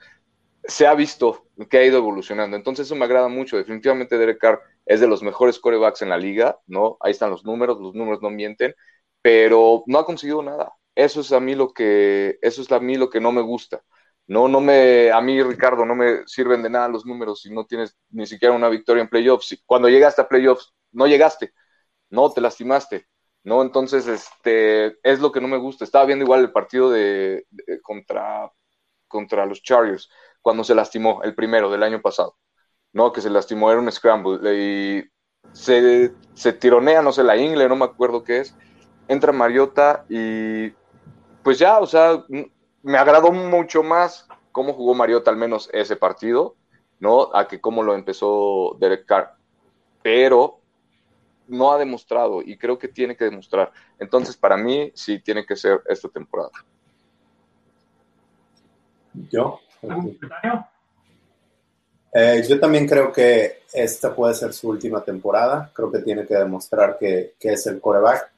[0.65, 2.57] se ha visto que ha ido evolucionando.
[2.57, 3.57] Entonces eso me agrada mucho.
[3.57, 6.97] Definitivamente Derek Carr es de los mejores corebacks en la liga, ¿no?
[7.01, 8.75] Ahí están los números, los números no mienten,
[9.23, 10.73] pero no ha conseguido nada.
[10.95, 13.83] Eso es a mí lo que, eso es a mí lo que no me gusta.
[14.27, 17.67] No, no me, a mí, Ricardo, no me sirven de nada los números si no
[17.67, 19.63] tienes ni siquiera una victoria en playoffs.
[19.67, 21.53] Cuando llegaste a playoffs, no llegaste,
[22.11, 23.07] no, te lastimaste,
[23.45, 23.63] ¿no?
[23.63, 25.85] Entonces, este, es lo que no me gusta.
[25.85, 28.53] Estaba viendo igual el partido de, de- contra,
[29.09, 30.11] contra los Chargers,
[30.43, 32.37] cuando se lastimó, el primero del año pasado,
[32.93, 33.13] ¿no?
[33.13, 35.05] Que se lastimó, era un scramble, y
[35.53, 36.13] se,
[36.59, 38.55] tironea, no sé, la ingle, no me acuerdo qué es,
[39.09, 40.71] entra Mariota y
[41.43, 42.25] pues ya, o sea,
[42.83, 46.57] me agradó mucho más cómo jugó Mariota al menos ese partido,
[47.01, 47.35] ¿no?
[47.35, 49.35] A que cómo lo empezó Derek Carr.
[50.03, 50.61] Pero
[51.49, 53.73] no ha demostrado y creo que tiene que demostrar.
[53.99, 56.51] Entonces, para mí, sí tiene que ser esta temporada.
[59.31, 59.61] Yo.
[62.15, 65.71] Eh, yo también creo que esta puede ser su última temporada.
[65.75, 68.31] Creo que tiene que demostrar que, que es el coreback.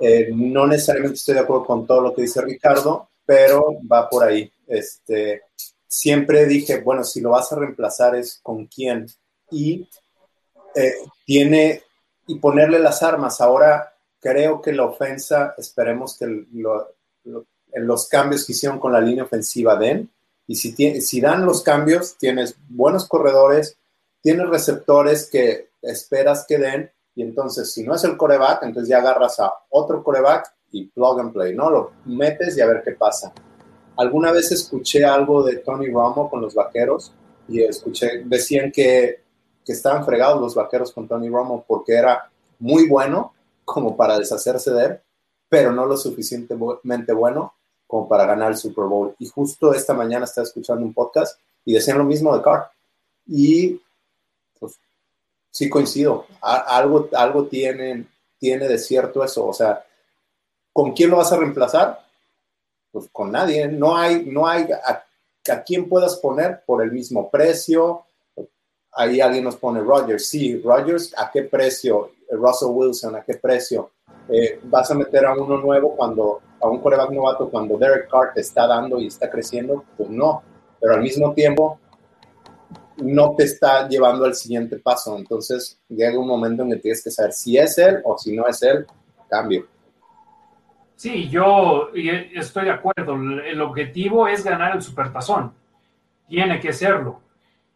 [0.00, 4.22] Eh, no necesariamente estoy de acuerdo con todo lo que dice Ricardo, pero va por
[4.24, 4.50] ahí.
[4.68, 5.42] Este,
[5.86, 9.06] siempre dije, bueno, si lo vas a reemplazar es con quién.
[9.50, 9.88] Y
[10.76, 10.92] eh,
[11.24, 11.82] tiene,
[12.28, 13.40] y ponerle las armas.
[13.40, 16.94] Ahora creo que la ofensa, esperemos que lo-
[17.24, 20.08] lo- en los cambios que hicieron con la línea ofensiva den.
[20.48, 20.72] Y si,
[21.02, 23.78] si dan los cambios, tienes buenos corredores,
[24.22, 26.90] tienes receptores que esperas que den.
[27.14, 31.20] Y entonces, si no es el coreback, entonces ya agarras a otro coreback y plug
[31.20, 31.70] and play, ¿no?
[31.70, 33.32] Lo metes y a ver qué pasa.
[33.98, 37.12] Alguna vez escuché algo de Tony Romo con los vaqueros
[37.46, 39.22] y escuché, decían que,
[39.64, 43.34] que estaban fregados los vaqueros con Tony Romo porque era muy bueno
[43.64, 45.00] como para deshacerse de él,
[45.48, 47.54] pero no lo suficientemente bueno
[47.88, 49.16] como para ganar el Super Bowl.
[49.18, 52.70] Y justo esta mañana estaba escuchando un podcast y decían lo mismo de Carr.
[53.26, 53.80] Y
[54.60, 54.78] pues
[55.50, 58.06] sí coincido, algo, algo tiene,
[58.38, 59.44] tiene de cierto eso.
[59.44, 59.84] O sea,
[60.72, 62.06] ¿con quién lo vas a reemplazar?
[62.92, 63.66] Pues con nadie.
[63.66, 65.04] No hay, no hay a
[65.50, 68.04] a quién puedas poner por el mismo precio.
[68.92, 70.26] Ahí alguien nos pone Rogers.
[70.26, 72.12] Sí, Rogers, ¿a qué precio?
[72.30, 73.90] Russell Wilson, ¿a qué precio?
[74.28, 78.32] Eh, ¿Vas a meter a uno nuevo cuando, a un coreback novato cuando Derek Carr
[78.34, 79.84] te está dando y está creciendo?
[79.96, 80.42] Pues no.
[80.80, 81.78] Pero al mismo tiempo,
[82.98, 85.16] no te está llevando al siguiente paso.
[85.16, 88.46] Entonces, llega un momento en que tienes que saber si es él o si no
[88.46, 88.86] es él,
[89.28, 89.66] cambio.
[90.96, 93.14] Sí, yo estoy de acuerdo.
[93.14, 95.52] El objetivo es ganar el supertazón.
[96.28, 97.20] Tiene que serlo.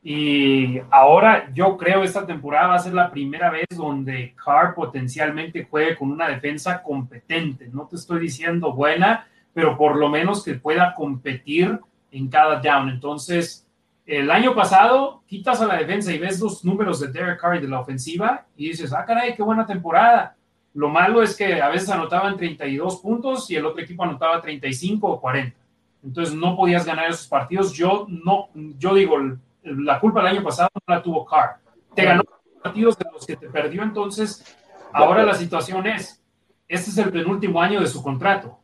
[0.04, 5.68] Y ahora yo creo esta temporada va a ser la primera vez donde Carr potencialmente
[5.70, 7.68] juegue con una defensa competente.
[7.72, 11.78] No te estoy diciendo buena, pero por lo menos que pueda competir
[12.10, 12.88] en cada down.
[12.88, 13.64] Entonces,
[14.04, 17.68] el año pasado quitas a la defensa y ves los números de Derek Carr de
[17.68, 20.34] la ofensiva y dices, ah, caray, qué buena temporada.
[20.74, 25.06] Lo malo es que a veces anotaban 32 puntos y el otro equipo anotaba 35
[25.06, 25.56] o 40.
[26.02, 27.72] Entonces no podías ganar esos partidos.
[27.72, 29.16] Yo no, yo digo,
[29.62, 31.56] la culpa del año pasado no la tuvo Carr.
[31.94, 32.22] Te ganó
[32.62, 34.44] partidos de los que te perdió, entonces
[34.92, 36.22] ahora la situación es,
[36.68, 38.58] este es el penúltimo año de su contrato.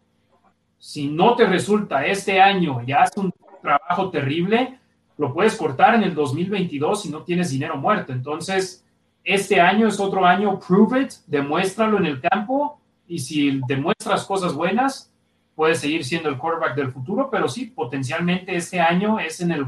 [0.78, 4.78] Si no te resulta este año y hace un trabajo terrible,
[5.16, 8.12] lo puedes cortar en el 2022 si no tienes dinero muerto.
[8.12, 8.84] Entonces,
[9.24, 14.54] este año es otro año, prove it, demuéstralo en el campo y si demuestras cosas
[14.54, 15.12] buenas,
[15.54, 19.66] puedes seguir siendo el quarterback del futuro, pero sí, potencialmente este año es en el,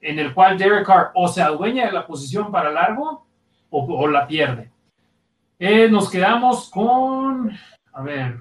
[0.00, 3.26] en el cual Derek Carr o se adueña de la posición para largo
[3.70, 4.70] o, la pierde.
[5.58, 7.50] Eh, nos quedamos con,
[7.92, 8.38] a ver,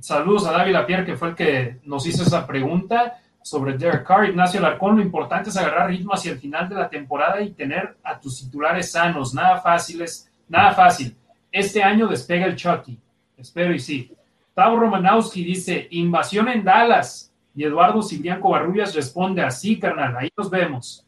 [0.00, 4.28] saludos a David Lapierre, que fue el que nos hizo esa pregunta sobre Derek Carr,
[4.28, 7.96] Ignacio Larcón, lo importante es agarrar ritmo hacia el final de la temporada y tener
[8.02, 11.16] a tus titulares sanos, nada fáciles, nada fácil.
[11.50, 12.98] Este año despega el Chucky,
[13.36, 14.12] espero y sí.
[14.54, 20.50] Tavo Romanowski dice, invasión en Dallas, y Eduardo Cibrián Covarrubias responde así, carnal, ahí nos
[20.50, 21.04] vemos.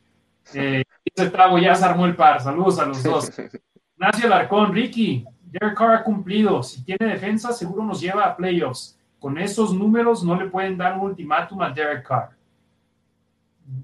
[0.55, 3.31] Eh, dice Tavo, ya se armó el par, saludos a los dos.
[3.97, 8.99] Ignacio Larcón, Ricky, Derek Carr ha cumplido, si tiene defensa seguro nos lleva a playoffs
[9.21, 12.31] con esos números no le pueden dar un ultimátum a Derek Carr.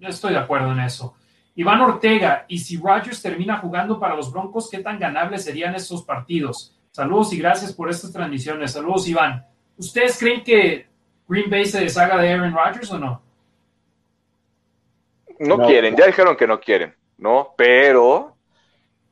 [0.00, 1.14] Estoy de acuerdo en eso.
[1.54, 6.02] Iván Ortega, y si Rodgers termina jugando para los Broncos, ¿qué tan ganables serían esos
[6.02, 6.74] partidos?
[6.90, 8.72] Saludos y gracias por estas transmisiones.
[8.72, 9.44] Saludos, Iván.
[9.76, 10.88] ¿Ustedes creen que
[11.28, 13.22] Green Bay se deshaga de Aaron Rodgers o no?
[15.38, 17.54] No, quieren, ya dijeron que no quieren, ¿no?
[17.56, 18.36] Pero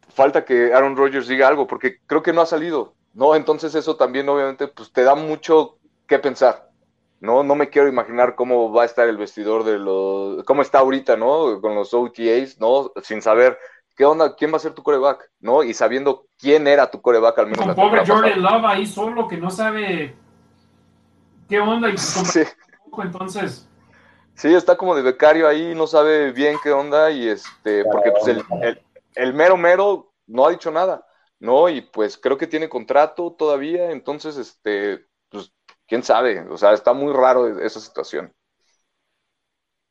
[0.08, 3.34] falta que Aaron Rodgers diga algo, porque creo que no ha salido, ¿no?
[3.34, 6.70] Entonces eso también obviamente pues te da mucho qué pensar.
[7.20, 10.78] No, no me quiero imaginar cómo va a estar el vestidor de los, cómo está
[10.78, 11.60] ahorita, ¿no?
[11.60, 12.92] Con los OTAs, ¿no?
[13.02, 13.58] Sin saber
[13.96, 15.62] qué onda, quién va a ser tu coreback, ¿no?
[15.62, 17.64] Y sabiendo quién era tu coreback al menos.
[17.64, 20.14] Con pobre Jordan Love ahí solo que no sabe
[21.48, 22.42] qué onda y sí.
[23.02, 23.68] entonces.
[24.34, 28.26] Sí, está como de becario ahí, no sabe bien qué onda y este, porque pues
[28.28, 28.82] el, el,
[29.14, 31.06] el mero mero no ha dicho nada,
[31.38, 31.68] ¿no?
[31.68, 35.06] Y pues creo que tiene contrato todavía, entonces, este,
[35.86, 38.32] quién sabe, o sea, está muy raro esa situación.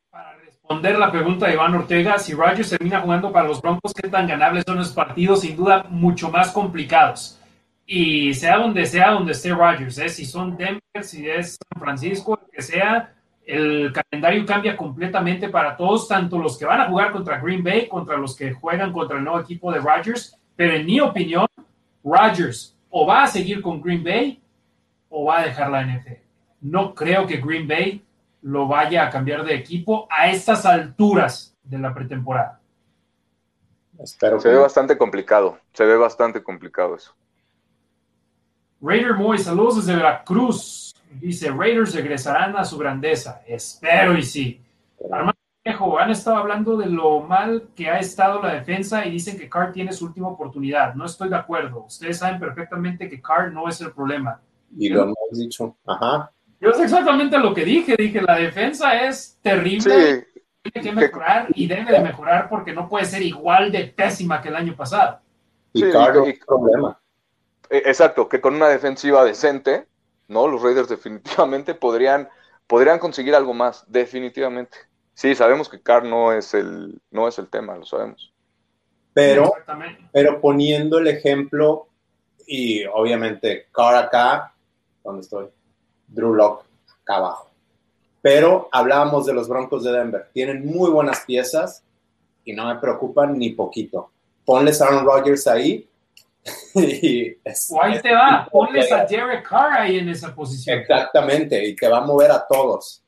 [0.09, 4.07] Para responder la pregunta de Iván Ortega, si Rodgers termina jugando para los Broncos, ¿qué
[4.09, 5.41] tan ganables son esos partidos?
[5.41, 7.39] Sin duda, mucho más complicados.
[7.85, 10.09] Y sea donde sea, donde esté Rodgers, ¿eh?
[10.09, 13.13] si son Denver, si es San Francisco, que sea,
[13.45, 17.87] el calendario cambia completamente para todos, tanto los que van a jugar contra Green Bay,
[17.87, 20.37] contra los que juegan contra el nuevo equipo de Rodgers.
[20.55, 21.45] Pero en mi opinión,
[22.03, 24.41] Rodgers o va a seguir con Green Bay
[25.09, 26.21] o va a dejar la NFL.
[26.61, 28.03] No creo que Green Bay
[28.43, 32.59] lo vaya a cambiar de equipo a estas alturas de la pretemporada.
[33.99, 37.13] Espero se ve bastante complicado, se ve bastante complicado eso.
[38.85, 40.93] Raider Moy, saludos desde Veracruz.
[41.09, 43.41] Dice, Raiders regresarán a su grandeza.
[43.47, 44.61] Espero y sí.
[45.09, 49.37] Armando Viejo, han estado hablando de lo mal que ha estado la defensa y dicen
[49.37, 50.95] que Carr tiene su última oportunidad.
[50.95, 51.85] No estoy de acuerdo.
[51.85, 54.41] Ustedes saben perfectamente que Carr no es el problema.
[54.77, 55.77] Y lo hemos dicho.
[55.85, 56.29] Ajá.
[56.59, 57.95] Yo sé exactamente lo que dije.
[57.97, 60.27] Dije, la defensa es terrible.
[60.61, 64.49] Tiene que mejorar y debe de mejorar porque no puede ser igual de pésima que
[64.49, 65.19] el año pasado.
[65.71, 66.99] Y sí, claro, problema.
[67.69, 69.87] E, exacto, que con una defensiva decente,
[70.27, 70.47] ¿no?
[70.47, 72.29] Los Raiders definitivamente podrían,
[72.67, 74.77] podrían conseguir algo más, definitivamente.
[75.13, 78.33] Sí, sabemos que Carr no es el, no es el tema, lo sabemos.
[79.13, 79.53] Pero,
[80.11, 81.87] pero poniendo el ejemplo,
[82.47, 84.53] y obviamente Carr acá,
[85.03, 85.47] ¿Dónde estoy?
[86.07, 86.63] Drew Lock,
[87.01, 87.51] acá abajo.
[88.21, 90.29] Pero hablábamos de los Broncos de Denver.
[90.33, 91.83] Tienen muy buenas piezas
[92.45, 94.11] y no me preocupan ni poquito.
[94.45, 95.89] Ponles a Aaron Rodgers ahí.
[96.75, 97.31] y
[97.71, 100.79] o ahí te va, ponles a Derek Carr ahí en esa posición.
[100.79, 103.03] Exactamente, y te va a mover a todos.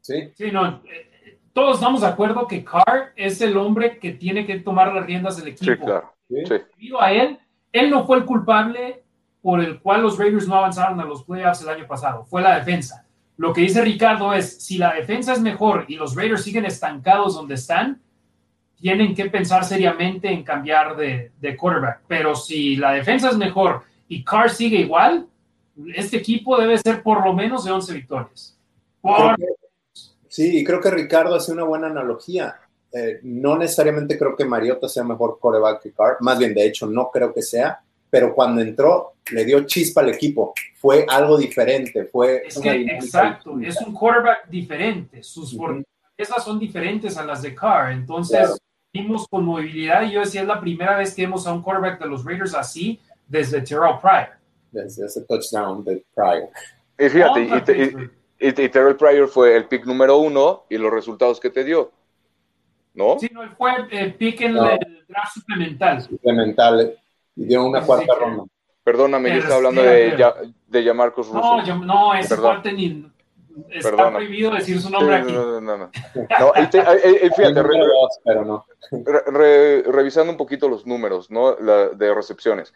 [0.00, 0.32] Sí.
[0.34, 4.60] Sí, no, eh, todos estamos de acuerdo que Carr es el hombre que tiene que
[4.60, 5.72] tomar las riendas del equipo.
[5.72, 6.12] Sí, claro.
[6.28, 6.36] Sí.
[6.46, 6.54] Sí.
[6.76, 7.38] Debido a él,
[7.72, 9.02] él no fue el culpable
[9.40, 12.56] por el cual los Raiders no avanzaron a los playoffs el año pasado, fue la
[12.56, 13.04] defensa.
[13.36, 17.34] Lo que dice Ricardo es, si la defensa es mejor y los Raiders siguen estancados
[17.34, 18.00] donde están,
[18.82, 22.00] tienen que pensar seriamente en cambiar de, de quarterback.
[22.08, 25.26] Pero si la defensa es mejor y Carr sigue igual,
[25.94, 28.58] este equipo debe ser por lo menos de 11 victorias.
[29.00, 29.46] Por- que-
[30.28, 32.56] sí, y creo que Ricardo hace una buena analogía.
[32.92, 36.86] Eh, no necesariamente creo que Mariota sea mejor coreback que Carr, más bien, de hecho,
[36.88, 37.80] no creo que sea,
[38.10, 40.52] pero cuando entró, le dio chispa al equipo.
[40.76, 43.80] Fue algo diferente, fue Es que, exacto, distinta.
[43.80, 45.22] es un quarterback diferente.
[45.22, 45.66] Sus Ujú.
[46.16, 47.92] fortalezas son diferentes a las de Carr.
[47.92, 48.56] Entonces, Claro.
[48.92, 50.02] Vimos con movilidad.
[50.02, 52.54] Y yo decía, es la primera vez que vemos a un quarterback de los Raiders
[52.54, 54.28] así desde Terrell Pryor.
[54.70, 56.48] Desde ese touchdown de Pryor.
[56.98, 60.76] Y fíjate, y, te- y- y- y Terrell Pryor fue el pick número uno y
[60.78, 61.90] los resultados que te dio.
[62.94, 63.18] ¿No?
[63.18, 64.68] Sí, no, él fue eh, pick en No.
[64.68, 66.02] el draft suplemental.
[66.02, 66.94] Suplemental,
[67.34, 68.44] y dio una Sí, cuarta sí, ronda.
[68.84, 70.34] Perdóname, yo estaba hablando sí, de, ya,
[70.66, 71.38] de Yamarcos Russo.
[71.40, 73.10] No, yo- no, ese cuate ni.
[73.70, 74.16] Está Perdona.
[74.16, 75.32] prohibido decir su Sí, nombre aquí.
[75.32, 75.90] no, no, no, no.
[76.70, 77.80] Te- fíjate, re-
[78.24, 78.66] pero no.
[78.90, 81.56] re- re- revisando un poquito los números, ¿no?
[81.60, 82.72] La- de recepciones.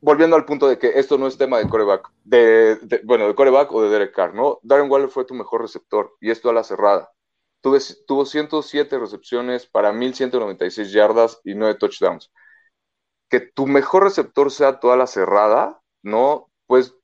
[0.00, 3.34] Volviendo al punto de que esto no es tema de coreback, de, de- bueno, de
[3.34, 4.58] coreback o de Derek Carr, ¿no?
[4.62, 7.12] Darren Waller fue tu mejor receptor y esto a la cerrada.
[7.60, 12.32] Tuve, tuvo 107 recepciones para 1196 yardas y 9 touchdowns.
[13.30, 16.48] Que tu mejor receptor sea toda la cerrada, ¿no?
[16.66, 16.96] Pues,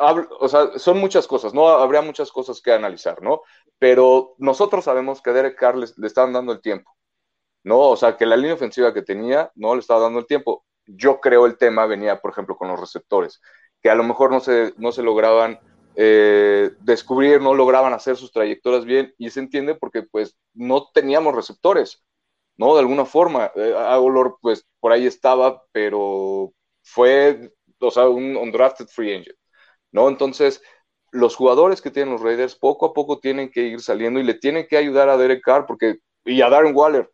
[0.00, 1.68] o sea, son muchas cosas, ¿no?
[1.68, 3.42] Habría muchas cosas que analizar, ¿no?
[3.78, 6.96] Pero nosotros sabemos que a Derek Carr le, le estaban dando el tiempo,
[7.64, 7.78] ¿no?
[7.80, 10.64] O sea, que la línea ofensiva que tenía no le estaba dando el tiempo.
[10.86, 13.40] Yo creo el tema venía, por ejemplo, con los receptores,
[13.82, 15.60] que a lo mejor no se, no se lograban
[15.96, 21.34] eh, descubrir, no lograban hacer sus trayectorias bien, y se entiende porque pues no teníamos
[21.34, 22.02] receptores,
[22.56, 22.74] ¿no?
[22.74, 23.50] De alguna forma.
[23.56, 23.74] Eh,
[24.40, 26.52] pues por ahí estaba, pero
[26.82, 29.36] fue, o sea, un undrafted free agent,
[29.92, 30.08] ¿no?
[30.08, 30.62] Entonces,
[31.12, 34.34] los jugadores que tienen los Raiders poco a poco tienen que ir saliendo y le
[34.34, 37.10] tienen que ayudar a Derek Carr porque, y a Darren Waller,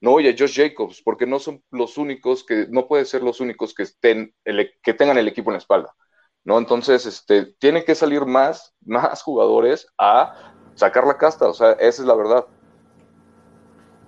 [0.00, 0.20] ¿no?
[0.20, 3.74] Y a Josh Jacobs, porque no son los únicos que, no pueden ser los únicos
[3.74, 5.92] que estén, el- que tengan el equipo en la espalda,
[6.44, 6.58] ¿no?
[6.58, 12.02] Entonces, este, tienen que salir más, más jugadores a sacar la casta, o sea, esa
[12.02, 12.46] es la verdad.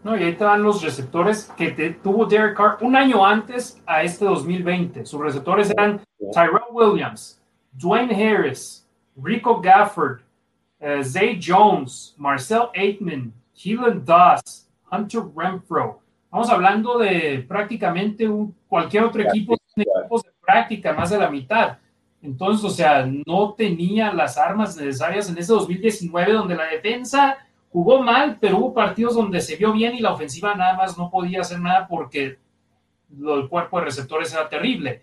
[0.05, 3.81] No, y ahí te dan los receptores que te- tuvo Derek Carr un año antes
[3.87, 5.05] a este 2020.
[5.05, 7.42] Sus receptores eran Tyrell Williams,
[7.73, 8.87] Dwayne Harris,
[9.17, 10.21] Rico Gafford,
[10.81, 16.01] eh, Zay Jones, Marcel Aitman, Keelan Doss, Hunter Renfro.
[16.25, 21.31] Estamos hablando de prácticamente un- cualquier otro equipo, de equipos de práctica, más de la
[21.31, 21.79] mitad.
[22.23, 27.39] Entonces, o sea, no tenía las armas necesarias en ese 2019 donde la defensa
[27.71, 31.11] jugó mal, pero hubo partidos donde se vio bien y la ofensiva nada más no
[31.11, 32.39] podía hacer nada porque
[33.19, 35.03] lo- el cuerpo de receptores era terrible.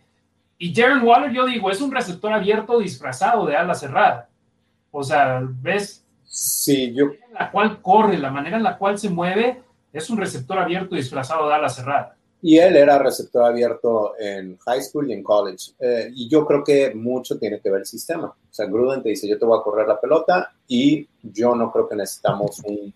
[0.59, 4.29] Y Darren Waller, yo digo, es un receptor abierto disfrazado de ala cerrada.
[4.91, 9.09] O sea, ves Sí, yo, en la cual corre, la manera en la cual se
[9.09, 12.15] mueve, es un receptor abierto disfrazado de ala cerrada.
[12.41, 15.71] y él era receptor abierto en high school y en college.
[15.79, 18.27] Eh, y yo creo que mucho tiene que ver el sistema.
[18.27, 21.69] O sea, Gruden te dice, yo te voy a correr la pelota y yo no
[21.71, 22.93] creo que necesitamos un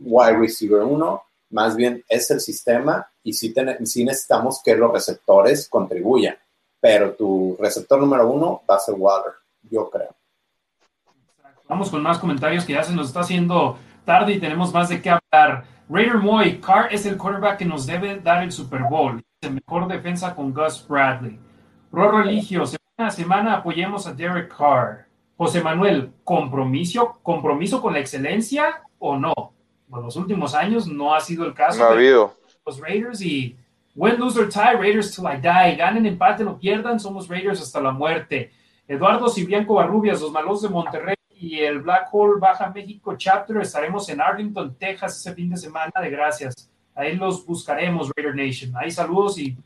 [0.00, 1.22] wide receiver uno.
[1.50, 6.36] Más bien es el sistema y sí, ten- sí necesitamos que los receptores contribuyan.
[6.82, 9.34] Pero tu receptor número uno va a ser Waller,
[9.70, 10.16] yo creo.
[11.68, 15.00] Vamos con más comentarios que ya se nos está haciendo tarde y tenemos más de
[15.00, 15.64] qué hablar.
[15.88, 19.22] Raider Moy, Carr es el quarterback que nos debe dar el Super Bowl.
[19.42, 21.38] El mejor defensa con Gus Bradley.
[21.92, 25.06] Ro Religio, semana a semana apoyemos a Derek Carr.
[25.36, 29.32] José Manuel, ¿compromiso, compromiso con la excelencia o no?
[29.88, 31.78] En los últimos años no ha sido el caso.
[31.78, 32.34] No ha habido.
[32.66, 33.56] los Raiders y
[33.94, 35.76] win, lose or tie, Raiders till I die.
[35.76, 38.50] Ganen, empate, no pierdan, somos Raiders hasta la muerte.
[38.88, 43.58] Eduardo Cibrianco Barrubias, los malos de Monterrey y el Black Hole Baja México Chapter.
[43.58, 46.70] Estaremos en Arlington, Texas ese fin de semana de gracias.
[46.94, 48.72] Ahí los buscaremos, Raider Nation.
[48.76, 49.56] Ahí saludos y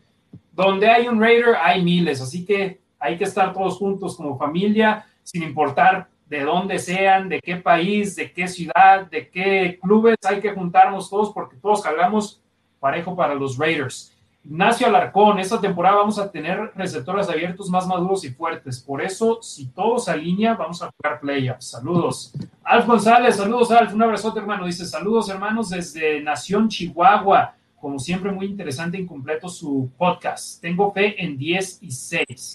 [0.52, 5.04] donde hay un Raider hay miles, así que hay que estar todos juntos como familia,
[5.22, 10.40] sin importar de dónde sean, de qué país, de qué ciudad, de qué clubes, hay
[10.40, 12.40] que juntarnos todos porque todos cargamos
[12.80, 14.15] parejo para los Raiders.
[14.48, 18.78] Ignacio Alarcón, esta temporada vamos a tener receptores abiertos más maduros y fuertes.
[18.78, 21.70] Por eso, si todo se alinea, vamos a jugar playoffs.
[21.70, 22.32] Saludos.
[22.62, 24.64] Alf González, saludos Alf, un abrazote hermano.
[24.64, 27.56] Dice, saludos hermanos desde Nación Chihuahua.
[27.80, 30.60] Como siempre, muy interesante e incompleto su podcast.
[30.60, 32.54] Tengo fe en 10 y 6.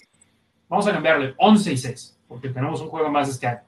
[0.70, 3.60] Vamos a cambiarle 11 y 6, porque tenemos un juego más este año.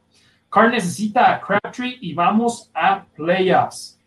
[0.48, 3.98] Carr necesita a Crabtree y vamos a playoffs.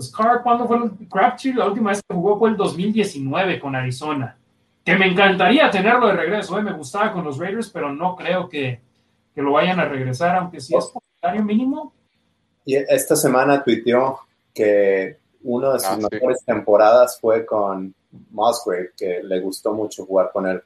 [0.00, 1.52] Pues Carr, ¿cuándo fue el Crabtree?
[1.52, 4.34] La última vez que jugó fue el 2019 con Arizona.
[4.82, 6.62] Que me encantaría tenerlo de regreso, ¿eh?
[6.62, 8.80] me gustaba con los Raiders, pero no creo que,
[9.34, 11.92] que lo vayan a regresar, aunque sí es comentario mínimo.
[12.64, 14.20] Y esta semana tuiteó
[14.54, 16.06] que una de sus Ah, sí.
[16.10, 17.94] mejores temporadas fue con
[18.30, 20.62] Musgrave, que le gustó mucho jugar con él.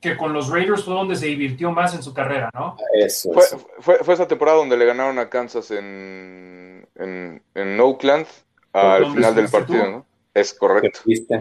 [0.00, 2.78] Que con los Raiders fue donde se divirtió más en su carrera, ¿no?
[2.94, 3.56] Eso Fue, es.
[3.80, 8.26] fue, fue esa temporada donde le ganaron a Kansas en, en, en Oakland
[8.72, 9.90] al ¿Dónde final del partido, tú?
[9.90, 10.06] ¿no?
[10.32, 11.00] Es correcto,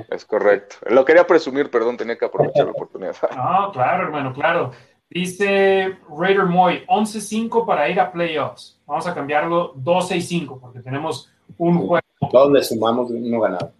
[0.09, 0.77] es correcto.
[0.89, 3.15] Lo quería presumir, perdón, tenía que aprovechar la oportunidad.
[3.35, 4.71] No, claro, hermano, claro.
[5.11, 8.77] Dice Raider Moy, 11-5 para ir a playoffs.
[8.85, 12.05] Vamos a cambiarlo 12-5 porque tenemos un juego.
[12.31, 13.71] Todos le sumamos uno ganado.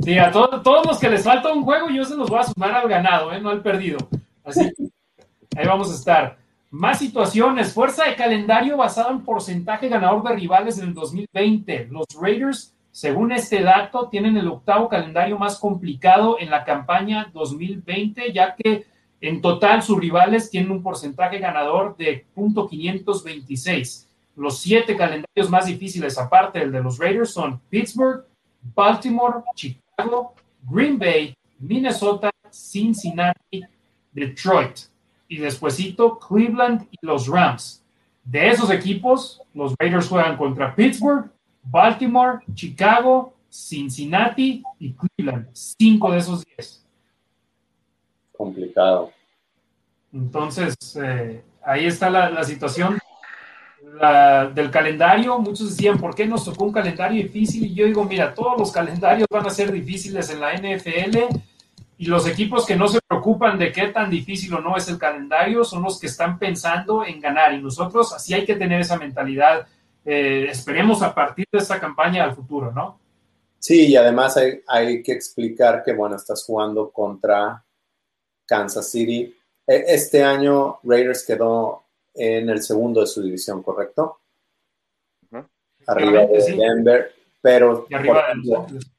[0.00, 2.44] Sí, a to- todos los que les falta un juego, yo se los voy a
[2.44, 3.40] sumar al ganado, ¿eh?
[3.40, 3.98] no al perdido.
[4.44, 4.84] Así que
[5.58, 6.38] ahí vamos a estar.
[6.70, 7.72] Más situaciones.
[7.72, 11.88] Fuerza de calendario basado en porcentaje ganador de rivales en el 2020.
[11.90, 18.32] Los Raiders, según este dato, tienen el octavo calendario más complicado en la campaña 2020,
[18.32, 18.86] ya que
[19.20, 24.04] en total sus rivales tienen un porcentaje ganador de .526.
[24.34, 28.24] Los siete calendarios más difíciles, aparte del de los Raiders, son Pittsburgh,
[28.74, 30.34] Baltimore, Chicago,
[30.68, 33.62] Green Bay, Minnesota, Cincinnati,
[34.10, 34.76] Detroit
[35.28, 37.80] y despuesito Cleveland y los Rams.
[38.24, 41.30] De esos equipos, los Raiders juegan contra Pittsburgh,
[41.70, 45.48] Baltimore, Chicago, Cincinnati y Cleveland.
[45.52, 46.84] Cinco de esos diez.
[48.36, 49.10] Complicado.
[50.12, 52.98] Entonces, eh, ahí está la, la situación
[54.00, 55.38] la- del calendario.
[55.38, 57.64] Muchos decían, ¿por qué nos tocó un calendario difícil?
[57.66, 61.18] Y yo digo, mira, todos los calendarios van a ser difíciles en la NFL
[61.98, 64.98] y los equipos que no se preocupan de qué tan difícil o no es el
[64.98, 67.52] calendario son los que están pensando en ganar.
[67.54, 69.66] Y nosotros así hay que tener esa mentalidad.
[70.10, 72.98] Eh, esperemos a partir de esta campaña al futuro, ¿no?
[73.58, 77.64] Sí, y además hay, hay que explicar que, bueno, estás jugando contra
[78.46, 79.34] Kansas City.
[79.66, 81.82] E- Este año Raiders quedó
[82.14, 84.20] en el segundo de su división, ¿correcto?
[85.86, 86.56] Arriba de Sí.
[86.56, 88.90] Denver, pero Y arriba por de ejemplo, Los Ángeles.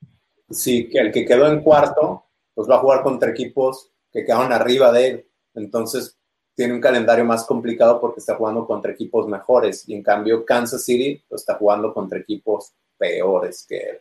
[0.50, 4.52] sí, que el que quedó en cuarto, pues va a jugar contra equipos que quedaron
[4.52, 5.28] arriba de él.
[5.54, 6.19] Entonces
[6.60, 9.88] tiene un calendario más complicado porque está jugando contra equipos mejores.
[9.88, 13.98] Y en cambio, Kansas City pues, está jugando contra equipos peores que él.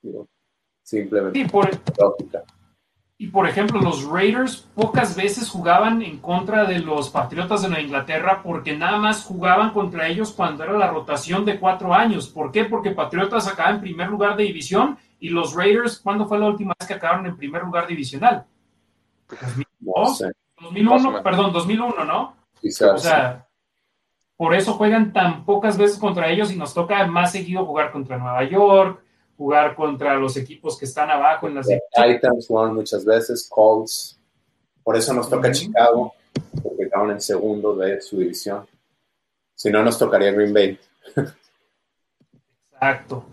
[0.00, 0.28] Digo,
[0.84, 1.68] simplemente Sí, por,
[1.98, 2.44] lógica.
[3.18, 7.82] Y por ejemplo, los Raiders pocas veces jugaban en contra de los Patriotas de Nueva
[7.82, 12.28] Inglaterra porque nada más jugaban contra ellos cuando era la rotación de cuatro años.
[12.28, 12.66] ¿Por qué?
[12.66, 16.72] Porque Patriotas acaba en primer lugar de división y los Raiders, ¿cuándo fue la última
[16.78, 18.46] vez que acabaron en primer lugar divisional?
[19.80, 20.30] No sé,
[20.60, 21.22] 2001, Más o menos.
[21.22, 22.36] perdón, 2001, ¿no?
[22.60, 22.94] quizás.
[22.94, 23.46] O sea,
[24.36, 28.18] por eso juegan tan pocas veces contra ellos y nos toca más seguido jugar contra
[28.18, 29.00] Nueva York,
[29.36, 34.18] jugar contra los equipos que están abajo en las Titans jugaron muchas veces, Colts.
[34.82, 35.50] Por eso nos toca.
[35.50, 36.14] Chicago,
[36.62, 38.66] porque quedaron en segundo de su división.
[39.54, 40.78] Si no, nos tocaría Green Bay.
[42.80, 43.24] Exacto.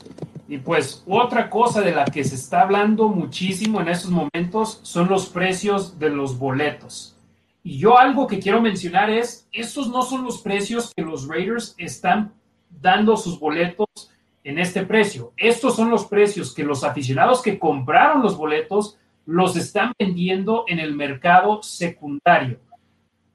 [0.48, 5.10] Y pues otra cosa de la que se está hablando muchísimo en estos momentos son
[5.10, 7.16] los precios de los boletos.
[7.64, 11.76] Y yo algo que quiero mencionar es, estos no son los precios que los Raiders
[11.78, 12.34] están
[12.70, 13.88] dando sus boletos
[14.44, 15.32] en este precio.
[15.38, 20.80] Estos son los precios que los aficionados que compraron los boletos los están vendiendo en
[20.80, 22.60] el mercado secundario.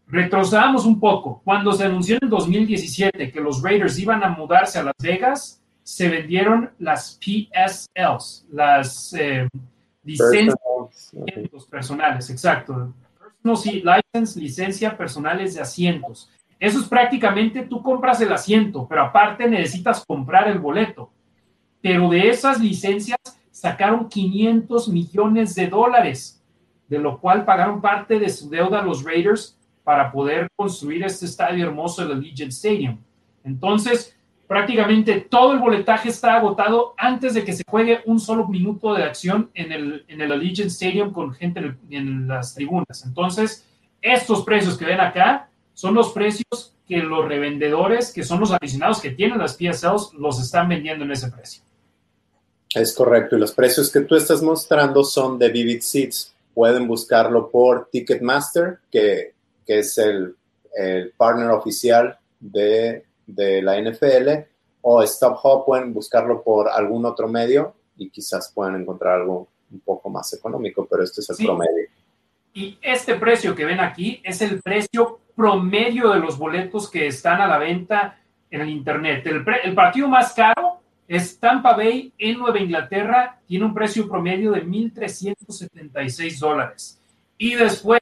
[0.07, 1.41] Retrocedamos un poco.
[1.45, 5.58] Cuando se anunció en el 2017 que los Raiders iban a mudarse a Las Vegas,
[5.89, 9.49] se vendieron las PSLs, las eh,
[10.05, 10.55] licencias
[10.91, 12.93] asientos personales, exacto.
[13.43, 16.31] Personal license, licencia personales de asientos.
[16.61, 21.11] Eso es prácticamente tú compras el asiento, pero aparte necesitas comprar el boleto.
[21.81, 23.19] Pero de esas licencias
[23.51, 26.45] sacaron 500 millones de dólares,
[26.87, 31.25] de lo cual pagaron parte de su deuda a los Raiders para poder construir este
[31.25, 32.99] estadio hermoso del Allegiant Stadium.
[33.43, 34.18] Entonces,
[34.49, 39.05] prácticamente todo el boletaje está agotado antes de que se juegue un solo minuto de
[39.05, 43.05] acción en el, en el Allegiant Stadium con gente en, las tribunas.
[43.05, 43.67] Entonces,
[44.01, 49.03] estos precios que ven acá son los precios que los revendedores, que son los aficionados
[49.03, 51.63] que tienen las PSLs, los están vendiendo en ese precio.
[52.75, 53.37] Es correcto.
[53.37, 56.35] Y los precios que tú estás mostrando son de Vivid Seats.
[56.55, 59.35] Pueden buscarlo por Ticketmaster, que,
[59.67, 60.35] que es el,
[60.75, 64.47] el partner oficial de, de la NFL,
[64.83, 65.65] o StubHub.
[65.65, 70.87] Pueden buscarlo por algún otro medio y quizás puedan encontrar algo un poco más económico,
[70.91, 71.45] pero este es el Sí.
[71.47, 71.87] promedio.
[72.55, 77.41] Y este precio que ven aquí es el precio promedio de los boletos que están
[77.41, 78.19] a la venta
[78.51, 79.25] en el internet.
[79.27, 84.09] El, pre- el partido más caro es Tampa Bay en Nueva Inglaterra, tiene un precio
[84.09, 86.99] promedio de 1.376 dólares.
[87.37, 88.01] Y después,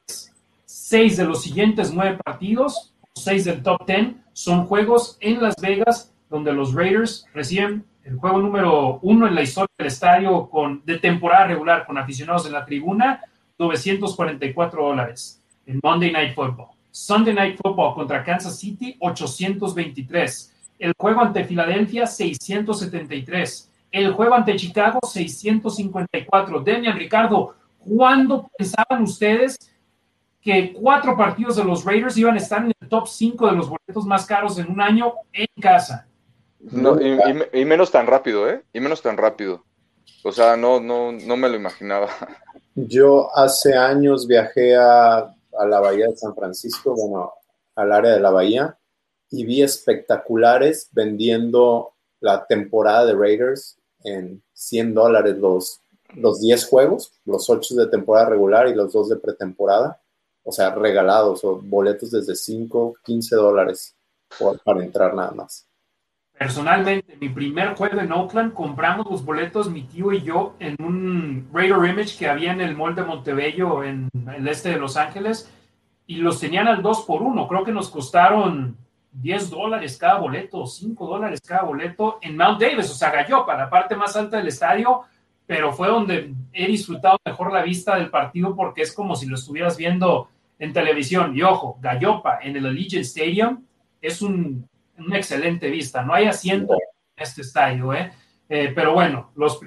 [0.65, 2.93] seis de los siguientes nueve partidos,
[3.23, 8.39] seis del top ten, son juegos en Las Vegas, donde los Raiders reciben el juego
[8.39, 12.65] número uno en la historia del estadio con, de temporada regular con aficionados en la
[12.65, 13.21] tribuna,
[13.59, 16.69] 944 dólares en Monday Night Football.
[16.91, 20.53] Sunday Night Football contra Kansas City, 823.
[20.79, 23.71] El juego ante Filadelfia, 673.
[23.91, 26.61] El juego ante Chicago, 654.
[26.61, 29.57] Demian, Ricardo, ¿cuándo pensaban ustedes
[30.41, 33.69] que cuatro partidos de los Raiders iban a estar en el top 5 de los
[33.69, 36.07] boletos más caros en un año en casa?
[36.59, 37.07] No, y,
[37.53, 38.63] y- y menos tan rápido, ¿eh?
[38.73, 39.63] Y menos tan rápido.
[40.23, 42.09] O sea, no, no, no me lo imaginaba.
[42.75, 47.33] Yo hace años viajé a, a la bahía de San Francisco, bueno,
[47.75, 48.77] al área de la bahía,
[49.29, 55.81] y vi espectaculares vendiendo la temporada de Raiders en 100 dólares los,
[56.15, 59.99] los 10 juegos, los 8 de temporada regular y los 2 de pretemporada.
[60.47, 63.97] O sea, regalados o boletos desde 5, 15 dólares
[64.63, 65.67] para entrar nada más.
[66.39, 71.49] Personalmente, mi primer juego en Oakland, compramos los boletos, mi tío y yo, en un
[71.51, 75.51] Raider Image que había en el Mall de Montebello, en el este de Los Ángeles,
[76.05, 78.77] y los tenían al 2 por 1 Creo que nos costaron
[79.11, 83.69] 10 dólares cada boleto, 5 dólares cada boleto en Mount Davis, o sea, Gallopa, la
[83.69, 85.01] parte más alta del estadio,
[85.45, 89.35] pero fue donde he disfrutado mejor la vista del partido porque es como si lo
[89.35, 90.29] estuvieras viendo
[90.59, 91.35] en televisión.
[91.35, 93.63] Y ojo, Gallopa en el Allegiant Stadium
[94.01, 94.67] es un,
[94.97, 96.03] una excelente vista.
[96.03, 98.11] No hay asiento en este estadio, ¿eh?
[98.49, 99.59] Eh, pero bueno, los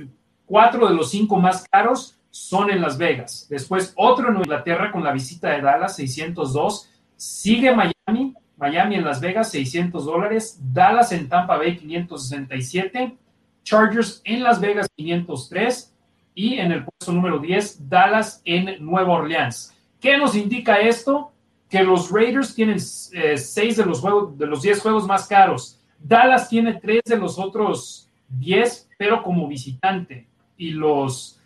[0.46, 3.46] cuatro de los cinco más caros son en Las Vegas.
[3.50, 6.88] Después otro en Inglaterra con la visita de Dallas, 602.
[7.16, 10.58] Sigue Miami, Miami en Las Vegas, 600 dólares.
[10.60, 13.16] Dallas en Tampa Bay, 567.
[13.62, 15.94] Chargers en Las Vegas, 503.
[16.34, 19.74] Y en el puesto número 10, Dallas en Nueva Orleans.
[20.00, 21.32] ¿Qué nos indica esto?
[21.68, 22.78] Que los Raiders tienen
[23.12, 25.78] eh, seis de los, juegos, de los 10 juegos más caros.
[25.98, 30.26] Dallas tiene tres de los otros 10, pero como visitante.
[30.56, 31.38] Y los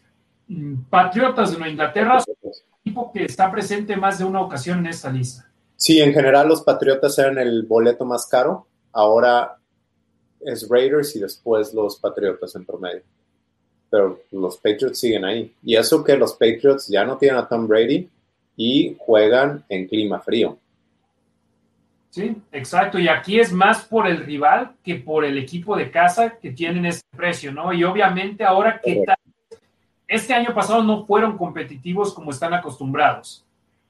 [0.49, 4.79] mm, Patriotas de Nueva Inglaterra son un equipo que está presente más de una ocasión
[4.79, 5.51] en esta lista.
[5.77, 8.67] Sí, en general los Patriotas eran el boleto más caro.
[8.93, 9.59] Ahora
[10.41, 13.03] es Raiders y después los Patriotas en promedio.
[13.91, 15.55] Pero los Patriots siguen ahí.
[15.63, 18.09] Y eso que los Patriots ya no tienen a Tom Brady
[18.57, 20.59] y juegan en clima frío.
[22.15, 22.99] Sí, exacto.
[23.01, 26.87] Y aquí es más por el rival que por el equipo de casa que tienen
[26.87, 27.73] este precio, ¿no?
[27.73, 29.17] Y obviamente ahora que tal,
[30.07, 33.45] este año pasado no fueron competitivos como están acostumbrados.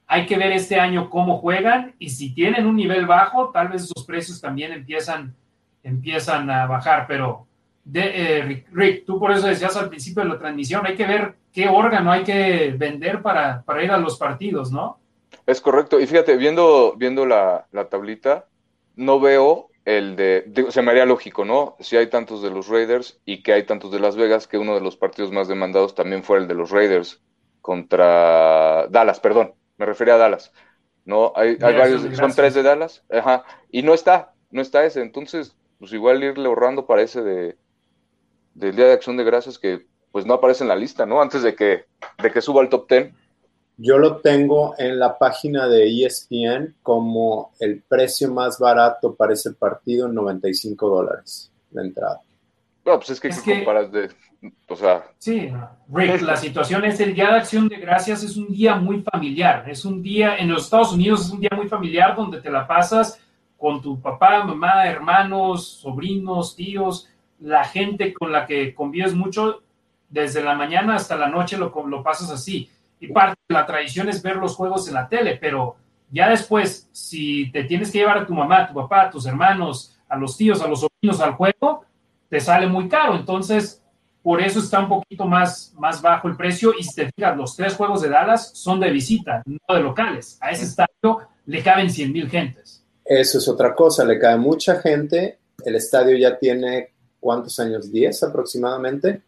[0.06, 3.82] Hay que ver este año cómo juegan y si tienen un nivel bajo, tal vez
[3.82, 5.34] esos precios también empiezan,
[5.82, 7.06] empiezan a bajar.
[7.06, 7.46] Pero,
[7.84, 11.06] de, eh, Rick, Rick, tú por eso decías al principio de la transmisión, hay que
[11.06, 14.98] ver qué órgano hay que vender para, para ir a los partidos, ¿no?
[15.46, 16.00] Es correcto.
[16.00, 18.48] Y fíjate, viendo, viendo la, la tablita,
[18.96, 21.76] no veo el de, digo, se me haría lógico, ¿no?
[21.78, 24.74] Si hay tantos de los Raiders y que hay tantos de Las Vegas, que uno
[24.74, 27.22] de los partidos más demandados también fue el de los Raiders
[27.60, 30.52] contra Dallas, perdón, me refería a Dallas.
[31.04, 32.18] No, hay, hay varios, gracias.
[32.18, 36.46] son tres de Dallas, ajá, y no está, no está ese, entonces, pues igual irle
[36.46, 37.56] ahorrando para ese de
[38.54, 41.20] del Día de Acción de Gracias que pues no aparece en la lista, ¿no?
[41.20, 41.86] Antes de que,
[42.22, 43.12] de que suba al top ten.
[43.76, 49.54] Yo lo tengo en la página de ESPN como el precio más barato para ese
[49.54, 52.20] partido, 95 dólares la entrada.
[52.86, 54.08] No, pues es que, Es ¿qué que- comparas de,
[54.68, 55.50] o sea, Sí,
[55.92, 59.68] Rick, la situación es el Día de Acción de Gracias es un día muy familiar,
[59.68, 62.68] es un día, en los Estados Unidos es un día muy familiar donde te la
[62.68, 63.18] pasas
[63.58, 67.08] con tu papá, mamá, hermanos, sobrinos, tíos,
[67.40, 69.63] la gente con la que convives mucho,
[70.14, 72.70] desde la mañana hasta la noche lo, lo pasas así.
[73.00, 75.76] Y parte de la tradición es ver los juegos en la tele, pero
[76.10, 79.26] ya después, si te tienes que llevar a tu mamá, a tu papá, a tus
[79.26, 81.84] hermanos, a los tíos, a los sobrinos al juego,
[82.28, 83.16] te sale muy caro.
[83.16, 83.82] Entonces,
[84.22, 86.72] por eso está un poquito más, más bajo el precio.
[86.78, 90.38] Y si te fijas, los tres juegos de Dallas son de visita, no de locales.
[90.40, 92.84] A ese estadio le caben 100 mil gentes.
[93.04, 95.40] Eso es otra cosa, le cae mucha gente.
[95.64, 97.92] El estadio ya tiene, ¿cuántos años?
[97.92, 99.22] ¿10 aproximadamente?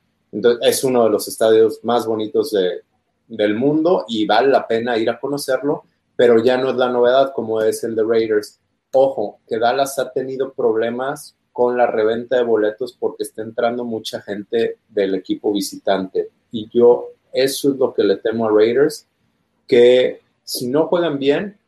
[0.62, 2.82] Es uno de los estadios más bonitos de,
[3.28, 5.84] del mundo y vale la pena ir a conocerlo,
[6.14, 8.58] pero ya no es la novedad como es el de Raiders.
[8.92, 14.20] Ojo, que Dallas ha tenido problemas con la reventa de boletos porque está entrando mucha
[14.20, 16.28] gente del equipo visitante.
[16.52, 19.06] Y yo, eso es lo que le temo a Raiders,
[19.66, 21.58] que si no juegan bien,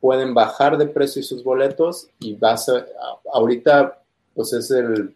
[0.00, 2.86] pueden bajar de precio sus boletos y vas a,
[3.32, 4.02] ahorita
[4.34, 5.14] pues es el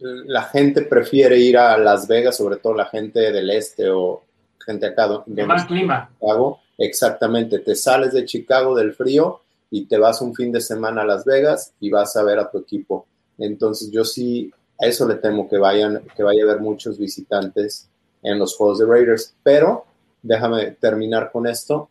[0.00, 4.22] la gente prefiere ir a Las Vegas, sobre todo la gente del este o
[4.64, 5.22] gente acá.
[5.26, 6.10] De más clima.
[6.18, 6.60] Chicago.
[6.78, 11.06] Exactamente, te sales de Chicago del frío y te vas un fin de semana a
[11.06, 13.06] Las Vegas y vas a ver a tu equipo.
[13.38, 14.50] Entonces yo sí,
[14.80, 17.88] a eso le temo que vayan, que vaya a haber muchos visitantes
[18.22, 19.34] en los juegos de Raiders.
[19.42, 19.84] Pero
[20.22, 21.90] déjame terminar con esto.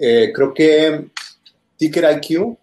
[0.00, 1.10] Eh, creo que
[1.76, 2.56] Ticket IQ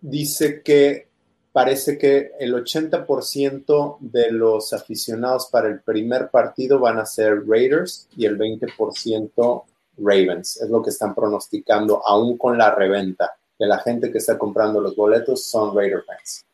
[0.00, 1.08] dice que
[1.54, 8.08] parece que el 80% de los aficionados para el primer partido van a ser Raiders
[8.16, 9.62] y el 20%
[9.96, 10.60] Ravens.
[10.60, 13.36] Es lo que están pronosticando aún con la reventa.
[13.56, 16.44] Que la gente que está comprando los boletos son Raider fans.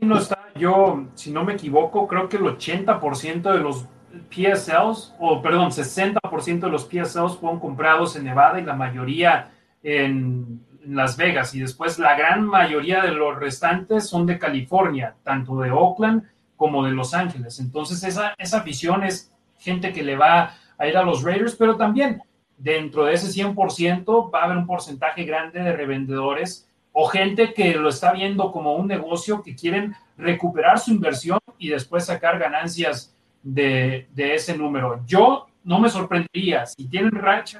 [0.00, 3.86] No está, yo, si no me equivoco, creo que el 80% de los
[4.28, 9.52] PSLs, o perdón, 60% de los PSLs fueron comprados en Nevada y la mayoría
[9.84, 15.58] en Las Vegas y después la gran mayoría de los restantes son de California, tanto
[15.60, 16.24] de Oakland
[16.56, 17.60] como de Los Ángeles.
[17.60, 21.76] Entonces esa, esa afición es gente que le va a ir a los Raiders, pero
[21.76, 22.22] también
[22.56, 27.74] dentro de ese 100% va a haber un porcentaje grande de revendedores o gente que
[27.74, 33.14] lo está viendo como un negocio que quieren recuperar su inversión y después sacar ganancias
[33.42, 35.02] de, ese número.
[35.06, 37.12] Yo no me sorprendería si tienen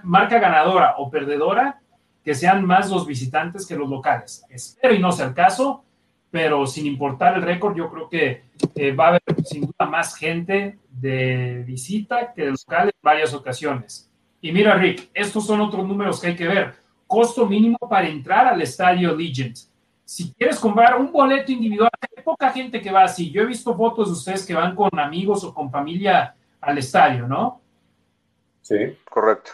[0.02, 1.80] marca ganadora o perdedora,
[2.24, 4.44] que sean más los visitantes que los locales.
[4.48, 5.84] Espero y no sea el caso,
[6.30, 8.44] pero sin importar el récord, yo creo que
[8.74, 13.34] eh, va a haber sin duda más gente de visita que de locales en varias
[13.34, 14.08] ocasiones.
[14.40, 16.74] Y mira, Rick, estos son otros números que hay que ver.
[17.06, 19.56] Costo mínimo para entrar al estadio Legend.
[20.04, 23.30] Si quieres comprar un boleto individual, hay poca gente que va así.
[23.30, 27.26] Yo he visto fotos de ustedes que van con amigos o con familia al estadio,
[27.26, 27.60] ¿no?
[28.62, 29.52] Sí, correcto.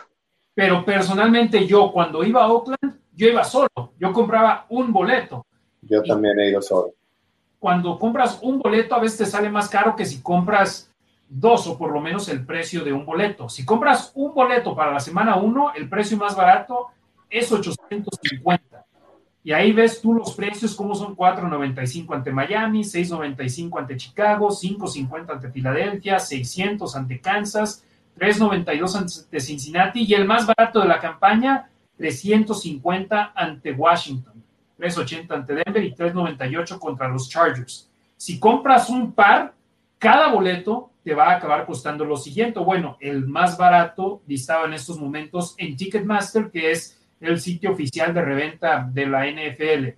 [0.57, 5.45] Pero personalmente yo cuando iba a Oakland, yo iba solo, yo compraba un boleto.
[5.83, 6.95] Yo también he ido solo.
[7.59, 10.91] Cuando compras un boleto a veces te sale más caro que si compras
[11.29, 13.51] dos o por lo menos el precio de un boleto.
[13.51, 16.87] Si compras un boleto para la semana 1, el precio más barato
[17.29, 18.87] es 850.
[19.45, 25.31] Y ahí ves tú los precios, como son 4.95 ante Miami, 6.95 ante Chicago, 5.50
[25.31, 27.85] ante Filadelfia, 600 ante Kansas,
[28.19, 34.43] 3.92 ante Cincinnati y el más barato de la campaña, 350 ante Washington,
[34.79, 37.91] 3.80 ante Denver y 3.98 contra los Chargers.
[38.17, 39.55] Si compras un par,
[39.99, 42.59] cada boleto te va a acabar costando lo siguiente.
[42.59, 48.13] Bueno, el más barato listado en estos momentos en Ticketmaster, que es el sitio oficial
[48.13, 49.89] de reventa de la NFL.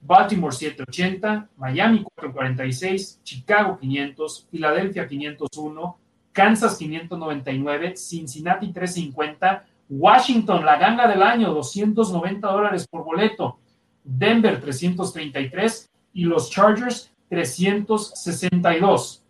[0.00, 5.98] Baltimore 780, Miami 446, Chicago 500, Filadelfia 501,
[6.32, 13.58] Kansas 599, Cincinnati 350, Washington, la ganga del año, 290 dólares por boleto,
[14.04, 19.22] Denver 333 y los Chargers 362.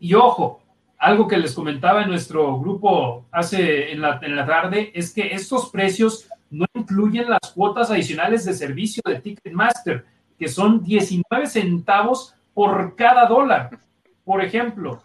[0.00, 0.62] Y ojo,
[0.98, 5.32] algo que les comentaba en nuestro grupo hace en la, en la tarde es que
[5.32, 10.04] estos precios no incluyen las cuotas adicionales de servicio de Ticketmaster,
[10.38, 13.78] que son 19 centavos por cada dólar.
[14.24, 15.02] Por ejemplo,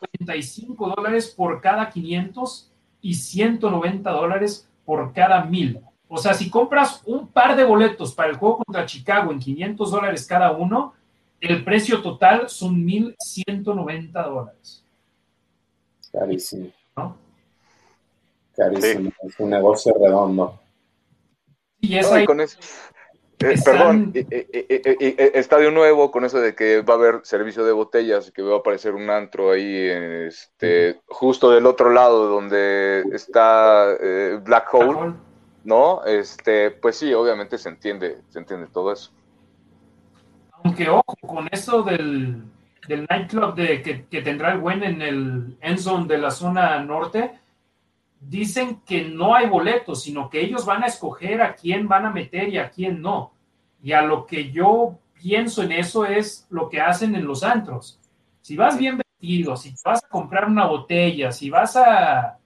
[0.00, 2.70] 35 dólares por cada 500
[3.02, 5.80] y 190 dólares por cada 1000.
[6.08, 9.90] O sea, si compras un par de boletos para el juego contra Chicago en 500
[9.90, 10.94] dólares cada uno,
[11.40, 14.84] el precio total son 1.190 dólares.
[16.12, 16.70] Carísimo.
[16.96, 17.16] ¿No?
[18.56, 19.12] Carísimo.
[19.22, 20.58] Es un negocio redondo.
[21.80, 22.58] Y es ahí, con eso.
[23.42, 28.42] Eh, perdón, estadio nuevo con eso de que va a haber servicio de botellas, que
[28.42, 34.68] va a aparecer un antro ahí, este, justo del otro lado donde está eh, Black
[34.74, 35.14] Hole,
[35.64, 36.04] ¿no?
[36.04, 39.10] Este, pues sí, obviamente se entiende, se entiende todo eso.
[40.62, 42.42] Aunque ojo, con eso del,
[42.88, 46.84] del nightclub de, que, que tendrá el buen en el end zone de la zona
[46.84, 47.39] norte,
[48.20, 52.10] dicen que no hay boletos, sino que ellos van a escoger a quién van a
[52.10, 53.32] meter y a quién no.
[53.82, 57.98] Y a lo que yo pienso en eso es lo que hacen en los antros.
[58.42, 62.36] Si vas bien vestido, si vas a comprar una botella, si vas a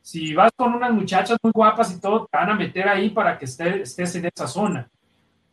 [0.00, 3.36] si vas con unas muchachas muy guapas y todo, te van a meter ahí para
[3.36, 4.88] que estés en esa zona.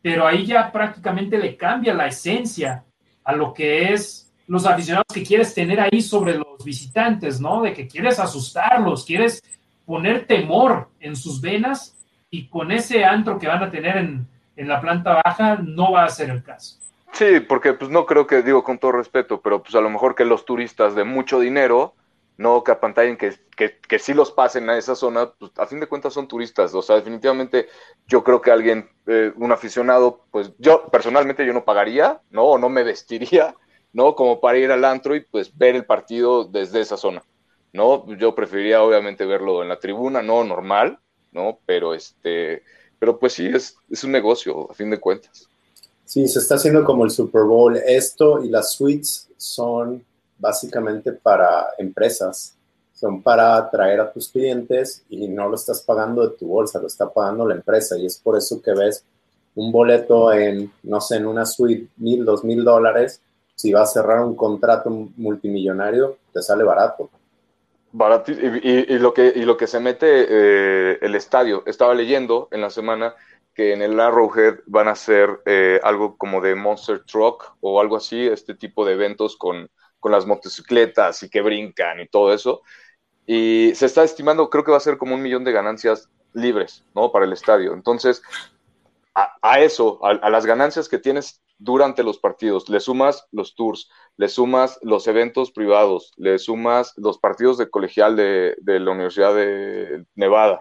[0.00, 2.84] Pero ahí ya prácticamente le cambia la esencia
[3.24, 7.62] a lo que es los aficionados que quieres tener ahí sobre los visitantes, ¿no?
[7.62, 9.42] De que quieres asustarlos, quieres
[9.86, 11.96] poner temor en sus venas
[12.30, 16.08] y con ese antro que van a tener en, la planta baja no va a
[16.08, 16.78] ser el caso.
[17.12, 20.14] Sí, porque pues no creo que, digo con todo respeto, pero pues a lo mejor
[20.14, 21.94] que los turistas de mucho dinero
[22.36, 26.12] no que, que, que sí los pasen a esa zona, pues a fin de cuentas
[26.12, 26.74] son turistas.
[26.74, 27.68] O sea, definitivamente
[28.06, 32.44] yo creo que alguien, eh, un aficionado, pues yo personalmente yo no pagaría, ¿no?
[32.44, 33.54] O no me vestiría,
[33.92, 34.16] ¿no?
[34.16, 37.22] Como para ir al antro y pues ver el partido desde esa zona,
[37.74, 38.06] ¿no?
[38.16, 40.98] Yo preferiría obviamente verlo en la tribuna, no normal,
[41.32, 41.58] ¿no?
[41.66, 42.62] Pero este,
[42.98, 45.48] pero pues sí, es, es un negocio, a fin de cuentas.
[46.06, 47.76] Sí, se está haciendo como el Super Bowl.
[47.76, 50.04] Esto y las suites son
[50.38, 52.54] básicamente para empresas.
[52.94, 56.86] Son para atraer a tus clientes y no lo estás pagando de tu bolsa, lo
[56.86, 57.98] está pagando la empresa.
[57.98, 59.04] Y es por eso que ves
[59.56, 63.20] un boleto en, no sé, en una suite, mil, dos mil dólares.
[63.56, 67.10] Si vas a cerrar un contrato multimillonario, te sale barato.
[68.26, 71.62] Y, lo, que, y lo que se mete eh, el estadio.
[71.64, 73.14] Estaba leyendo en la semana
[73.54, 77.96] que en el Arrowhead van a hacer eh, algo como de Monster Truck o algo
[77.96, 82.62] así, este tipo de eventos con, con las motocicletas y que brincan y todo eso.
[83.26, 86.84] Y se está estimando, creo que va a ser como un millón de ganancias libres,
[86.96, 87.12] ¿no?
[87.12, 87.74] Para el estadio.
[87.74, 88.22] Entonces,
[89.14, 94.28] a, eso, a las ganancias que tienes durante los partidos, le sumas los tours, le
[94.28, 100.04] sumas los eventos privados, le sumas los partidos de colegial de, de la Universidad de
[100.14, 100.58] Nevada,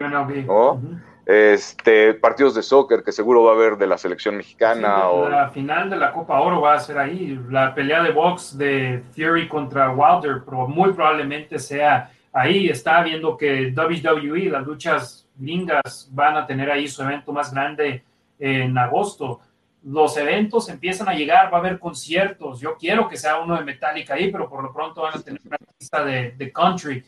[1.25, 5.29] este, partidos de soccer que seguro va a haber de la selección mexicana Sí, o
[5.29, 7.39] La final de la Copa Oro va a ser ahí.
[7.49, 12.67] La pelea de box de Fury contra Wilder, pero muy probablemente sea ahí.
[12.67, 18.03] Está viendo que WWE, las luchas gringas, van a tener ahí su evento más grande
[18.37, 19.39] en agosto.
[19.83, 22.59] Los eventos empiezan a llegar, va a haber conciertos.
[22.59, 25.41] Yo quiero que sea uno de Metallica ahí, pero por lo pronto van a tener
[25.45, 27.03] una artista de, de country.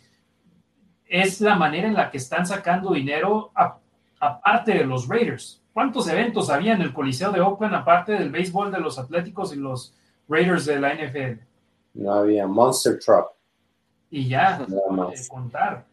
[1.05, 3.51] Es la manera en la que están sacando dinero
[4.19, 5.61] aparte de los Raiders.
[5.71, 9.57] ¿Cuántos eventos había en el Coliseo de Oakland aparte del béisbol de los Atléticos y
[9.57, 9.93] los
[10.27, 11.41] Raiders de la NFL?
[11.93, 13.31] No había Monster Truck,
[14.09, 15.29] Y ya, más.
[15.29, 15.85] contar.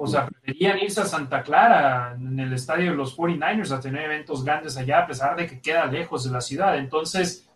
[0.00, 4.04] O sea, preferían irse a Santa Clara en el estadio de los 49ers a tener
[4.04, 6.78] eventos grandes allá, a pesar de que queda lejos de la ciudad.
[6.78, 7.48] Entonces,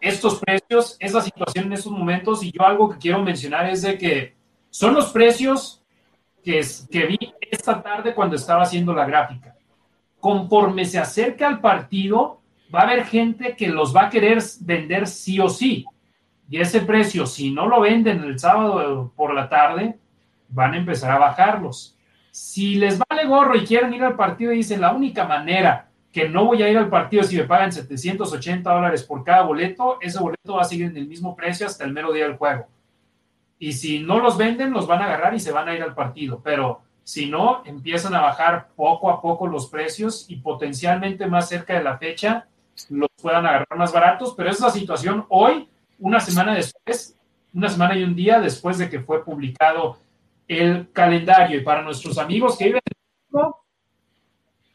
[0.00, 3.82] estos precios, es la situación en estos momentos, y yo algo que quiero mencionar es
[3.82, 4.34] de que
[4.70, 5.82] son los precios
[6.42, 9.54] que, es- que vi esta tarde cuando estaba haciendo la gráfica.
[10.18, 12.40] Conforme se acerca al partido,
[12.74, 15.84] va a haber gente que los va a querer vender sí o sí.
[16.50, 19.96] Y ese precio, si no lo venden el sábado por la tarde,
[20.54, 21.96] van a empezar a bajarlos.
[22.30, 26.28] Si les vale gorro y quieren ir al partido y dicen la única manera que
[26.28, 29.98] no voy a ir al partido es si me pagan 780 dólares por cada boleto,
[30.00, 32.68] ese boleto va a seguir en el mismo precio hasta el mero día del juego.
[33.58, 35.94] Y si no los venden, los van a agarrar y se van a ir al
[35.94, 36.40] partido.
[36.42, 41.74] Pero si no, empiezan a bajar poco a poco los precios y potencialmente más cerca
[41.74, 42.46] de la fecha
[42.90, 44.34] los puedan agarrar más baratos.
[44.36, 45.68] Pero esa situación hoy,
[45.98, 47.16] una semana después,
[47.52, 49.98] una semana y un día después de que fue publicado
[50.48, 51.58] el calendario.
[51.58, 52.92] Y para nuestros amigos que viven en
[53.32, 53.64] México,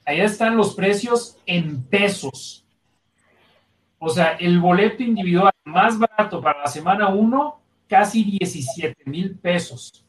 [0.05, 2.65] ahí están los precios en pesos.
[3.99, 10.05] O sea, el boleto individual más barato para la semana 1, casi 17 mil pesos.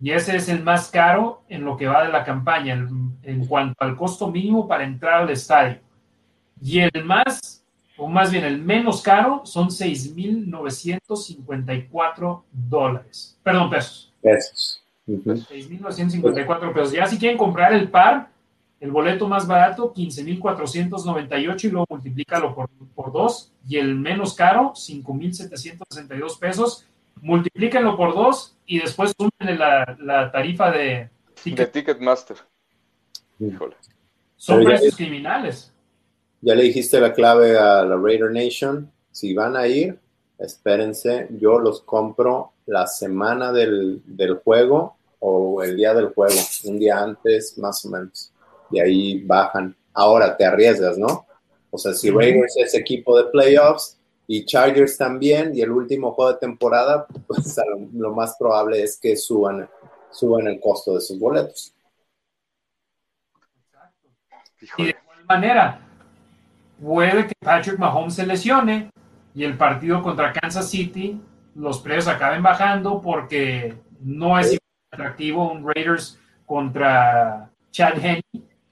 [0.00, 3.46] Y ese es el más caro en lo que va de la campaña, en, en
[3.46, 5.78] cuanto al costo mínimo para entrar al estadio.
[6.60, 7.64] Y el más,
[7.96, 13.38] o más bien el menos caro, son 6.954 dólares.
[13.42, 14.09] Perdón, pesos.
[14.22, 14.82] Pesos.
[15.06, 15.32] Ujú.
[15.32, 16.92] 6.954 pesos.
[16.92, 18.28] Ya si quieren comprar el par,
[18.80, 23.52] el boleto más barato, 15.498 y luego multiplícalo por, por dos.
[23.68, 26.86] Y el menos caro, 5.762 pesos.
[27.22, 31.08] Multiplíquenlo por dos y después sumen la, la tarifa de de
[31.42, 31.72] ticket.
[31.72, 32.36] Ticketmaster.
[33.38, 33.76] Híjole.
[34.36, 35.72] Son Pero ya- precios criminales.
[36.42, 38.90] Ya le dijiste la clave a la Raider Nation.
[39.10, 39.98] Si van a ir,
[40.38, 41.28] espérense.
[41.38, 46.34] Yo los compro la semana del, del juego o el día del juego,
[46.64, 48.32] un día antes más o menos.
[48.70, 49.76] Y ahí bajan.
[49.92, 51.26] Ahora te arriesgas, ¿no?
[51.70, 52.10] O sea, si.
[52.10, 53.98] Raiders es equipo de playoffs
[54.28, 58.96] y Chargers también, y el último juego de temporada, pues lo, lo más probable es
[58.98, 59.68] que suban,
[60.12, 61.74] suban el costo de sus boletos.
[64.78, 65.80] Y de igual manera,
[66.80, 68.90] puede que Patrick Mahomes se lesione
[69.34, 71.20] y el partido contra Kansas City,
[71.54, 74.58] los precios acaben bajando porque no es
[74.90, 78.22] atractivo un Raiders contra Chad Henney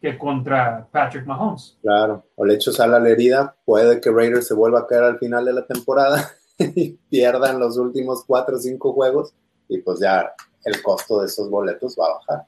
[0.01, 1.77] que contra Patrick Mahomes.
[1.83, 5.19] Claro, o le echas a la herida, puede que Raiders se vuelva a caer al
[5.19, 9.33] final de la temporada y pierdan los últimos cuatro o cinco juegos
[9.69, 10.33] y pues ya
[10.65, 12.47] el costo de esos boletos va a bajar.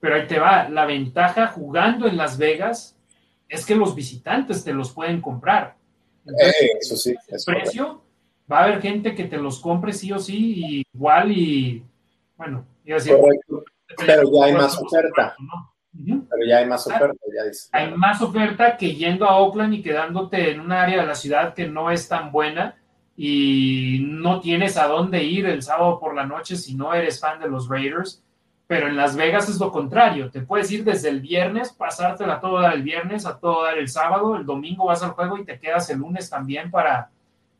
[0.00, 2.96] Pero ahí te va, la ventaja jugando en Las Vegas
[3.48, 5.76] es que los visitantes te los pueden comprar.
[6.24, 7.44] Entonces, Eh, eso sí, el correcto.
[7.46, 8.02] precio,
[8.50, 11.84] va a haber gente que te los compre sí o sí, y igual y,
[12.36, 13.64] Bueno, iba a decir, Correcto.
[14.06, 15.34] Pero ya hay más oferta.
[15.38, 15.70] ¿no?
[15.98, 16.26] Ujú.
[16.30, 17.68] Pero ya hay más oferta, ya dice.
[17.72, 21.54] Hay más oferta que yendo a Oakland y quedándote en un área de la ciudad
[21.54, 22.76] que no es tan buena
[23.16, 27.40] y no tienes a dónde ir el sábado por la noche si no eres fan
[27.40, 28.22] de los Raiders.
[28.66, 30.30] Pero en Las Vegas es lo contrario.
[30.30, 33.76] Te puedes ir desde el viernes, pasártela a todo dar el viernes, a todo dar
[33.76, 37.10] el sábado, el domingo vas al juego y te quedas el lunes también para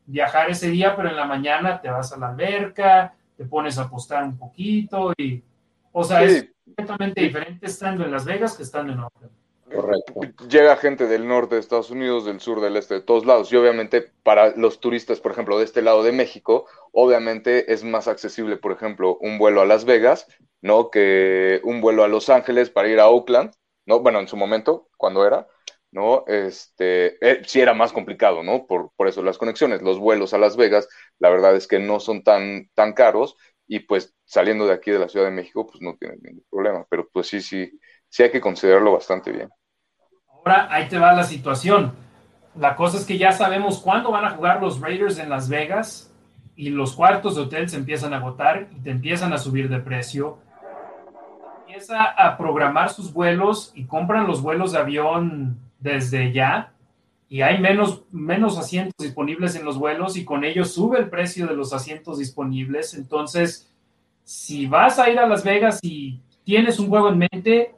[0.05, 3.83] viajar ese día, pero en la mañana te vas a la alberca, te pones a
[3.83, 5.41] apostar un poquito y,
[5.91, 6.35] o sea, Sí.
[6.35, 9.31] es completamente diferente estando en Las Vegas que estando en Oakland.
[9.73, 10.47] Correcto.
[10.49, 13.53] Llega gente del norte de Estados Unidos, del sur, del este, de todos lados.
[13.53, 18.09] Y obviamente para los turistas, por ejemplo, de este lado de México, obviamente es más
[18.09, 20.27] accesible, por ejemplo, un vuelo a Las Vegas,
[20.61, 20.89] ¿no?
[20.91, 23.53] Que un vuelo a Los Ángeles para ir a Oakland,
[23.85, 24.01] ¿no?
[24.01, 25.47] Bueno, en su momento, cuando era,
[25.91, 26.23] ¿no?
[26.27, 28.65] Este, eh, sí era más complicado, ¿no?
[28.65, 29.81] Por, por eso las conexiones.
[29.81, 30.87] Los vuelos a Las Vegas,
[31.19, 33.35] la verdad es que no son tan, tan caros
[33.67, 36.85] y pues saliendo de aquí de la Ciudad de México, pues no tienes ningún problema.
[36.89, 39.49] Pero pues sí, sí, sí hay que considerarlo bastante bien.
[40.27, 41.93] Ahora ahí te va la situación.
[42.55, 46.13] La cosa es que ya sabemos cuándo van a jugar los Raiders en Las Vegas
[46.55, 49.79] y los cuartos de hotel se empiezan a agotar y te empiezan a subir de
[49.79, 50.39] precio.
[51.65, 56.71] Empieza a programar sus vuelos y compran los vuelos de avión desde ya
[57.27, 61.47] y hay menos, menos asientos disponibles en los vuelos y con ello sube el precio
[61.47, 62.93] de los asientos disponibles.
[62.93, 63.69] Entonces,
[64.23, 67.75] si vas a ir a Las Vegas y tienes un juego en mente,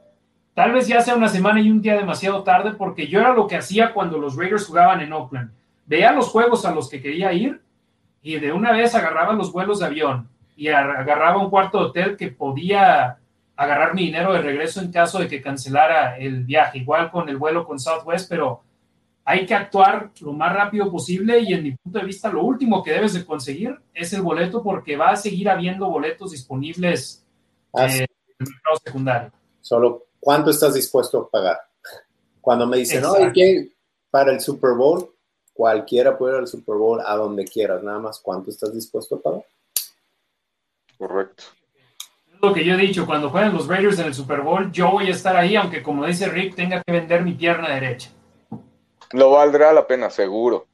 [0.54, 3.48] Tal vez ya sea una semana y un día demasiado tarde, porque yo era lo
[3.48, 5.50] que hacía cuando los Raiders jugaban en Oakland.
[5.84, 7.60] Veía los juegos a los que quería ir
[8.22, 12.16] y de una vez agarraba los vuelos de avión y agarraba un cuarto de hotel
[12.16, 13.18] que podía
[13.56, 16.78] agarrar mi dinero de regreso en caso de que cancelara el viaje.
[16.78, 18.62] Igual con el vuelo con Southwest, pero
[19.24, 22.82] hay que actuar lo más rápido posible y en mi punto de vista lo último
[22.82, 27.24] que debes de conseguir es el boleto porque va a seguir habiendo boletos disponibles
[27.72, 28.06] Así, eh,
[28.38, 29.32] en el mercado secundario.
[29.60, 31.58] Solo, ¿cuánto estás dispuesto a pagar?
[32.40, 33.72] Cuando me dicen, no, que
[34.10, 35.14] para el Super Bowl,
[35.54, 39.20] cualquiera puede ir al Super Bowl a donde quieras, nada más, ¿cuánto estás dispuesto a
[39.22, 39.46] pagar?
[40.98, 41.44] Correcto.
[42.44, 45.06] Lo que yo he dicho, cuando jueguen los Raiders en el Super Bowl, yo voy
[45.06, 48.10] a estar ahí, aunque como dice Rick, tenga que vender mi pierna derecha.
[49.12, 50.66] Lo valdrá la pena, seguro.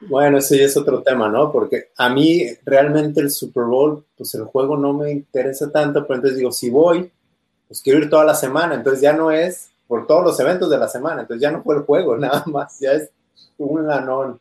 [0.00, 1.52] Bueno, ese ya es otro tema, ¿no?
[1.52, 6.16] Porque a mí realmente el Super Bowl, pues el juego no me interesa tanto, pero
[6.16, 7.10] entonces digo, si voy,
[7.68, 10.78] pues quiero ir toda la semana, entonces ya no es por todos los eventos de
[10.78, 13.08] la semana, entonces ya no fue el juego, nada más, ya es
[13.56, 14.40] un lanón.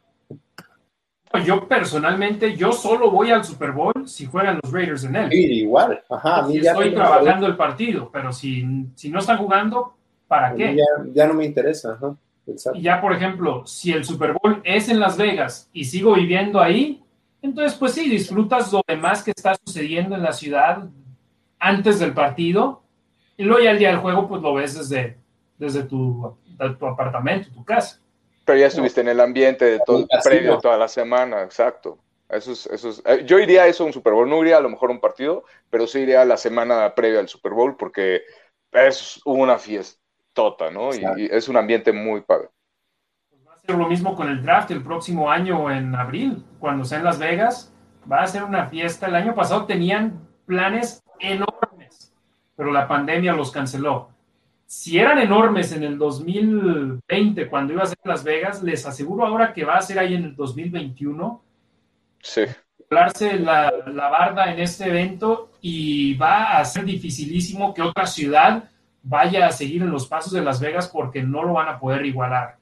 [1.42, 5.30] Yo personalmente, yo solo voy al Super Bowl si juegan los Raiders en él.
[5.32, 9.10] Sí, igual, ajá, a mí Si ya estoy no trabajando el partido, pero si, si
[9.10, 9.96] no están jugando,
[10.28, 10.76] ¿para a qué?
[10.76, 12.16] Ya, ya no me interesa, ajá,
[12.46, 12.78] exacto.
[12.78, 16.62] Y ya, por ejemplo, si el Super Bowl es en Las Vegas y sigo viviendo
[16.62, 17.04] ahí,
[17.42, 20.88] entonces pues sí, disfrutas lo demás que está sucediendo en la ciudad
[21.60, 22.84] antes del partido
[23.38, 25.18] y luego ya el día del juego pues lo ves desde,
[25.58, 26.36] desde tu,
[26.80, 28.00] tu apartamento, tu casa.
[28.46, 31.98] Pero ya estuviste en el ambiente de todo, previo toda la semana, exacto.
[32.30, 34.58] Eso es, eso es, eh, yo iría a eso a un Super Bowl, no iría
[34.58, 37.54] a lo mejor a un partido, pero sí iría a la semana previa al Super
[37.54, 38.24] Bowl porque
[38.72, 40.94] es una fiestota, ¿no?
[40.94, 42.50] Y, es un ambiente muy padre.
[43.30, 46.86] Pues va a ser lo mismo con el draft el próximo año en abril, cuando
[46.86, 47.72] sea en Las Vegas.
[48.12, 49.08] Va a ser una fiesta.
[49.08, 52.14] El año pasado tenían planes enormes,
[52.56, 54.13] pero la pandemia los canceló.
[54.76, 59.24] Si eran enormes en el 2020, cuando iba a ser en Las Vegas, les aseguro
[59.26, 61.42] ahora que va a ser ahí en el 2021
[62.20, 62.42] Sí,
[62.78, 68.64] doblarse la, la barda en este evento y va a ser dificilísimo que otra ciudad
[69.04, 72.06] vaya a seguir en los pasos de Las Vegas porque no lo van a poder
[72.06, 72.58] igualar.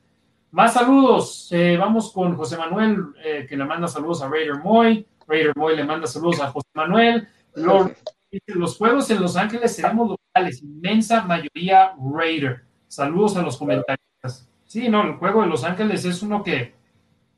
[0.52, 1.48] Más saludos.
[1.52, 5.08] Eh, vamos con José Manuel, eh, que le manda saludos a Raider Moy.
[5.28, 7.28] Raider Moy le manda saludos a José Manuel.
[7.56, 10.18] Los juegos en Los Ángeles seremos
[10.62, 12.62] inmensa mayoría Raider.
[12.88, 14.48] Saludos a los comentaristas.
[14.66, 16.74] Sí, no, el juego de Los Ángeles es uno que,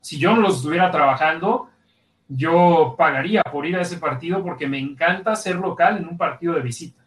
[0.01, 1.69] si yo no lo estuviera trabajando,
[2.27, 6.53] yo pagaría por ir a ese partido porque me encanta ser local en un partido
[6.53, 7.03] de visita.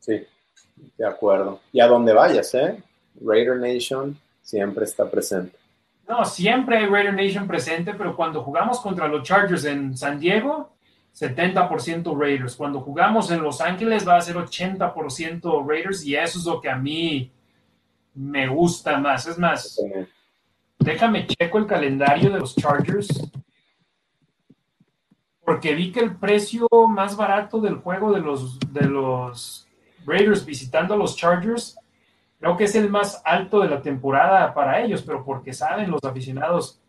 [0.00, 0.24] Sí,
[0.96, 1.60] de acuerdo.
[1.72, 2.82] Y a donde vayas, ¿eh?
[3.20, 5.56] Raider Nation siempre está presente.
[6.08, 10.75] No, siempre hay Raider Nation presente, pero cuando jugamos contra los Chargers en San Diego,
[11.18, 12.56] 70% Raiders.
[12.56, 16.68] Cuando jugamos en Los Ángeles va a ser 80% Raiders y eso es lo que
[16.68, 17.32] a mí
[18.14, 19.26] me gusta más.
[19.26, 19.80] Es más,
[20.78, 23.30] déjame checo el calendario de los Chargers.
[25.42, 29.66] Porque vi que el precio más barato del juego de los, de los
[30.04, 31.78] Raiders visitando a los Chargers,
[32.40, 36.02] creo que es el más alto de la temporada para ellos, pero porque saben los
[36.04, 36.80] aficionados,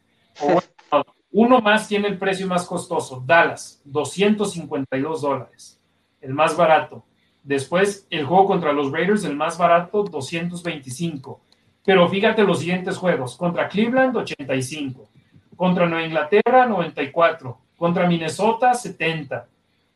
[1.39, 5.79] Uno más tiene el precio más costoso, Dallas, 252 dólares,
[6.19, 7.03] el más barato.
[7.43, 11.39] Después, el juego contra los Raiders, el más barato, 225.
[11.85, 13.37] Pero fíjate los siguientes juegos.
[13.37, 15.07] Contra Cleveland, 85.
[15.55, 17.55] Contra Nueva Inglaterra, 94.
[17.77, 19.47] Contra Minnesota, 70.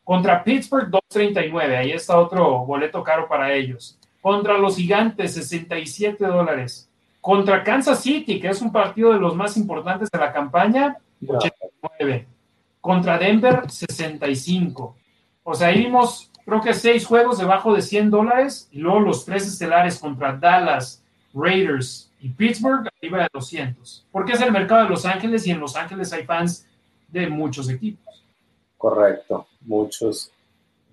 [0.04, 1.76] Contra Pittsburgh, 239.
[1.76, 3.98] Ahí está otro boleto caro para ellos.
[4.22, 6.88] Contra los Gigantes, 67 dólares.
[7.20, 12.28] Contra Kansas City, que es un partido de los más importantes de la campaña, 89.
[12.80, 14.96] Contra Denver, 65.
[15.44, 18.68] O sea, ahí vimos, creo que seis juegos debajo de 100 dólares.
[18.72, 21.04] Y luego los tres estelares contra Dallas,
[21.34, 24.08] Raiders y Pittsburgh, arriba de 200.
[24.12, 26.68] Porque es el mercado de Los Ángeles y en Los Ángeles hay fans
[27.08, 28.24] de muchos equipos.
[28.78, 30.32] Correcto, muchos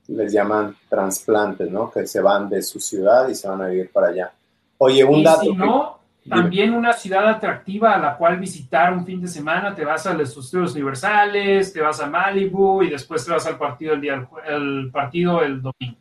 [0.08, 1.90] les llaman trasplantes, ¿no?
[1.90, 4.32] Que se van de su ciudad y se van a vivir para allá.
[4.78, 5.40] Oye, un y dato.
[5.42, 5.97] si no.
[6.28, 10.14] También una ciudad atractiva a la cual visitar un fin de semana, te vas a
[10.14, 14.28] los estudios universales, te vas a Malibu y después te vas al partido el día
[14.46, 15.98] el partido el domingo.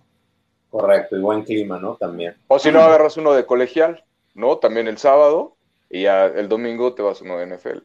[0.70, 1.96] Correcto, y buen clima, ¿no?
[1.96, 2.36] También.
[2.48, 4.04] O si no, agarras uno de colegial,
[4.36, 4.58] ¿no?
[4.58, 5.56] También el sábado
[5.90, 7.80] y ya el domingo te vas a uno de NFL.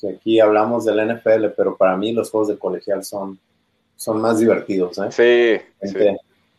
[0.00, 3.38] Que aquí hablamos del NFL, pero para mí los juegos de colegial son,
[3.96, 5.10] son más divertidos, ¿eh?
[5.80, 6.16] Sí, sí.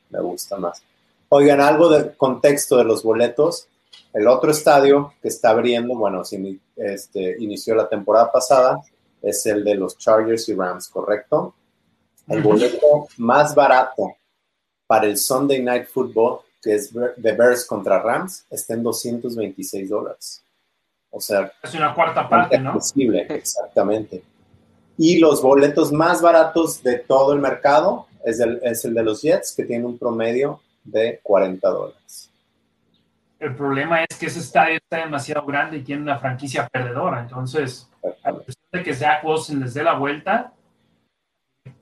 [0.10, 0.84] Me gusta más.
[1.30, 3.68] Oigan, algo de contexto de los boletos.
[4.14, 8.82] El otro estadio que está abriendo, bueno, si, este, inició la temporada pasada,
[9.22, 11.56] es el de los Chargers y Rams, ¿correcto?
[12.28, 14.15] El boleto más barato
[14.86, 20.44] para el Sunday Night Football, que es de Bears contra Rams, está en 226 dólares.
[21.10, 22.72] O sea, Es una cuarta parte, ¿no?
[22.72, 24.24] accesible, exactamente.
[24.98, 29.22] Y los boletos más baratos de todo el mercado es el, es el de los
[29.22, 32.30] Jets, que tiene un promedio de 40 dólares.
[33.44, 37.20] El problema es que ese estadio está demasiado grande y tiene una franquicia perdedora.
[37.20, 37.90] Entonces,
[38.24, 40.53] a pesar de que Zach Wilson les dé la vuelta,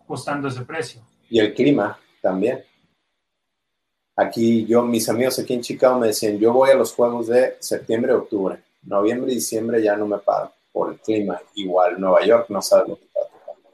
[0.07, 1.03] costando ese precio.
[1.29, 2.63] Y el clima también.
[4.15, 7.57] Aquí yo, mis amigos aquí en Chicago me decían, yo voy a los juegos de
[7.59, 8.57] septiembre, octubre.
[8.81, 11.39] Noviembre y diciembre ya no me paro por el clima.
[11.53, 13.69] Igual Nueva York no sabe lo que está tocando.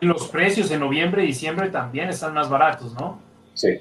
[0.00, 3.18] Y los precios en noviembre y diciembre también están más baratos, ¿no?
[3.54, 3.80] Sí,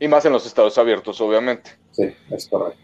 [0.00, 1.72] Y más en los estados abiertos, obviamente.
[1.92, 2.80] sí, es correcto.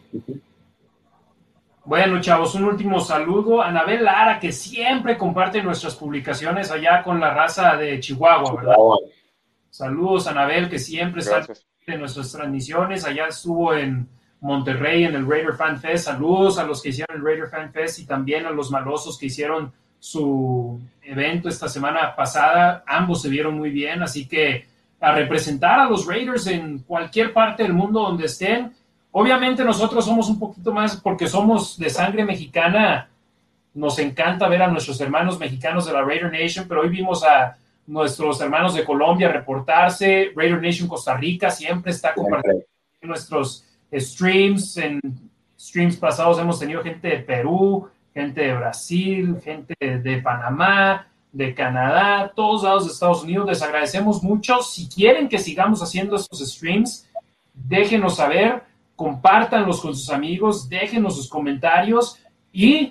[1.86, 3.62] Bueno, chavos, un último saludo.
[3.62, 8.74] a Anabel Lara, que siempre comparte nuestras publicaciones allá con la raza de Chihuahua, ¿verdad?
[8.74, 8.98] Chihuahua.
[9.70, 11.46] Saludos, Anabel, que siempre está
[11.86, 13.04] en nuestras transmisiones.
[13.04, 14.08] Allá estuvo en
[14.40, 16.06] Monterrey en el Raider Fan Fest.
[16.06, 19.26] Saludos a los que hicieron el Raider Fan Fest y también a los malosos que
[19.26, 22.82] hicieron su evento esta semana pasada.
[22.86, 24.66] Ambos se vieron muy bien, así que
[25.00, 28.72] a representar a los Raiders en cualquier parte del mundo donde estén.
[29.12, 33.08] Obviamente nosotros somos un poquito más, porque somos de sangre mexicana,
[33.74, 37.56] nos encanta ver a nuestros hermanos mexicanos de la Raider Nation, pero hoy vimos a
[37.86, 42.64] nuestros hermanos de Colombia reportarse, Raider Nation Costa Rica siempre está compartiendo
[43.02, 44.76] nuestros streams.
[44.78, 45.00] En
[45.58, 51.06] streams pasados hemos tenido gente de Perú, gente de Brasil, gente de Panamá,
[51.36, 53.46] de Canadá, todos lados de Estados Unidos.
[53.46, 54.62] Les agradecemos mucho.
[54.62, 57.06] Si quieren que sigamos haciendo estos streams,
[57.52, 58.62] déjenos saber,
[58.96, 62.18] compártanlos con sus amigos, déjenos sus comentarios
[62.52, 62.90] y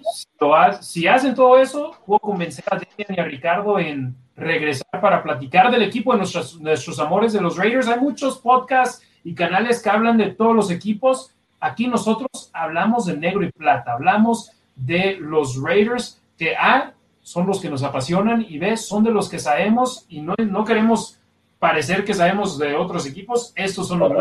[0.82, 5.72] si, hacen todo eso, puedo convencer a Demian y a Ricardo en regresar para platicar
[5.72, 7.88] del equipo de nuestros, nuestros amores de los Raiders.
[7.88, 11.34] Hay muchos podcasts y canales que hablan de todos los equipos.
[11.60, 16.94] Aquí nosotros hablamos de negro y plata, hablamos de los Raiders que A
[17.26, 20.64] son los que nos apasionan y B son de los que sabemos y no, no
[20.64, 21.20] queremos
[21.58, 23.52] parecer que sabemos de otros equipos.
[23.56, 24.12] Estos son los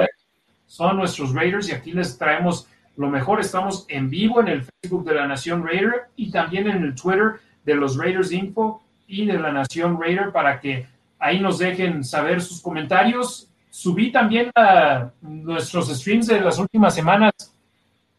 [0.67, 2.67] son nuestros Raiders y aquí les traemos
[2.97, 3.41] lo mejor.
[3.41, 7.35] Estamos en vivo en el Facebook de la Nación Raider y también en el Twitter
[7.63, 10.87] de los Raiders Info y de la Nación Raider para que
[11.19, 13.51] ahí nos dejen saber sus comentarios.
[13.69, 17.33] Subí también a nuestros streams de las últimas semanas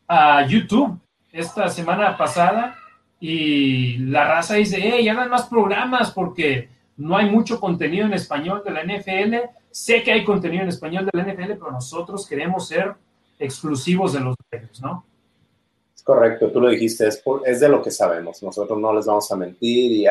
[0.08, 1.00] a YouTube
[1.32, 2.76] esta semana pasada
[3.28, 8.62] y la raza dice, hey, hagan más programas porque no hay mucho contenido en español
[8.64, 9.50] de la NFL.
[9.72, 12.94] Sé que hay contenido en español de la NFL, pero nosotros queremos ser
[13.40, 15.04] exclusivos de los Raiders, ¿no?
[15.96, 18.44] Es correcto, tú lo dijiste, es, es de lo que sabemos.
[18.44, 20.06] Nosotros no les vamos a mentir y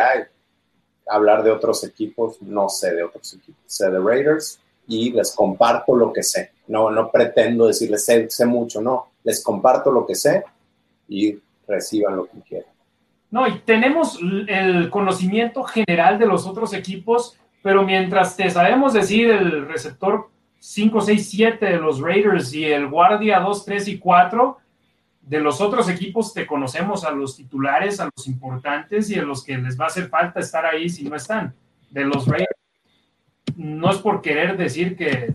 [1.06, 4.58] hablar de otros equipos, no sé de otros equipos, sé de Raiders
[4.88, 6.50] y les comparto lo que sé.
[6.66, 10.42] No, no pretendo decirles sé mucho, no, les comparto lo que sé
[11.08, 11.38] y
[11.68, 12.73] reciban lo que quieran.
[13.34, 19.28] No, y tenemos el conocimiento general de los otros equipos, pero mientras te sabemos decir
[19.28, 20.30] el receptor
[20.60, 24.56] 5, 6, 7 de los Raiders y el guardia 2, 3 y 4,
[25.22, 29.42] de los otros equipos te conocemos a los titulares, a los importantes y a los
[29.42, 31.56] que les va a hacer falta estar ahí si no están.
[31.90, 32.54] De los Raiders,
[33.56, 35.34] no es por querer decir que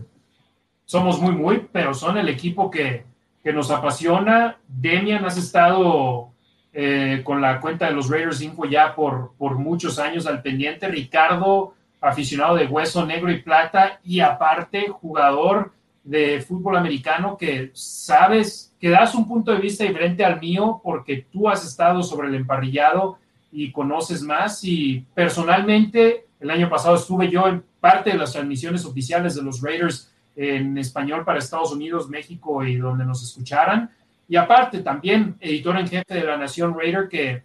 [0.86, 3.04] somos muy, muy, pero son el equipo que,
[3.44, 4.56] que nos apasiona.
[4.66, 6.30] Demian, has estado
[6.72, 10.88] eh, con la cuenta de los Raiders Info ya por, por muchos años al pendiente.
[10.88, 15.72] Ricardo, aficionado de hueso negro y plata y aparte jugador
[16.02, 21.26] de fútbol americano que sabes que das un punto de vista diferente al mío porque
[21.30, 23.18] tú has estado sobre el emparrillado
[23.52, 28.84] y conoces más y personalmente el año pasado estuve yo en parte de las transmisiones
[28.86, 33.90] oficiales de los Raiders en español para Estados Unidos, México y donde nos escucharan.
[34.30, 37.42] Y aparte también editor en jefe de la Nación Raider que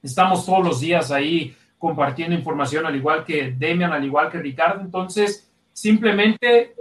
[0.00, 4.80] estamos todos los días ahí compartiendo información al igual que Demian, al igual que Ricardo.
[4.80, 6.76] Entonces, simplemente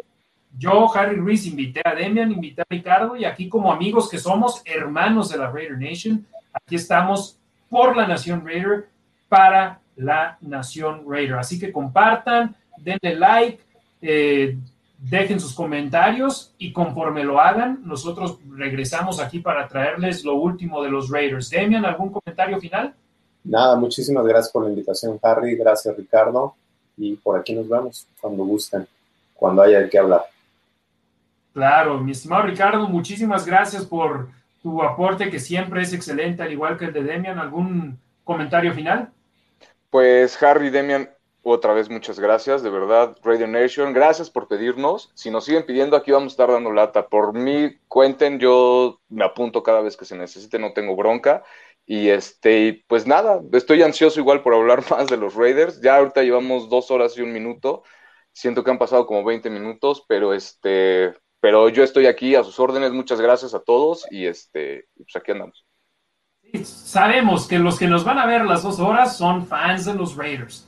[0.55, 4.61] yo, Harry Ruiz, invité a Demian, invité a Ricardo y aquí como amigos que somos,
[4.65, 7.39] hermanos de la Raider Nation, aquí estamos
[7.71, 8.87] por la Nación Raider,
[9.27, 11.39] para la Nación Raider.
[11.39, 13.63] Así que compartan, denle like,
[13.99, 14.55] eh,
[14.99, 20.89] dejen sus comentarios y conforme lo hagan, nosotros regresamos aquí para traerles lo último de
[20.89, 21.49] los Raiders.
[21.49, 22.93] Demian, ¿algún comentario final?
[23.43, 25.55] Nada, muchísimas gracias por la invitación, Harry.
[25.55, 26.55] Gracias, Ricardo.
[26.97, 28.85] Y por aquí nos vemos cuando gusten,
[29.33, 30.25] cuando haya de qué hablar.
[31.53, 34.29] Claro, mi estimado Ricardo, muchísimas gracias por
[34.61, 37.39] tu aporte que siempre es excelente, al igual que el de Demian.
[37.39, 39.09] ¿Algún comentario final?
[39.89, 41.09] Pues Harry, Demian,
[41.51, 45.11] otra vez muchas gracias, de verdad, Radio Nation, gracias por pedirnos.
[45.13, 47.07] Si nos siguen pidiendo, aquí vamos a estar dando lata.
[47.07, 51.43] Por mí, cuenten, yo me apunto cada vez que se necesite, no tengo bronca.
[51.85, 55.81] Y este, pues nada, estoy ansioso igual por hablar más de los Raiders.
[55.81, 57.83] Ya ahorita llevamos dos horas y un minuto.
[58.31, 62.59] Siento que han pasado como 20 minutos, pero este, pero yo estoy aquí a sus
[62.59, 62.91] órdenes.
[62.91, 65.65] Muchas gracias a todos y este, pues aquí andamos.
[66.63, 70.15] sabemos que los que nos van a ver las dos horas son fans de los
[70.15, 70.67] Raiders.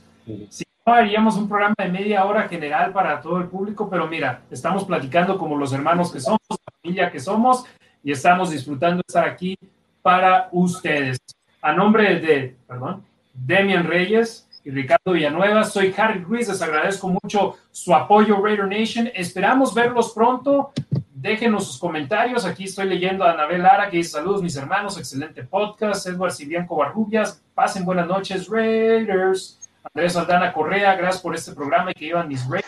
[0.50, 4.42] Si no, haríamos un programa de media hora general para todo el público, pero mira,
[4.50, 7.64] estamos platicando como los hermanos que somos, la familia que somos,
[8.02, 9.56] y estamos disfrutando de estar aquí
[10.02, 11.18] para ustedes.
[11.60, 17.56] A nombre de, perdón, Demian Reyes y Ricardo Villanueva, soy Harry Ruiz, les agradezco mucho
[17.70, 19.08] su apoyo, Raider Nation.
[19.14, 20.72] Esperamos verlos pronto.
[21.14, 22.44] Déjenos sus comentarios.
[22.44, 26.06] Aquí estoy leyendo a Anabel Lara que dice saludos mis hermanos, excelente podcast.
[26.06, 29.61] Edward Silvian Covarrubias, pasen buenas noches, Raiders.
[29.94, 32.66] Andrés Aldana Correa, gracias por este programa y que iban mis Raiders.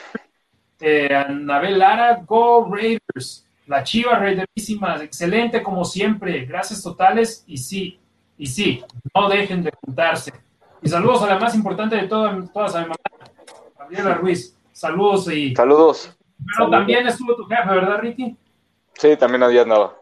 [0.80, 3.46] Eh, Anabel Lara, Go Raiders.
[3.66, 6.44] La Chiva Raiderísima, excelente como siempre.
[6.44, 7.98] Gracias totales y sí,
[8.36, 8.84] y sí,
[9.14, 10.34] no dejen de juntarse.
[10.82, 12.96] Y saludos a la más importante de todas, todas a mi mamá,
[13.78, 14.54] Gabriela Ruiz.
[14.72, 15.54] Saludos y.
[15.54, 16.14] Saludos.
[16.58, 18.36] Pero también estuvo tu jefe, ¿verdad, Ricky?
[18.92, 19.94] Sí, también había andaba.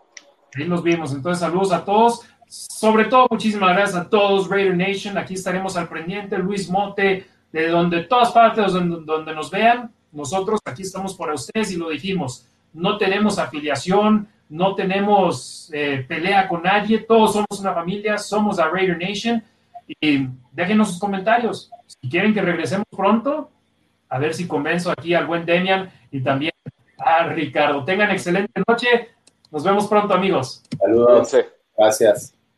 [0.57, 1.13] Ahí nos vimos.
[1.13, 2.27] Entonces, saludos a todos.
[2.53, 5.17] Sobre todo, muchísimas gracias a todos, Raider Nation.
[5.17, 6.37] Aquí estaremos al pendiente.
[6.37, 11.73] Luis Mote, de donde todas partes donde, donde nos vean, nosotros aquí estamos para ustedes
[11.73, 12.47] y lo dijimos.
[12.75, 18.69] No tenemos afiliación, no tenemos eh, pelea con nadie, todos somos una familia, somos la
[18.69, 19.43] Raider Nation.
[19.99, 21.71] Y déjenos sus comentarios.
[21.87, 23.51] Si quieren que regresemos pronto,
[24.11, 26.53] a ver si convenzo aquí al buen Demian y también
[26.99, 27.83] a Ricardo.
[27.87, 29.09] Tengan excelente noche.
[29.51, 30.63] Nos vemos pronto, amigos.
[30.79, 31.35] Saludos.
[31.79, 32.42] Gracias.